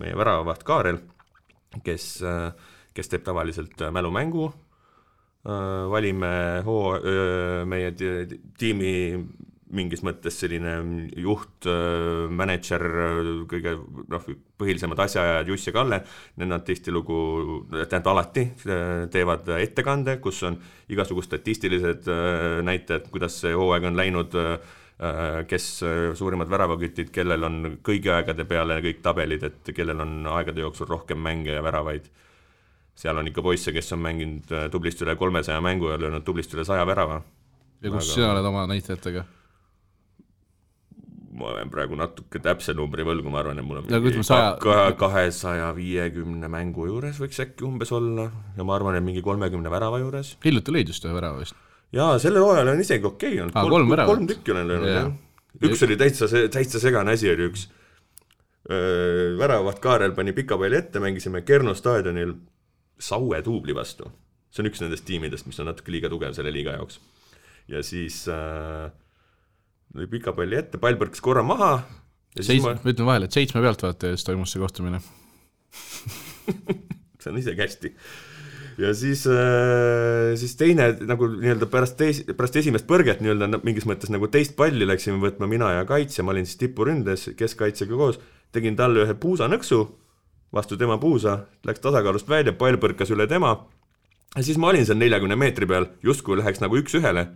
meie 0.00 0.16
väravavaht 0.18 0.64
Kaarel, 0.66 0.98
kes, 1.86 2.08
kes 2.96 3.12
teeb 3.12 3.26
tavaliselt 3.26 3.80
äh, 3.82 3.92
mälumängu, 3.94 4.52
valime 5.46 6.28
hoo, 6.66 6.96
meie 7.70 7.92
ti- 7.94 8.40
tiimi 8.58 8.88
mingis 9.74 10.02
mõttes 10.06 10.36
selline 10.38 10.76
juht, 11.18 11.66
mänedžer, 12.38 12.84
kõige 13.50 13.72
noh, 14.12 14.26
põhilisemad 14.60 15.00
asjaajajad 15.06 15.50
Juss 15.50 15.66
ja 15.66 15.74
Kalle, 15.74 16.00
nad 16.42 16.64
tihtilugu, 16.66 17.18
tähendab 17.74 18.12
alati 18.12 18.46
äh, 18.46 19.06
teevad 19.12 19.48
ettekande, 19.58 20.18
kus 20.22 20.42
on 20.46 20.58
igasugused 20.92 21.32
statistilised 21.32 22.06
äh, 22.12 22.60
näitajad, 22.66 23.10
kuidas 23.10 23.40
see 23.42 23.54
hooaeg 23.56 23.88
on 23.90 23.98
läinud, 23.98 24.36
kes 25.50 25.64
äh, 25.84 25.96
suurimad 26.16 26.48
väravakütid, 26.48 27.10
kellel 27.12 27.42
on 27.44 27.58
kõigi 27.84 28.08
aegade 28.14 28.46
peale 28.48 28.78
kõik 28.84 29.02
tabelid, 29.04 29.42
et 29.44 29.74
kellel 29.76 30.00
on 30.00 30.22
aegade 30.38 30.62
jooksul 30.62 30.88
rohkem 30.88 31.20
mänge 31.20 31.52
ja 31.52 31.64
väravaid 31.64 32.06
seal 32.96 33.20
on 33.20 33.28
ikka 33.28 33.44
poisse, 33.44 33.72
kes 33.76 33.92
on 33.92 34.02
mänginud 34.04 34.52
äh, 34.52 34.68
tublisti 34.72 35.04
üle 35.04 35.16
kolmesaja 35.20 35.60
mängu 35.64 35.92
ja 35.92 35.98
löönud 36.00 36.24
tublisti 36.24 36.56
üle 36.56 36.64
saja 36.64 36.86
värava. 36.88 37.20
ja 37.82 37.90
kus 37.90 38.08
Aga- 38.08 38.14
sina 38.14 38.30
oled 38.32 38.48
oma 38.52 38.66
näitajatega? 38.70 39.24
Ma 41.36 41.50
olen 41.52 41.70
praegu 41.72 41.96
natuke 41.98 42.40
täpse 42.42 42.74
numbri 42.76 43.04
võlgu, 43.06 43.28
ma 43.32 43.40
arvan, 43.42 43.60
et 43.60 43.66
mul 43.66 43.80
on 43.82 43.90
Ja 43.92 44.00
ütleme, 44.00 44.24
saja- 44.26 44.96
kahesaja 44.98 45.68
viiekümne 45.76 46.48
mängu 46.52 46.86
juures 46.88 47.20
võiks 47.20 47.40
äkki 47.44 47.66
umbes 47.68 47.92
olla 47.92 48.30
ja 48.56 48.64
ma 48.64 48.76
arvan, 48.76 48.96
et 48.98 49.04
mingi 49.04 49.22
kolmekümne 49.24 49.70
värava 49.72 50.00
juures. 50.00 50.36
hiljuti 50.44 50.72
lõid 50.72 50.92
just 50.92 51.04
ühe 51.04 51.14
värava 51.14 51.42
vist. 51.42 51.54
jaa, 51.92 52.18
sellel 52.22 52.44
hooajal 52.46 52.72
on 52.72 52.80
isegi 52.80 53.04
okei 53.04 53.34
okay 53.36 53.44
olnud 53.44 53.70
kolm 53.70 53.90
väravat. 53.92 54.14
kolm 54.14 54.26
tükki 54.32 54.54
olen 54.56 54.68
löönud 54.68 54.88
Jaa. 54.88 55.02
jah. 55.02 55.70
üks 55.70 55.86
oli 55.86 55.96
täitsa, 55.96 56.28
täitsa 56.50 56.80
segane 56.80 57.12
asi 57.12 57.30
oli 57.30 57.50
üks. 57.50 57.68
väravavaht 59.38 59.78
Kaarel 59.78 60.12
pani 60.12 60.32
pika 60.32 60.58
palli 60.58 60.76
ette, 60.76 61.00
mängisime 61.00 61.42
Kerno 61.42 61.74
staadionil 61.74 62.34
Saue 62.98 63.42
duubli 63.44 63.74
vastu. 63.74 64.10
see 64.50 64.64
on 64.64 64.70
üks 64.70 64.80
nendest 64.80 65.04
tiimidest, 65.04 65.46
mis 65.46 65.60
on 65.60 65.68
natuke 65.68 65.92
liiga 65.92 66.08
tugev 66.08 66.32
selle 66.32 66.52
liiga 66.52 66.78
jaoks. 66.78 67.00
ja 67.68 67.82
siis 67.82 68.24
äh, 68.28 68.90
lõi 69.94 70.08
pika 70.10 70.34
palli 70.36 70.58
ette, 70.58 70.80
pall 70.82 70.98
põrkas 70.98 71.22
korra 71.24 71.44
maha 71.46 71.76
siis 72.36 72.52
seitsme, 72.52 72.76
ma 72.82 72.92
ütlen 72.92 73.08
vahele, 73.08 73.28
et 73.28 73.36
seitsme 73.36 73.62
pealtvaataja 73.64 74.16
ees 74.16 74.24
toimus 74.26 74.52
see 74.52 74.62
kohtumine. 74.62 75.00
see 77.20 77.30
on 77.32 77.38
isegi 77.40 77.62
hästi. 77.62 77.92
ja 78.82 78.92
siis, 78.94 79.22
siis 80.40 80.56
teine 80.60 80.90
nagu 81.08 81.30
nii-öelda 81.32 81.68
pärast 81.72 81.96
teis-, 82.00 82.24
pärast 82.36 82.58
esimest 82.60 82.88
põrget 82.88 83.22
nii-öelda 83.24 83.62
mingis 83.64 83.86
mõttes 83.88 84.12
nagu 84.12 84.28
teist 84.32 84.56
palli 84.58 84.88
läksime 84.88 85.20
võtma 85.22 85.48
mina 85.50 85.72
ja 85.78 85.86
kaitsja, 85.88 86.24
ma 86.24 86.34
olin 86.34 86.48
siis 86.48 86.60
tipuründes 86.60 87.30
keskkaitsega 87.38 87.96
koos, 87.96 88.20
tegin 88.52 88.76
talle 88.76 89.06
ühe 89.06 89.16
puusanõksu 89.16 89.80
vastu 90.56 90.76
tema 90.80 90.98
puusa, 91.00 91.40
läks 91.66 91.82
tasakaalust 91.84 92.28
välja, 92.28 92.54
pall 92.56 92.78
põrkas 92.80 93.10
üle 93.12 93.26
tema 93.28 93.56
ja 94.36 94.44
siis 94.44 94.60
ma 94.60 94.70
olin 94.70 94.86
seal 94.86 95.00
neljakümne 95.00 95.36
meetri 95.40 95.68
peal, 95.68 95.88
justkui 96.04 96.36
läheks 96.38 96.60
nagu 96.64 96.76
üks-ühele 96.78 97.30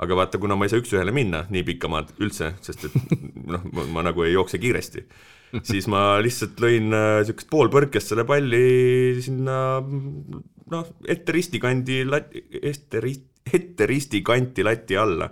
aga 0.00 0.16
vaata, 0.16 0.40
kuna 0.40 0.56
ma 0.56 0.66
ei 0.66 0.72
saa 0.72 0.80
üks-ühele 0.80 1.12
minna 1.14 1.44
nii 1.52 1.64
pikka 1.66 1.90
maad 1.92 2.14
üldse, 2.22 2.54
sest 2.64 2.86
et 2.88 2.96
noh, 3.52 3.66
ma 3.92 4.04
nagu 4.06 4.24
ei 4.24 4.32
jookse 4.32 4.60
kiiresti, 4.62 5.04
siis 5.66 5.88
ma 5.92 6.14
lihtsalt 6.24 6.60
lõin 6.62 6.88
niisugust 6.94 7.48
äh, 7.48 7.50
poolpõrkest 7.52 8.12
selle 8.12 8.24
palli 8.28 9.20
sinna 9.24 9.58
noh, 9.82 10.94
ette 11.04 11.36
ristikandi 11.36 12.00
lat-, 12.08 12.32
ette 12.62 13.02
ri-, 13.04 13.18
ette 13.44 13.88
ristikanti 13.90 14.64
lati 14.66 14.96
alla. 14.96 15.30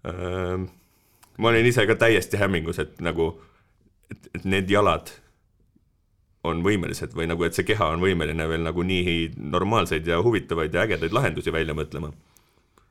ma 0.00 1.50
olin 1.50 1.66
ise 1.68 1.84
ka 1.84 1.98
täiesti 2.00 2.38
hämmingus, 2.40 2.78
et 2.80 3.02
nagu, 3.04 3.34
et, 4.08 4.30
et 4.32 4.46
need 4.48 4.70
jalad 4.72 5.12
on 6.48 6.62
võimelised 6.64 7.12
või 7.12 7.28
nagu, 7.28 7.44
et 7.44 7.52
see 7.52 7.66
keha 7.68 7.90
on 7.92 8.00
võimeline 8.00 8.46
veel 8.48 8.64
nagu 8.64 8.82
nii 8.82 9.34
normaalseid 9.52 10.08
ja 10.08 10.22
huvitavaid 10.24 10.72
ja 10.72 10.86
ägedaid 10.86 11.12
lahendusi 11.12 11.52
välja 11.52 11.76
mõtlema 11.76 12.08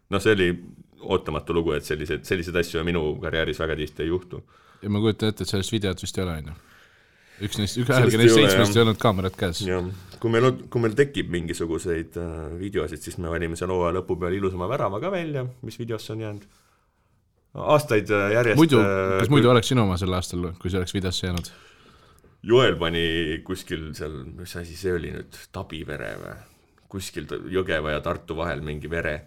noh, 0.09 0.23
see 0.23 0.35
oli 0.37 0.49
ootamatu 0.99 1.55
lugu, 1.55 1.75
et 1.77 1.87
sellised, 1.87 2.25
selliseid 2.27 2.57
asju 2.61 2.83
minu 2.87 3.03
karjääris 3.23 3.59
väga 3.61 3.77
tihti 3.79 4.05
ei 4.05 4.11
juhtu. 4.11 4.41
ja 4.81 4.89
ma 4.89 5.01
kujutan 5.03 5.33
ette, 5.33 5.45
et 5.45 5.53
sellest 5.53 5.73
videot 5.75 6.01
vist 6.03 6.17
ei 6.17 6.25
ole, 6.25 6.37
on 6.41 6.51
ju. 6.51 6.55
üks 7.47 7.59
neist, 7.61 7.79
ühelgi 7.83 8.19
neist 8.21 8.35
seitsmest 8.35 8.77
ei 8.77 8.83
olnud 8.85 8.99
kaamerat 9.01 9.37
käes. 9.39 9.61
jah, 9.67 9.91
kui 10.19 10.33
meil 10.33 10.49
on, 10.51 10.63
kui 10.71 10.83
meil 10.83 10.97
tekib 10.97 11.31
mingisuguseid 11.35 12.19
äh, 12.19 12.33
videosid, 12.59 13.03
siis 13.05 13.19
me 13.21 13.31
valime 13.31 13.59
seal 13.59 13.71
hooaja 13.73 13.99
lõpu 13.99 14.19
peal 14.19 14.35
ilusama 14.39 14.67
värava 14.71 14.99
ka 15.03 15.13
välja, 15.13 15.45
mis 15.63 15.79
videosse 15.79 16.13
on 16.15 16.25
jäänud. 16.25 16.45
aastaid 17.77 18.11
äh, 18.11 18.29
järjest 18.35 18.59
muidu, 18.59 18.83
äh, 18.83 19.17
kas 19.23 19.33
muidu 19.33 19.51
oleks 19.55 19.71
sinu 19.71 19.87
oma 19.87 19.97
sel 20.01 20.13
aastal, 20.17 20.51
kui 20.59 20.71
see 20.71 20.81
oleks 20.81 20.95
videosse 20.97 21.27
jäänud? 21.27 21.51
Joel 22.49 22.77
pani 22.79 23.41
kuskil 23.43 23.89
seal, 23.97 24.21
mis 24.37 24.55
asi 24.55 24.77
see 24.79 24.93
oli 24.95 25.11
nüüd, 25.11 25.39
Tabivere 25.51 26.13
või? 26.21 26.37
kuskil 26.89 27.27
Jõgeva 27.53 27.91
ja 27.93 27.99
Tartu 28.01 28.33
vahel 28.39 28.63
mingi 28.65 28.89
vere. 28.89 29.19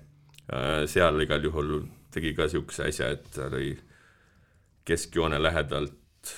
Seal 0.91 1.21
igal 1.23 1.45
juhul 1.45 1.77
tegi 2.13 2.35
ka 2.37 2.49
siukse 2.51 2.89
asja, 2.89 3.13
et 3.15 3.29
ta 3.35 3.49
lõi 3.53 3.73
keskjoone 4.89 5.39
lähedalt 5.43 6.33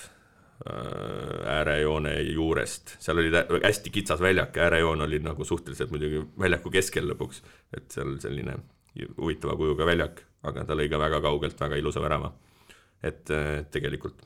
äh, 0.67 1.55
äärejoone 1.57 2.13
juurest, 2.21 2.95
seal 3.03 3.19
oli 3.21 3.33
hästi 3.63 3.93
kitsas 3.93 4.21
väljak, 4.21 4.57
äärejoon 4.57 5.01
oli 5.07 5.19
nagu 5.23 5.45
suhteliselt 5.45 5.91
muidugi 5.91 6.21
väljaku 6.39 6.71
keskel 6.73 7.09
lõpuks, 7.11 7.41
et 7.77 7.89
seal 7.91 8.17
selline 8.23 8.57
huvitava 9.17 9.57
kujuga 9.59 9.87
väljak, 9.89 10.21
aga 10.47 10.63
ta 10.63 10.77
lõi 10.77 10.87
ka 10.91 11.01
väga 11.01 11.19
kaugelt 11.25 11.59
väga 11.59 11.81
ilusa 11.81 12.03
värava. 12.03 12.33
et 13.03 13.29
äh, 13.29 13.65
tegelikult 13.71 14.23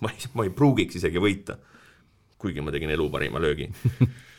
ma 0.00 0.12
ei, 0.12 0.28
ma 0.34 0.44
ei 0.46 0.52
pruugiks 0.54 0.96
isegi 1.00 1.20
võita, 1.20 1.56
kuigi 2.38 2.60
ma 2.60 2.72
tegin 2.72 2.92
elu 2.92 3.08
parima 3.10 3.40
löögi. 3.40 3.70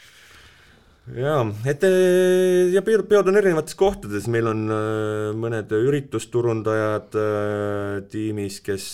jaa, 1.15 1.43
et 1.69 1.83
eh, 1.87 2.67
ja 2.73 2.81
peod 2.83 3.05
peod 3.07 3.29
on 3.31 3.39
erinevates 3.39 3.77
kohtades, 3.79 4.27
meil 4.31 4.49
on 4.51 4.63
äh, 4.73 5.29
mõned 5.39 5.71
üritusturundajad 5.71 7.15
äh, 7.21 7.99
tiimis, 8.11 8.59
kes, 8.65 8.87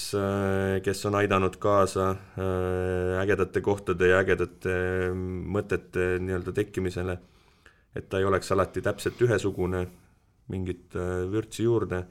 kes 0.85 1.05
on 1.09 1.17
aidanud 1.17 1.57
kaasa 1.61 2.11
ägedate 3.23 3.63
kohtade 3.65 4.11
ja 4.11 4.21
ägedate 4.21 4.75
mõtete 5.13 6.17
nii-öelda 6.21 6.53
tekkimisele. 6.53 7.17
et 7.95 8.09
ta 8.09 8.19
ei 8.19 8.25
oleks 8.25 8.51
alati 8.51 8.81
täpselt 8.81 9.21
ühesugune, 9.21 9.87
mingit 10.49 10.95
vürtsi 11.31 11.63
juurde. 11.63 12.03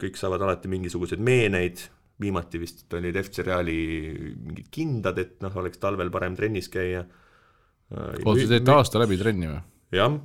kõik 0.00 0.16
saavad 0.16 0.42
alati 0.42 0.68
mingisuguseid 0.68 1.20
meeneid, 1.20 1.80
viimati 2.20 2.58
vist 2.60 2.92
olid 2.94 3.16
FC 3.16 3.44
Reali 3.46 3.76
mingid 4.36 4.68
kindad, 4.70 5.18
et 5.18 5.40
noh, 5.40 5.54
oleks 5.56 5.78
talvel 5.78 6.10
parem 6.10 6.36
trennis 6.36 6.68
käia. 6.68 7.04
oota, 7.92 8.40
te 8.40 8.48
teete 8.54 8.74
aasta 8.74 9.02
läbi 9.02 9.18
trenni 9.20 9.50
või? 9.50 9.60
jah. 9.96 10.18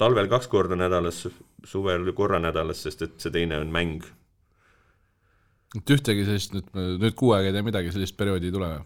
talvel 0.00 0.28
kaks 0.32 0.50
korda 0.52 0.78
nädalas, 0.78 1.24
suvel 1.64 2.10
korra 2.16 2.40
nädalas, 2.42 2.82
sest 2.86 3.06
et 3.06 3.16
see 3.22 3.34
teine 3.34 3.60
on 3.62 3.72
mäng. 3.74 4.04
et 5.78 5.94
ühtegi 5.96 6.26
sellist 6.28 6.56
nüüd, 6.56 6.72
nüüd 7.02 7.16
kuu 7.18 7.34
aega 7.36 7.52
ei 7.52 7.56
tee 7.58 7.66
midagi, 7.70 7.94
sellist 7.94 8.18
perioodi 8.18 8.50
ei 8.50 8.56
tule 8.58 8.72
või? 8.74 8.82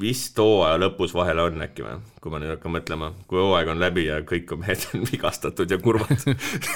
Vist 0.00 0.38
hooaja 0.40 0.76
lõpus 0.80 1.14
vahel 1.16 1.40
on 1.40 1.62
äkki 1.64 1.84
või, 1.84 1.96
kui 2.22 2.32
ma 2.32 2.40
nüüd 2.42 2.52
hakkan 2.54 2.74
mõtlema, 2.74 3.10
kui 3.30 3.40
hooaeg 3.40 3.70
on 3.72 3.80
läbi 3.80 4.06
ja 4.06 4.18
kõik 4.26 4.52
on 4.54 4.62
mehed 4.62 4.84
on 4.92 5.06
vigastatud 5.10 5.72
ja 5.72 5.78
kurvad 5.82 6.12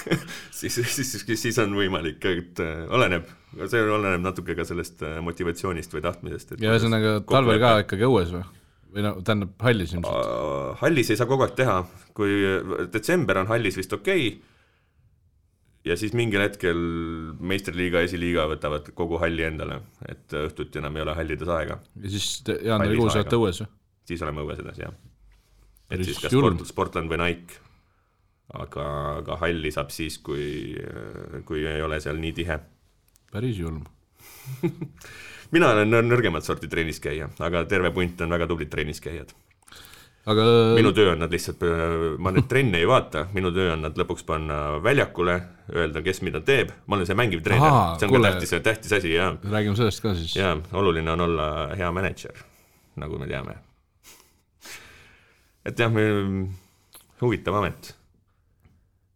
siis, 0.59 0.79
siis, 0.79 1.13
siis, 1.13 1.27
siis 1.43 1.61
on 1.63 1.75
võimalik, 1.77 2.25
et 2.31 2.63
äh, 2.65 2.85
oleneb, 2.89 3.29
see 3.67 3.83
oleneb 3.83 4.25
natuke 4.25 4.57
ka 4.59 4.67
sellest 4.69 5.05
äh, 5.07 5.19
motivatsioonist 5.25 5.97
või 5.97 6.05
tahtmisest. 6.07 6.57
ja 6.59 6.73
ühesõnaga 6.73 7.19
talvel 7.29 7.61
ka 7.63 7.75
ikkagi 7.85 8.09
õues 8.09 8.33
või? 8.37 8.47
või 8.91 9.05
no 9.07 9.17
tähendab 9.23 9.53
hallis 9.63 9.93
ilmselt. 9.95 10.31
Äh, 10.31 10.71
hallis 10.85 11.13
ei 11.13 11.21
saa 11.21 11.29
kogu 11.31 11.47
aeg 11.47 11.59
teha, 11.59 11.81
kui 12.17 12.41
detsember 12.93 13.45
on 13.45 13.53
hallis 13.53 13.79
vist 13.79 13.93
okei 13.97 14.31
okay,, 14.33 14.50
ja 15.85 15.97
siis 15.97 16.13
mingil 16.17 16.43
hetkel 16.45 16.81
meistriliiga, 17.41 18.03
esiliiga 18.07 18.47
võtavad 18.51 18.91
kogu 18.97 19.21
halli 19.23 19.47
endale, 19.49 19.81
et 20.09 20.37
õhtuti 20.47 20.81
enam 20.83 20.99
ei 20.99 21.07
ole 21.07 21.17
hallides 21.17 21.53
aega, 21.57 21.81
ja 22.03 22.13
siis 22.13 22.29
jaanuarikuus 22.49 23.15
Hallis 23.15 23.23
olete 23.23 23.41
õues 23.41 23.63
või? 23.63 23.73
siis 24.11 24.23
oleme 24.27 24.45
õues 24.45 24.63
edasi, 24.65 24.85
jah. 24.85 24.95
et 25.91 26.05
siis 26.05 26.21
kas 26.21 26.35
sport, 26.35 26.65
Sportland 26.69 27.13
või 27.13 27.21
Nike, 27.23 27.61
aga, 28.59 28.87
aga 29.21 29.39
halli 29.45 29.73
saab 29.75 29.93
siis, 29.95 30.19
kui, 30.25 30.75
kui 31.49 31.65
ei 31.69 31.83
ole 31.83 32.01
seal 32.03 32.19
nii 32.21 32.33
tihe. 32.41 32.59
päris 33.33 33.61
julm. 33.61 33.85
mina 35.55 35.71
olen 35.75 35.91
nõr- 35.91 36.09
nõrgemat 36.09 36.47
sorti 36.47 36.69
trennis 36.71 37.01
käija, 37.03 37.31
aga 37.43 37.65
terve 37.71 37.93
punt 37.95 38.21
on 38.25 38.37
väga 38.37 38.49
tublid 38.51 38.71
trennis 38.73 39.01
käijad. 39.03 39.33
aga 40.31 40.45
minu 40.77 40.93
töö 40.97 41.15
on 41.15 41.23
nad 41.25 41.33
lihtsalt, 41.33 41.65
ma 42.19 42.35
neid 42.35 42.49
trenne 42.51 42.83
ei 42.83 42.89
vaata, 42.89 43.29
minu 43.35 43.53
töö 43.55 43.73
on 43.75 43.87
nad 43.87 43.97
lõpuks 43.99 44.27
panna 44.27 44.81
väljakule, 44.83 45.41
öelda, 45.75 46.03
kes 46.05 46.23
mida 46.27 46.41
teeb, 46.45 46.73
ma 46.87 46.97
olen 46.97 47.09
see 47.09 47.19
mängiv 47.19 47.43
treener 47.47 47.97
see 48.01 48.09
on 48.09 48.15
kuule. 48.15 48.31
ka 48.31 48.39
tähtis, 48.39 48.55
tähtis 48.65 48.95
asi 48.99 49.15
ja, 49.15 49.31
räägime 49.43 49.77
sellest 49.79 50.03
ka 50.05 50.15
siis. 50.19 50.37
ja 50.37 50.55
oluline 50.73 51.13
on 51.13 51.27
olla 51.27 51.49
hea 51.79 51.91
mänedžer, 51.95 52.43
nagu 53.01 53.19
me 53.21 53.29
teame. 53.31 53.57
et 55.65 55.79
jah, 55.79 56.01
huvitav 57.21 57.61
amet. 57.61 57.95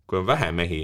kui 0.07 0.19
on 0.21 0.27
vähe 0.27 0.53
mehi, 0.53 0.83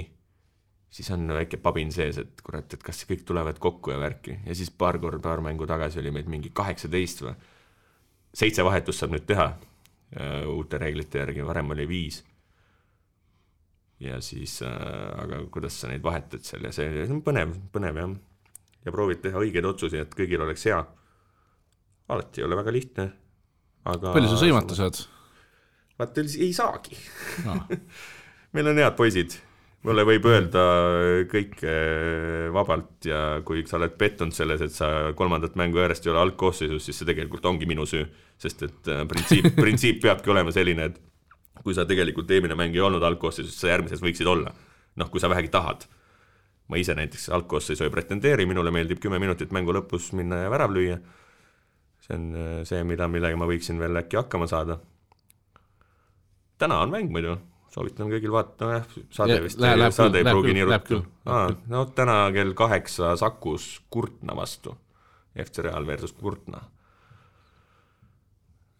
siis 0.89 1.11
on 1.13 1.27
väike 1.33 1.61
pabin 1.61 1.91
sees, 1.93 2.17
et 2.17 2.41
kurat, 2.43 2.73
et 2.73 2.83
kas 2.83 3.05
kõik 3.09 3.23
tulevad 3.27 3.59
kokku 3.61 3.93
ja 3.93 3.99
värki 4.01 4.39
ja 4.45 4.55
siis 4.57 4.71
paar 4.71 4.99
korda, 4.99 5.21
paar 5.23 5.43
mängu 5.45 5.67
tagasi 5.67 6.01
oli 6.01 6.11
meid 6.11 6.29
mingi 6.31 6.51
kaheksateist 6.53 7.25
või 7.27 7.35
seitse 8.33 8.65
vahetust 8.65 9.03
saab 9.03 9.15
nüüd 9.15 9.27
teha 9.27 9.47
äh, 9.51 10.43
uute 10.49 10.79
reeglite 10.81 11.21
järgi, 11.21 11.45
varem 11.45 11.71
oli 11.75 11.87
viis. 11.87 12.21
Ja 14.01 14.17
siis 14.25 14.57
äh,, 14.65 14.73
aga 15.23 15.43
kuidas 15.53 15.77
sa 15.81 15.91
neid 15.91 16.03
vahetad 16.05 16.43
seal 16.45 16.65
ja 16.65 16.73
see, 16.75 16.89
see 17.03 17.13
on 17.13 17.21
põnev, 17.25 17.53
põnev 17.73 18.01
jah. 18.01 18.15
ja 18.85 18.93
proovid 18.95 19.21
teha 19.23 19.41
õigeid 19.41 19.67
otsuseid, 19.69 20.07
et 20.07 20.17
kõigil 20.17 20.41
oleks 20.41 20.65
hea. 20.69 20.81
alati 22.11 22.41
ei 22.41 22.47
ole 22.47 22.57
väga 22.59 22.73
lihtne, 22.75 23.07
aga 23.85 24.15
palju 24.17 24.33
sa 24.33 24.41
sõimata 24.41 24.77
saad? 24.77 25.03
vaata, 26.01 26.25
ei 26.25 26.51
saagi. 26.55 26.97
Ah. 27.45 27.63
meil 28.55 28.71
on 28.71 28.81
head 28.81 28.97
poisid, 28.97 29.35
mulle 29.85 30.05
võib 30.07 30.25
öelda 30.29 30.63
kõike 31.31 31.75
vabalt 32.55 33.07
ja 33.09 33.21
kui 33.45 33.63
sa 33.69 33.77
oled 33.79 33.95
pettunud 33.99 34.35
selles, 34.35 34.65
et 34.65 34.73
sa 34.73 35.11
kolmandat 35.17 35.57
mängu 35.59 35.81
järjest 35.81 36.07
ei 36.07 36.13
ole 36.15 36.23
algkoosseisus, 36.25 36.87
siis 36.87 37.01
see 37.01 37.09
tegelikult 37.09 37.45
ongi 37.49 37.69
minu 37.69 37.85
süü. 37.89 38.07
sest 38.41 38.63
et 38.65 38.89
äh, 38.89 39.05
printsiip, 39.05 39.53
printsiip 39.63 40.01
peabki 40.01 40.33
olema 40.33 40.53
selline, 40.53 40.89
et 40.89 41.10
kui 41.63 41.75
sa 41.77 41.85
tegelikult 41.85 42.31
eelmine 42.31 42.57
mäng 42.57 42.75
ei 42.75 42.83
olnud 42.83 43.03
algkoosseisus, 43.03 43.57
sa 43.59 43.73
järgmises 43.73 44.03
võiksid 44.03 44.27
olla. 44.27 44.53
noh, 44.95 45.09
kui 45.09 45.19
sa 45.23 45.29
vähegi 45.29 45.49
tahad. 45.49 45.87
ma 46.67 46.77
ise 46.77 46.95
näiteks 46.95 47.29
algkoosseisu 47.29 47.83
ei 47.83 47.89
pretendeeri, 47.89 48.45
minule 48.45 48.71
meeldib 48.71 48.99
kümme 48.99 49.19
minutit 49.19 49.51
mängu 49.51 49.73
lõpus 49.75 50.13
minna 50.15 50.43
ja 50.45 50.49
värav 50.49 50.71
lüüa. 50.71 50.99
see 52.01 52.15
on 52.15 52.31
äh, 52.35 52.63
see, 52.63 52.83
mida, 52.83 53.07
millega 53.07 53.37
ma 53.37 53.45
võiksin 53.45 53.79
veel 53.79 53.97
äkki 54.03 54.17
hakkama 54.17 54.47
saada 54.47 54.79
täna 56.61 56.81
on 56.85 56.93
mäng 56.93 57.09
muidu, 57.13 57.35
soovitan 57.73 58.11
kõigil 58.11 58.33
vaadata, 58.33 58.67
nojah, 58.67 58.93
saade 59.13 59.37
Ja, 59.37 59.45
vist 59.45 59.63
saade 59.97 60.21
ei 60.21 60.27
pruugi 60.27 60.55
nii 60.57 60.67
ruttu 60.67 61.01
läheb 61.25 61.65
no 61.71 61.85
täna 61.97 62.17
kell 62.35 62.53
kaheksa 62.57 63.15
Sakus 63.19 63.71
Kurtna 63.93 64.35
vastu, 64.37 64.75
FC 65.33 65.65
Real 65.65 65.87
versus 65.87 66.13
Kurtna, 66.17 66.61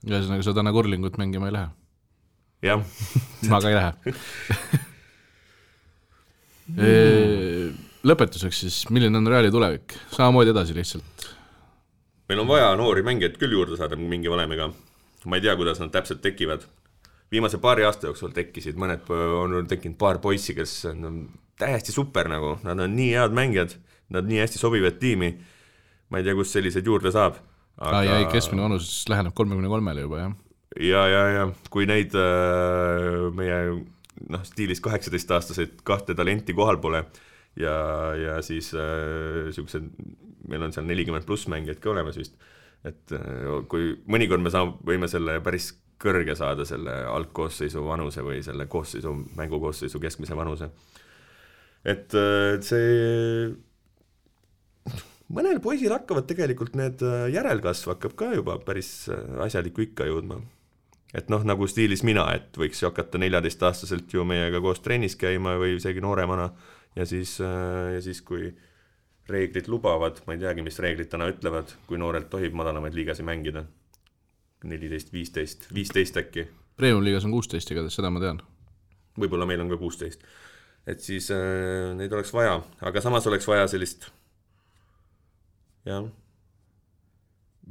ühesõnaga, 0.06 0.46
sa 0.46 0.56
täna 0.58 0.74
kurlingut 0.76 1.18
mängima 1.22 1.50
ei 1.50 1.58
lähe? 1.58 1.81
jah, 2.66 2.84
ma 3.50 3.62
ka 3.62 3.70
ei 3.70 3.76
lähe. 3.78 3.92
lõpetuseks 8.08 8.62
siis, 8.64 8.78
milline 8.94 9.18
on 9.18 9.28
Reali 9.28 9.52
tulevik? 9.52 9.96
samamoodi 10.14 10.54
edasi 10.54 10.76
lihtsalt. 10.78 11.26
meil 12.30 12.40
on 12.44 12.48
vaja 12.48 12.72
noori 12.80 13.04
mängijaid 13.04 13.38
küll 13.42 13.58
juurde 13.58 13.78
saada 13.80 13.98
mingi 14.00 14.32
valemiga, 14.32 14.70
ma 15.26 15.38
ei 15.38 15.44
tea, 15.44 15.56
kuidas 15.60 15.82
nad 15.84 15.92
täpselt 15.94 16.22
tekivad, 16.24 16.64
viimase 17.32 17.60
paari 17.62 17.86
aasta 17.88 18.08
jooksul 18.10 18.32
tekkisid 18.36 18.80
mõned, 18.80 19.10
on 19.12 19.68
tekkinud 19.68 19.98
paar 20.00 20.22
poissi, 20.24 20.56
kes 20.58 20.86
on 20.92 21.26
täiesti 21.60 21.92
super 21.94 22.30
nagu, 22.32 22.56
nad 22.66 22.80
on 22.80 22.96
nii 22.96 23.12
head 23.18 23.36
mängijad, 23.36 23.76
nad 24.12 24.28
nii 24.28 24.42
hästi 24.44 24.62
sobivad 24.62 24.98
tiimi, 25.02 25.34
ma 26.10 26.22
ei 26.22 26.28
tea, 26.28 26.38
kust 26.38 26.56
selliseid 26.56 26.88
juurde 26.88 27.12
saab 27.14 27.42
aa, 27.82 28.04
ja 28.06 28.22
ei, 28.22 28.30
keskmine 28.32 28.64
vanus 28.66 28.94
läheneb 29.10 29.36
kolmekümne 29.38 29.70
kolmele 29.72 30.08
juba, 30.08 30.26
jah. 30.26 30.34
ja, 30.80 31.04
ja, 31.10 31.24
ja 31.36 31.44
kui 31.74 31.88
neid 31.90 32.16
äh, 32.18 33.28
meie 33.36 33.60
noh, 34.32 34.46
stiilis 34.48 34.82
kaheksateistaastaseid 34.84 35.82
kahte 35.88 36.16
talenti 36.18 36.56
kohal 36.58 36.80
pole 36.84 37.04
ja, 37.60 37.76
ja 38.16 38.40
siis 38.46 38.72
niisugused 38.76 39.88
äh,, 39.88 40.18
meil 40.52 40.66
on 40.66 40.74
seal 40.74 40.88
nelikümmend 40.88 41.28
pluss 41.28 41.50
mängijaid 41.52 41.80
ka 41.84 41.92
olemas 41.94 42.18
vist, 42.20 42.36
et 42.88 43.16
äh, 43.18 43.62
kui 43.72 43.96
mõnikord 44.12 44.44
me 44.44 44.54
saame, 44.54 44.78
võime 44.88 45.10
selle 45.12 45.40
päris 45.44 45.74
kõrge 46.02 46.36
saada, 46.38 46.66
selle 46.66 46.94
algkoosseisu 47.12 47.84
vanuse 47.86 48.24
või 48.26 48.40
selle 48.46 48.66
koosseisu, 48.72 49.14
mängukoosseisu 49.38 50.02
keskmise 50.02 50.38
vanuse. 50.38 50.72
et 51.86 52.14
äh, 52.18 52.58
see 52.62 53.52
mõnel 55.32 55.62
poisil 55.64 55.94
hakkavad 55.96 56.28
tegelikult 56.30 56.76
need 56.80 57.04
äh, 57.06 57.28
järelkasv 57.34 57.94
hakkab 57.94 58.18
ka 58.20 58.32
juba 58.36 58.58
päris 58.66 58.92
äh, 59.12 59.38
asjalikku 59.46 59.88
ikka 59.88 60.10
jõudma. 60.10 60.42
Et 61.14 61.30
noh, 61.34 61.44
nagu 61.48 61.68
stiilis 61.68 62.06
mina, 62.08 62.28
et 62.36 62.58
võiks 62.58 62.82
ju 62.82 62.90
hakata 62.90 63.20
neljateistaastaselt 63.22 64.14
ju 64.14 64.26
meiega 64.28 64.62
koos 64.64 64.80
trennis 64.80 65.18
käima 65.20 65.58
või 65.60 65.76
isegi 65.78 66.04
nooremana 66.04 66.50
ja 66.96 67.06
siis, 67.06 67.38
ja 67.40 68.00
siis, 68.04 68.22
kui 68.22 68.50
reeglid 69.32 69.68
lubavad, 69.72 70.24
ma 70.28 70.36
ei 70.36 70.42
teagi, 70.42 70.64
mis 70.66 70.80
reeglid 70.84 71.12
täna 71.12 71.30
ütlevad, 71.32 71.76
kui 71.88 72.00
noorelt 72.00 72.30
tohib 72.32 72.56
madalamaid 72.58 72.96
liigasi 72.96 73.24
mängida. 73.24 73.66
neliteist, 74.64 75.14
viisteist, 75.14 75.70
viisteist 75.74 76.18
äkki 76.18 76.48
Premium-liigas 76.82 77.26
on 77.28 77.36
kuusteist 77.36 77.70
igatahes, 77.70 77.94
seda 78.00 78.10
ma 78.14 78.22
tean. 78.24 78.40
võib-olla 79.20 79.46
meil 79.46 79.62
on 79.62 79.70
ka 79.70 79.78
kuusteist. 79.78 80.24
et 80.88 81.04
siis 81.04 81.28
äh, 81.30 81.92
neid 81.94 82.14
oleks 82.14 82.34
vaja, 82.34 82.56
aga 82.82 83.04
samas 83.04 83.28
oleks 83.30 83.48
vaja 83.48 83.68
sellist, 83.70 84.08
jah, 85.86 86.08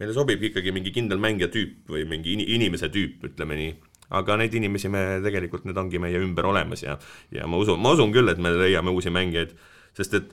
meile 0.00 0.16
sobib 0.16 0.42
ikkagi 0.48 0.72
mingi 0.74 0.92
kindel 0.94 1.20
mängija 1.22 1.50
tüüp 1.52 1.90
või 1.92 2.06
mingi 2.08 2.34
in 2.36 2.44
inimese 2.56 2.88
tüüp, 2.92 3.20
ütleme 3.30 3.58
nii. 3.58 3.72
aga 4.18 4.36
neid 4.40 4.54
inimesi 4.58 4.88
me 4.90 5.20
tegelikult, 5.22 5.66
need 5.68 5.78
ongi 5.78 6.00
meie 6.02 6.18
ümber 6.18 6.48
olemas 6.50 6.82
ja, 6.82 6.96
ja 7.30 7.46
ma 7.46 7.60
usun, 7.60 7.78
ma 7.82 7.92
usun 7.94 8.14
küll, 8.14 8.32
et 8.32 8.40
me 8.42 8.50
leiame 8.56 8.90
uusi 8.90 9.12
mängijaid, 9.14 9.52
sest 9.94 10.16
et 10.18 10.32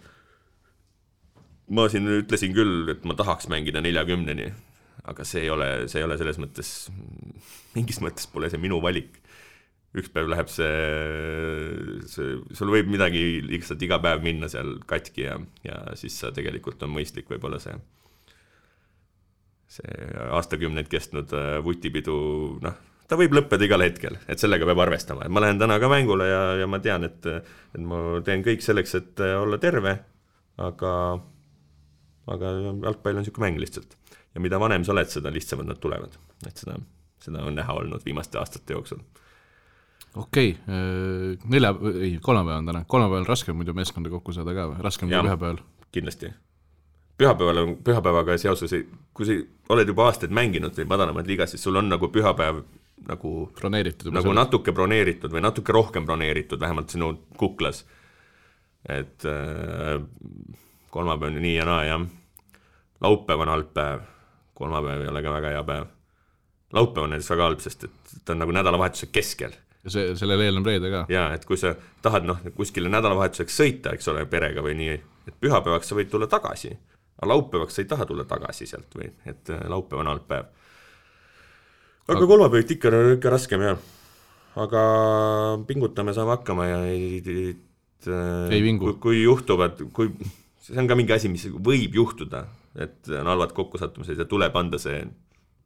ma 1.68 1.86
siin 1.92 2.08
ütlesin 2.22 2.56
küll, 2.56 2.88
et 2.96 3.06
ma 3.06 3.14
tahaks 3.20 3.50
mängida 3.52 3.84
neljakümneni, 3.84 4.50
aga 5.12 5.28
see 5.28 5.44
ei 5.46 5.52
ole, 5.54 5.70
see 5.92 6.02
ei 6.02 6.08
ole 6.08 6.18
selles 6.18 6.40
mõttes, 6.42 6.74
mingis 7.76 8.02
mõttes 8.02 8.30
pole 8.32 8.50
see 8.50 8.62
minu 8.62 8.80
valik 8.84 9.20
üks 9.98 10.10
päev 10.14 10.30
läheb 10.30 10.50
see, 10.52 10.72
see, 12.12 12.34
sul 12.58 12.72
võib 12.74 12.90
midagi 12.92 13.40
lihtsalt 13.46 13.82
iga 13.86 14.00
päev 14.04 14.24
minna 14.26 14.50
seal 14.52 14.76
katki 14.90 15.26
ja, 15.26 15.38
ja 15.66 15.78
siis 16.00 16.18
sa 16.22 16.32
tegelikult 16.36 16.84
on 16.86 16.92
mõistlik 16.94 17.30
võib-olla 17.32 17.60
see, 17.64 17.76
see 19.68 20.12
aastakümneid 20.38 20.90
kestnud 20.92 21.34
äh, 21.36 21.58
vutipidu, 21.64 22.18
noh, 22.64 22.76
ta 23.08 23.20
võib 23.20 23.36
lõppeda 23.36 23.68
igal 23.68 23.84
hetkel, 23.84 24.20
et 24.32 24.40
sellega 24.42 24.68
peab 24.70 24.84
arvestama, 24.86 25.26
et 25.26 25.34
ma 25.34 25.44
lähen 25.44 25.60
täna 25.62 25.80
ka 25.84 25.90
mängule 25.92 26.28
ja, 26.30 26.42
ja 26.62 26.70
ma 26.72 26.80
tean, 26.84 27.08
et, 27.08 27.28
et 27.28 27.82
ma 27.84 28.22
teen 28.26 28.46
kõik 28.46 28.64
selleks, 28.64 28.96
et 29.00 29.24
äh, 29.24 29.36
olla 29.40 29.60
terve, 29.62 29.98
aga, 30.64 30.94
aga 32.34 32.54
jalgpall 32.70 33.20
on 33.20 33.24
niisugune 33.26 33.50
mäng 33.50 33.62
lihtsalt. 33.64 33.98
ja 34.34 34.44
mida 34.44 34.60
vanem 34.62 34.88
sa 34.88 34.96
oled, 34.96 35.12
seda 35.12 35.34
lihtsamad 35.34 35.68
nad 35.68 35.84
tulevad, 35.84 36.16
et 36.48 36.64
seda, 36.64 36.80
seda 37.24 37.44
on 37.44 37.60
näha 37.60 37.80
olnud 37.82 38.06
viimaste 38.08 38.40
aastate 38.40 38.78
jooksul 38.78 39.04
okei 40.18 40.52
okay,, 40.52 41.38
nelja, 41.52 41.74
ei, 42.02 42.18
kolmapäev 42.24 42.62
on 42.62 42.72
täna, 42.72 42.84
kolmapäeval 42.88 43.26
on 43.26 43.30
raske 43.30 43.54
muidu 43.54 43.76
meeskonda 43.78 44.12
kokku 44.14 44.36
saada 44.36 44.56
ka 44.56 44.68
või, 44.72 44.82
raskem 44.86 45.10
kui 45.10 45.18
Jah. 45.18 45.26
pühapäeval? 45.28 45.60
kindlasti. 45.92 46.32
Pühapäeval 47.18 47.58
on, 47.64 47.78
pühapäevaga 47.84 48.38
seoses, 48.38 48.74
kui 49.14 49.26
sa 49.26 49.38
oled 49.74 49.90
juba 49.90 50.06
aastaid 50.10 50.34
mänginud 50.34 50.78
neid 50.78 50.90
madalamaid 50.90 51.28
liigas, 51.28 51.54
siis 51.54 51.64
sul 51.64 51.76
on 51.80 51.90
nagu 51.90 52.10
pühapäev 52.14 52.62
nagu, 53.08 53.34
broneeritud 53.60 54.14
nagu 54.16 54.34
natuke 54.36 54.74
broneeritud 54.76 55.34
või 55.34 55.44
natuke 55.46 55.74
rohkem 55.76 56.06
broneeritud, 56.06 56.60
vähemalt 56.60 56.94
sinu 56.94 57.14
kuklas. 57.38 57.86
et 58.90 59.26
äh, 59.26 60.02
kolmapäev 60.90 61.34
on 61.34 61.42
nii 61.42 61.56
ja 61.56 61.66
naa, 61.66 61.84
jah. 61.84 62.08
laupäev 63.02 63.40
on 63.46 63.54
halb 63.54 63.74
päev, 63.74 64.02
kolmapäev 64.54 65.02
ei 65.02 65.08
ole 65.08 65.24
ka 65.24 65.32
väga 65.32 65.54
hea 65.56 65.64
päev. 65.64 65.86
laupäev 66.74 67.04
on 67.04 67.16
näiteks 67.16 67.30
väga 67.30 67.44
halb, 67.44 67.60
sest 67.60 67.84
et 67.84 68.20
ta 68.26 68.34
on 68.34 68.40
nagu 68.40 68.52
nädalavahetuse 68.52 69.10
keskel. 69.12 69.52
ja 69.84 69.90
see, 69.94 70.16
sellele 70.16 70.46
eelneb 70.46 70.66
reede 70.66 70.92
ka. 70.92 71.06
jaa, 71.10 71.32
et 71.34 71.46
kui 71.46 71.58
sa 71.58 71.76
tahad 72.02 72.26
noh, 72.26 72.42
kuskile 72.56 72.90
nädalavahetuseks 72.90 73.62
sõita, 73.62 73.94
eks 73.94 74.08
ole, 74.14 74.26
perega 74.26 74.62
või 74.62 74.78
nii, 74.80 75.00
et 75.28 75.42
pühapäevaks 75.42 75.92
sa 75.92 75.98
võid 76.00 76.10
tulla 76.14 76.28
tagasi, 76.32 76.78
aga 77.18 77.30
laupäevaks 77.34 77.78
sa 77.78 77.84
ei 77.84 77.90
taha 77.90 78.06
tulla 78.06 78.26
tagasi 78.30 78.68
sealt 78.70 78.98
või, 78.98 79.12
et 79.26 79.54
äh, 79.54 79.64
laupäev 79.70 80.04
on 80.04 80.12
halb 80.12 80.28
päev. 80.30 80.50
aga 82.08 82.28
kolmapäeviti 82.34 82.78
ikka, 82.78 82.92
ikka 83.18 83.34
raskem 83.34 83.66
jah. 83.66 83.80
aga 84.56 84.84
pingutame, 85.68 86.14
saame 86.14 86.38
hakkama 86.38 86.68
ja 86.70 86.82
ei, 86.90 87.22
ei, 87.26 87.56
ei 88.52 88.62
vingu. 88.64 88.94
kui, 88.94 89.00
kui 89.06 89.24
juhtuvad, 89.24 89.82
kui, 89.94 90.14
see 90.62 90.78
on 90.80 90.90
ka 90.90 90.98
mingi 91.00 91.16
asi, 91.16 91.32
mis 91.32 91.48
võib 91.52 91.96
juhtuda, 91.96 92.46
et 92.78 93.10
on 93.10 93.32
halvad 93.34 93.56
kokkusattumused 93.58 94.20
ja 94.20 94.30
tuleb 94.30 94.56
anda 94.56 94.80
see 94.82 95.02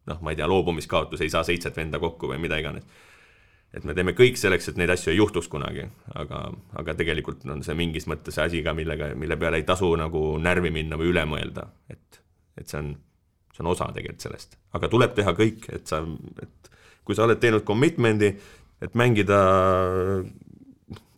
noh, 0.10 0.22
ma 0.22 0.34
ei 0.34 0.40
tea, 0.40 0.48
loobumiskaotus, 0.50 1.22
ei 1.22 1.30
saa 1.30 1.44
seitset 1.46 1.78
venda 1.78 2.00
kokku 2.02 2.32
või 2.32 2.40
mida 2.42 2.58
iganes. 2.62 2.88
Et 3.72 3.86
me 3.88 3.96
teeme 3.96 4.14
kõik 4.18 4.40
selleks, 4.40 4.68
et 4.68 4.80
neid 4.80 4.92
asju 4.92 5.14
ei 5.14 5.20
juhtuks 5.20 5.48
kunagi, 5.52 5.86
aga, 6.20 6.44
aga 6.80 6.96
tegelikult 7.00 7.46
on 7.50 7.64
see 7.64 7.76
mingis 7.78 8.08
mõttes 8.12 8.40
asi 8.44 8.64
ka, 8.66 8.74
millega, 8.78 9.14
mille 9.20 9.38
peale 9.40 9.62
ei 9.62 9.68
tasu 9.68 9.94
nagu 10.00 10.36
närvi 10.44 10.74
minna 10.76 11.00
või 11.00 11.14
üle 11.14 11.24
mõelda, 11.30 11.70
et, 11.92 12.20
et 12.60 12.68
see 12.68 12.82
on, 12.82 12.92
see 13.56 13.64
on 13.64 13.72
osa 13.72 13.88
tegelikult 13.96 14.28
sellest. 14.28 14.60
aga 14.76 14.92
tuleb 14.92 15.16
teha 15.16 15.36
kõik, 15.38 15.70
et 15.72 15.88
sa, 15.88 16.04
et 16.44 16.72
kui 17.08 17.16
sa 17.16 17.26
oled 17.28 17.40
teinud 17.40 17.64
commitment'i, 17.68 18.36
et 18.82 18.96
mängida 18.98 19.40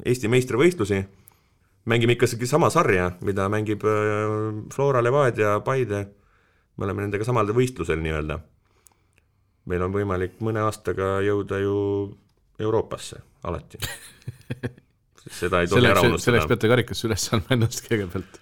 Eesti 0.04 0.28
meistrivõistlusi, 0.28 0.98
mängime 1.88 2.18
ikka 2.18 2.28
sama 2.28 2.70
sarja, 2.70 3.14
mida 3.24 3.48
mängib 3.50 3.86
äh, 3.88 4.34
Flora 4.74 5.02
Levadia, 5.02 5.60
Paide, 5.64 6.02
me 6.78 6.86
oleme 6.86 7.06
nendega 7.06 7.26
samal 7.26 7.48
võistlusel 7.56 8.02
nii-öelda. 8.04 8.40
meil 9.66 9.82
on 9.82 9.94
võimalik 9.94 10.42
mõne 10.44 10.60
aastaga 10.60 11.22
jõuda 11.24 11.62
ju 11.64 11.76
Euroopasse 12.62 13.22
alati 13.48 13.80
seda 15.32 15.64
ei 15.64 15.70
tohi 15.72 15.88
ära 15.88 16.04
unustada. 16.04 16.26
selleks 16.26 16.50
peate 16.52 16.72
karikasse 16.72 17.08
üles 17.08 17.26
andma 17.36 17.56
ennast 17.58 17.88
kõigepealt. 17.88 18.40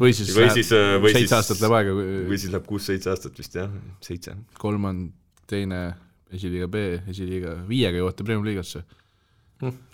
või 0.00 0.12
siis 0.16 0.32
või 0.36 0.48
siis, 0.52 0.70
või 0.72 1.14
seitse 1.14 1.24
siis, 1.24 1.34
aastat 1.38 1.62
läheb 1.64 1.76
aega, 1.78 1.96
või 1.96 2.38
siis 2.38 2.52
läheb 2.52 2.68
kuus-seitse 2.68 3.12
aastat 3.12 3.38
vist 3.40 3.56
jah, 3.58 3.72
seitse. 4.04 4.36
kolmand-, 4.60 5.12
teine, 5.50 5.82
esiliiga 6.32 6.68
B, 6.72 6.84
esiliiga, 7.12 7.56
viiega 7.68 8.02
jõuate 8.02 8.26
Premiumi 8.26 8.52
liigasse. 8.52 8.84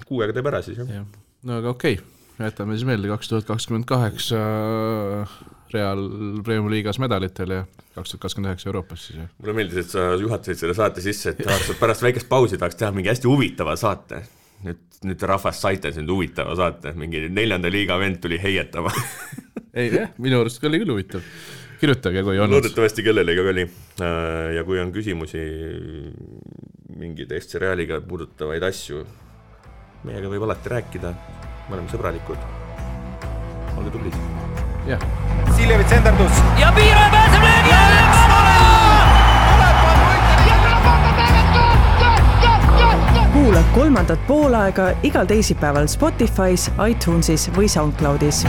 kuuega 0.04 0.34
teeb 0.36 0.50
ära 0.50 0.62
siis 0.66 0.80
jah. 0.82 0.90
jah, 1.00 1.06
no 1.48 1.60
aga 1.62 1.74
okei 1.76 2.00
okay., 2.00 2.48
jätame 2.48 2.76
siis 2.78 2.86
meelde, 2.88 3.10
kaks 3.10 3.30
tuhat 3.30 3.48
kakskümmend 3.48 3.86
kaheksa 3.88 4.42
Real 5.74 6.02
Premiumi 6.44 6.78
liigas 6.78 6.98
medalitel 7.02 7.54
ja 7.56 7.62
kaks 7.94 8.14
tuhat 8.14 8.24
kakskümmend 8.24 8.52
üheksa 8.52 8.70
Euroopas 8.70 9.06
siis 9.08 9.20
jah. 9.20 9.30
mulle 9.42 9.56
meeldis, 9.58 9.84
et 9.84 9.94
sa 9.94 10.08
juhatasid 10.20 10.62
selle 10.62 10.76
saate 10.78 11.04
sisse, 11.04 11.34
et 11.34 11.44
tahaks 11.44 11.72
pärast 11.82 12.04
väikest 12.06 12.28
pausi 12.30 12.60
tahaks 12.60 12.78
teha 12.80 12.92
mingi 12.94 13.12
hästi 13.12 13.30
huvitava 13.30 13.76
saate. 13.80 14.22
nüüd, 14.64 14.82
nüüd 15.06 15.18
te 15.20 15.30
rahvast 15.30 15.62
saite 15.62 15.92
nüüd 16.00 16.14
huvitava 16.14 16.56
saate, 16.58 16.94
mingi 16.98 17.28
neljanda 17.30 17.70
liiga 17.70 17.98
vend 18.00 18.22
tuli 18.22 18.40
heietama 18.42 18.92
ei 19.78 19.90
jah, 19.92 20.12
minu 20.18 20.42
arust 20.42 20.64
oli 20.64 20.80
küll 20.82 20.92
huvitav. 20.94 21.24
kirjutage, 21.80 22.22
kui 22.26 22.38
on. 22.42 22.50
loodetavasti 22.50 23.04
kellelegi 23.06 23.44
oli. 23.54 23.66
ja 24.56 24.64
kui 24.66 24.80
on 24.82 24.92
küsimusi 24.94 25.42
mingeid 26.98 27.32
Eesti 27.32 27.60
Realiga 27.62 28.00
puudutavaid 28.02 28.64
asju, 28.70 29.04
meiega 30.08 30.30
võib 30.32 30.48
alati 30.48 30.74
rääkida, 30.74 31.12
me 31.68 31.76
oleme 31.76 31.92
sõbralikud. 31.92 32.48
olge 33.76 33.94
tublid. 33.94 34.57
Jah, 34.88 35.00
Siljevits 35.56 35.92
enderdus. 35.92 36.32
ja 36.58 36.72
Piiro 36.72 37.00
pääseb 37.10 37.42
löögi 37.42 37.72
alla, 37.72 38.08
kuula 43.32 43.62
kolmandat 43.74 44.26
poolaega 44.26 44.88
igal 45.02 45.26
teisipäeval 45.26 45.86
Spotify's, 45.86 46.70
iTunesis 46.88 47.50
või 47.56 47.68
SoundCloudis 47.68 48.46